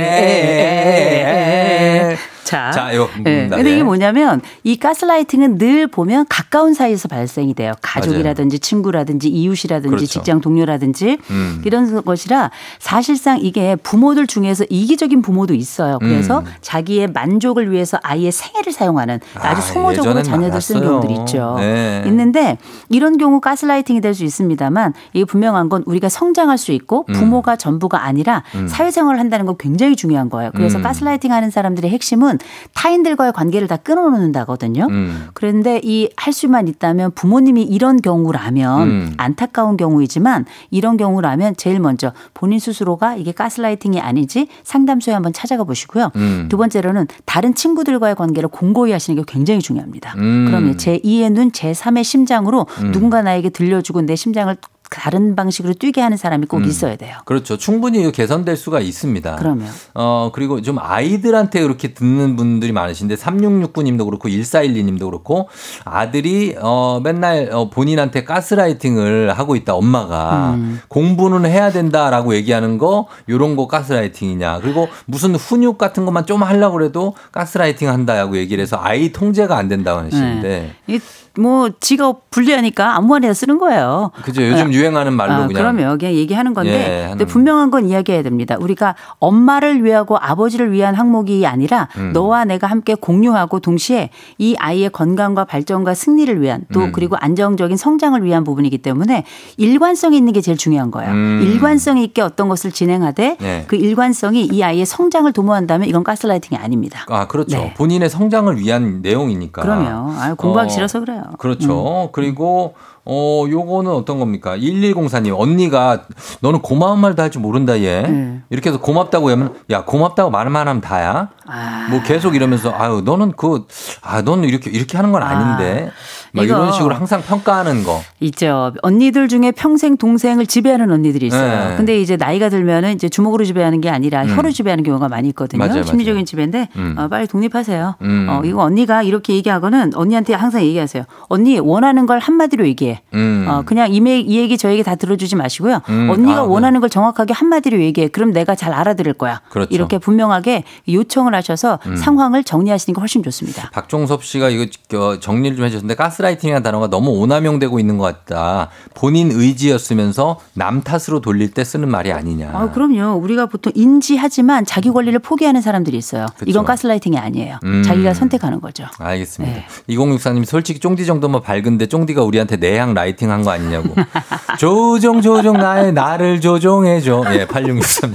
[2.54, 2.98] 자, 자, 예.
[2.98, 3.74] 음, 근데 네.
[3.74, 7.74] 이게 뭐냐면 이 가스라이팅은 늘 보면 가까운 사이에서 발생이 돼요.
[7.82, 10.06] 가족이라든지 친구라든지 이웃이라든지 그렇죠.
[10.06, 11.62] 직장 동료라든지 음.
[11.66, 16.00] 이런 것이라 사실상 이게 부모들 중에서 이기적인 부모도 있어요.
[16.00, 16.46] 그래서 음.
[16.62, 21.02] 자기의 만족을 위해서 아이의 생애를 사용하는 아주 아, 소모적으로 예전엔 자녀들 쓰는 많았어요.
[21.02, 21.56] 경우들이 있죠.
[21.60, 22.04] 네.
[22.06, 22.58] 있는데
[22.90, 27.14] 이런 경우 가스라이팅이 될 수 있습니다만 이게 분명한 건 우리가 성장할 수 있고 음.
[27.14, 28.68] 부모가 전부가 아니라 음.
[28.68, 30.52] 사회생활을 한다는 건 굉장히 중요한 거예요.
[30.54, 30.84] 그래서 음.
[30.84, 32.38] 가스라이팅 하는 사람들의 핵심은
[32.74, 34.88] 타인들과의 관계를 다 끊어놓는다거든요.
[34.90, 35.28] 음.
[35.34, 39.14] 그런데 이 할 수만 있다면 부모님이 이런 경우라면 음.
[39.18, 46.12] 안타까운 경우이지만 이런 경우라면 제일 먼저 본인 스스로가 이게 가스라이팅이 아닌지 상담소에 한번 찾아가 보시고요.
[46.16, 46.48] 음.
[46.50, 50.14] 두 번째로는 다른 친구들과의 관계를 공고히 하시는 게 굉장히 중요합니다.
[50.18, 50.46] 음.
[50.48, 52.92] 그러면 제2의 눈, 제3의 심장으로 음.
[52.92, 54.56] 누군가 나에게 들려주고 내 심장을
[54.94, 56.66] 다른 방식으로 뛰게 하는 사람이 꼭 음.
[56.66, 57.18] 있어야 돼요.
[57.26, 57.58] 그렇죠.
[57.58, 59.38] 충분히 개선될 수가 있습니다.
[59.38, 59.68] 그러면.
[59.96, 65.50] 어, 그리고 좀 아이들한테 이렇게 듣는 분들이 많으신데 3669님도 그렇고 1412님도 그렇고
[65.84, 70.80] 아들이 어, 맨날 어, 본인한테 가스라이팅을 하고 있다 엄마가 음.
[70.90, 74.60] 공부는 해야 된다라고 얘기하는 거 요런 거 가스라이팅이냐.
[74.62, 79.68] 그리고 무슨 훈육 같은 것만 좀 하려고 그래도 가스라이팅 한다고 얘기를 해서 아이 통제가 안
[79.68, 81.00] 된다고 하시는데 이
[81.40, 84.12] 뭐 지가 불리하니까 아무 말이나 쓰는 거예요.
[84.24, 84.44] 그죠.
[84.44, 88.22] 요즘 유행하는 말로 아, 그냥 그러면 그냥 얘기하는 건데 예, 하는 근데 분명한 건 이야기해야
[88.22, 88.56] 됩니다.
[88.60, 92.12] 우리가 엄마를 위하고 아버지를 위한 항목이 아니라 음.
[92.14, 96.92] 너와 내가 함께 공유하고 동시에 이 아이의 건강과 발전과 승리를 위한 또 음.
[96.92, 99.24] 그리고 안정적인 성장을 위한 부분이기 때문에
[99.58, 101.12] 일관성이 있는 게 제일 중요한 거예요.
[101.12, 101.42] 음.
[101.44, 103.66] 일관성 있게 어떤 것을 진행하되 네.
[103.68, 107.06] 그 일관성이 이 아이의 성장을 도모한다면 이건 가스라이팅이 아닙니다.
[107.10, 107.58] 아, 그렇죠.
[107.58, 107.74] 네.
[107.76, 109.64] 본인의 성장을 위한 내용이니까.
[109.64, 110.12] 그럼요.
[110.12, 111.23] 아, 공부하기 어, 싫어서 그래요.
[111.38, 112.10] 그렇죠.
[112.12, 112.76] 그리고
[113.06, 114.56] 어 요거는 어떤 겁니까?
[114.58, 116.04] 1104님 언니가
[116.42, 118.02] 너는 고마운 말도 할 줄 모른다 얘.
[118.04, 118.42] 네.
[118.50, 121.30] 이렇게 해서 고맙다고 하면 야 고맙다고 말만 하면 다야.
[121.46, 121.88] 아.
[121.90, 123.66] 뭐 계속 이러면서 아유 너는 그
[124.02, 125.92] 아 너는 이렇게 이렇게 하는 건 아닌데.
[126.36, 128.02] 막 이런 식으로 항상 평가하는 거.
[128.20, 128.74] 있죠.
[128.82, 131.70] 언니들 중에 평생 동생을 지배하는 언니들이 있어요.
[131.70, 131.78] 네.
[131.78, 134.36] 근데 이제 나이가 들면은 이제 주먹으로 지배하는 게 아니라 음.
[134.36, 135.60] 혀로 지배하는 경우가 많이 있거든요.
[135.64, 136.26] 맞아요, 심리적인 맞아요.
[136.26, 136.96] 지배인데 음.
[136.98, 137.96] 어, 빨리 독립하세요.
[138.02, 138.28] 음.
[138.30, 141.04] 어, 이거 언니가 이렇게 얘기하고는 언니한테 항상 얘기하세요.
[141.30, 143.02] 언니 원하는 걸 한마디로 얘기해.
[143.14, 143.46] 음.
[143.48, 145.82] 어, 그냥 이, 매- 이 얘기 저 얘기 다 들어주지 마시고요.
[145.90, 146.10] 음.
[146.10, 146.48] 언니가 아, 네.
[146.48, 148.08] 원하는 걸 정확하게 한마디로 얘기해.
[148.08, 149.42] 그럼 내가 잘 알아들을 거야.
[149.52, 149.70] 그렇죠.
[149.72, 151.96] 이렇게 분명하게 요청을 하셔서 음.
[151.96, 153.70] 상황을 정리하시는 게 훨씬 좋습니다.
[153.72, 154.66] 박종섭 씨가 이거
[154.98, 158.70] 어, 정리를 좀 해주셨는데 가스 라이팅이라는 단어가 너무 오남용되고 있는 것 같다.
[158.96, 162.50] 본인 의지였으면서 남 탓으로 돌릴 때 쓰는 말이 아니냐.
[162.54, 163.18] 아, 그럼요.
[163.22, 166.26] 우리가 보통 인지하지만 자기 권리를 포기하는 사람들이 있어요.
[166.38, 166.46] 그쵸.
[166.50, 167.60] 이건 가스라이팅이 아니에요.
[167.64, 167.84] 음.
[167.84, 168.86] 자기가 선택하는 거죠.
[168.98, 169.56] 알겠습니다.
[169.56, 169.66] 네.
[169.90, 173.94] 2064님 솔직히 쫑디 정도면 밝은데 쫑디가 우리한테 내향 라이팅 한 거 아니냐고.
[174.58, 177.24] 조종 조종 나의 나를 조종해줘.
[177.34, 178.14] 예, 8663님.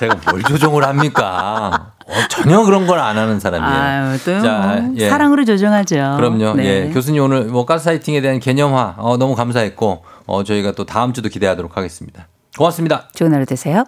[0.00, 1.92] 제가 뭘 조종을 합니까?
[2.06, 3.82] 어, 전혀 그런 걸 안 하는 사람이에요.
[3.82, 5.10] 아유, 또 자, 뭐 예.
[5.10, 6.14] 사랑으로 조정하죠.
[6.16, 6.54] 그럼요.
[6.54, 6.64] 네.
[6.88, 6.90] 예.
[6.90, 11.76] 교수님 오늘 뭐 가스라이팅에 대한 개념화 어, 너무 감사했고 어, 저희가 또 다음 주도 기대하도록
[11.76, 12.28] 하겠습니다.
[12.56, 13.08] 고맙습니다.
[13.14, 13.84] 좋은 하루 되세요.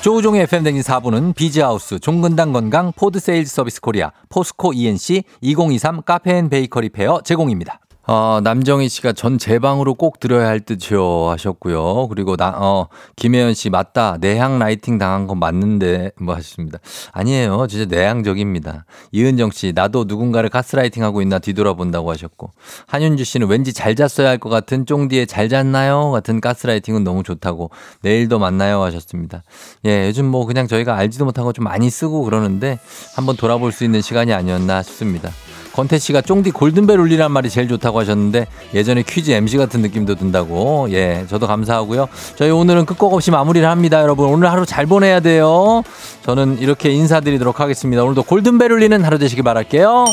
[0.00, 6.28] 조우종의 FM 대행진 4부는 비즈하우스, 종근당 건강, 포드 세일즈 서비스 코리아, 포스코 E&C, 2023 카페
[6.28, 7.80] 앤 베이커리 페어 제공입니다.
[8.10, 12.08] 어, 남정희 씨가 전 제 방으로 꼭 들어야 할 듯요 하셨고요.
[12.08, 14.16] 그리고 나, 어, 김혜연 씨 맞다.
[14.18, 16.78] 내향 라이팅 당한 건 맞는데 뭐 하셨습니다.
[17.12, 17.66] 아니에요.
[17.68, 18.86] 진짜 내향적입니다.
[19.12, 22.50] 이은정 씨 나도 누군가를 가스라이팅 하고 있나 뒤돌아본다고 하셨고
[22.86, 26.10] 한윤주 씨는 왠지 잘 잤어야 할 것 같은 쫑디의 잘 잤나요?
[26.10, 27.70] 같은 가스라이팅은 너무 좋다고
[28.02, 29.42] 내일도 만나요 하셨습니다.
[29.84, 32.78] 예, 요즘 뭐 그냥 저희가 알지도 못한 거 좀 많이 쓰고 그러는데
[33.16, 35.30] 한번 돌아볼 수 있는 시간이 아니었나 싶습니다.
[35.72, 40.88] 권태 씨가 쫑디 골든벨 울리란 말이 제일 좋다고 하셨는데 예전에 퀴즈 MC 같은 느낌도 든다고.
[40.90, 42.08] 예, 저도 감사하고요.
[42.36, 44.28] 저희 오늘은 끝곡 없이 마무리를 합니다, 여러분.
[44.28, 45.82] 오늘 하루 잘 보내야 돼요.
[46.24, 48.02] 저는 이렇게 인사드리도록 하겠습니다.
[48.02, 50.06] 오늘도 골든벨 울리는 하루 되시길 바랄게요.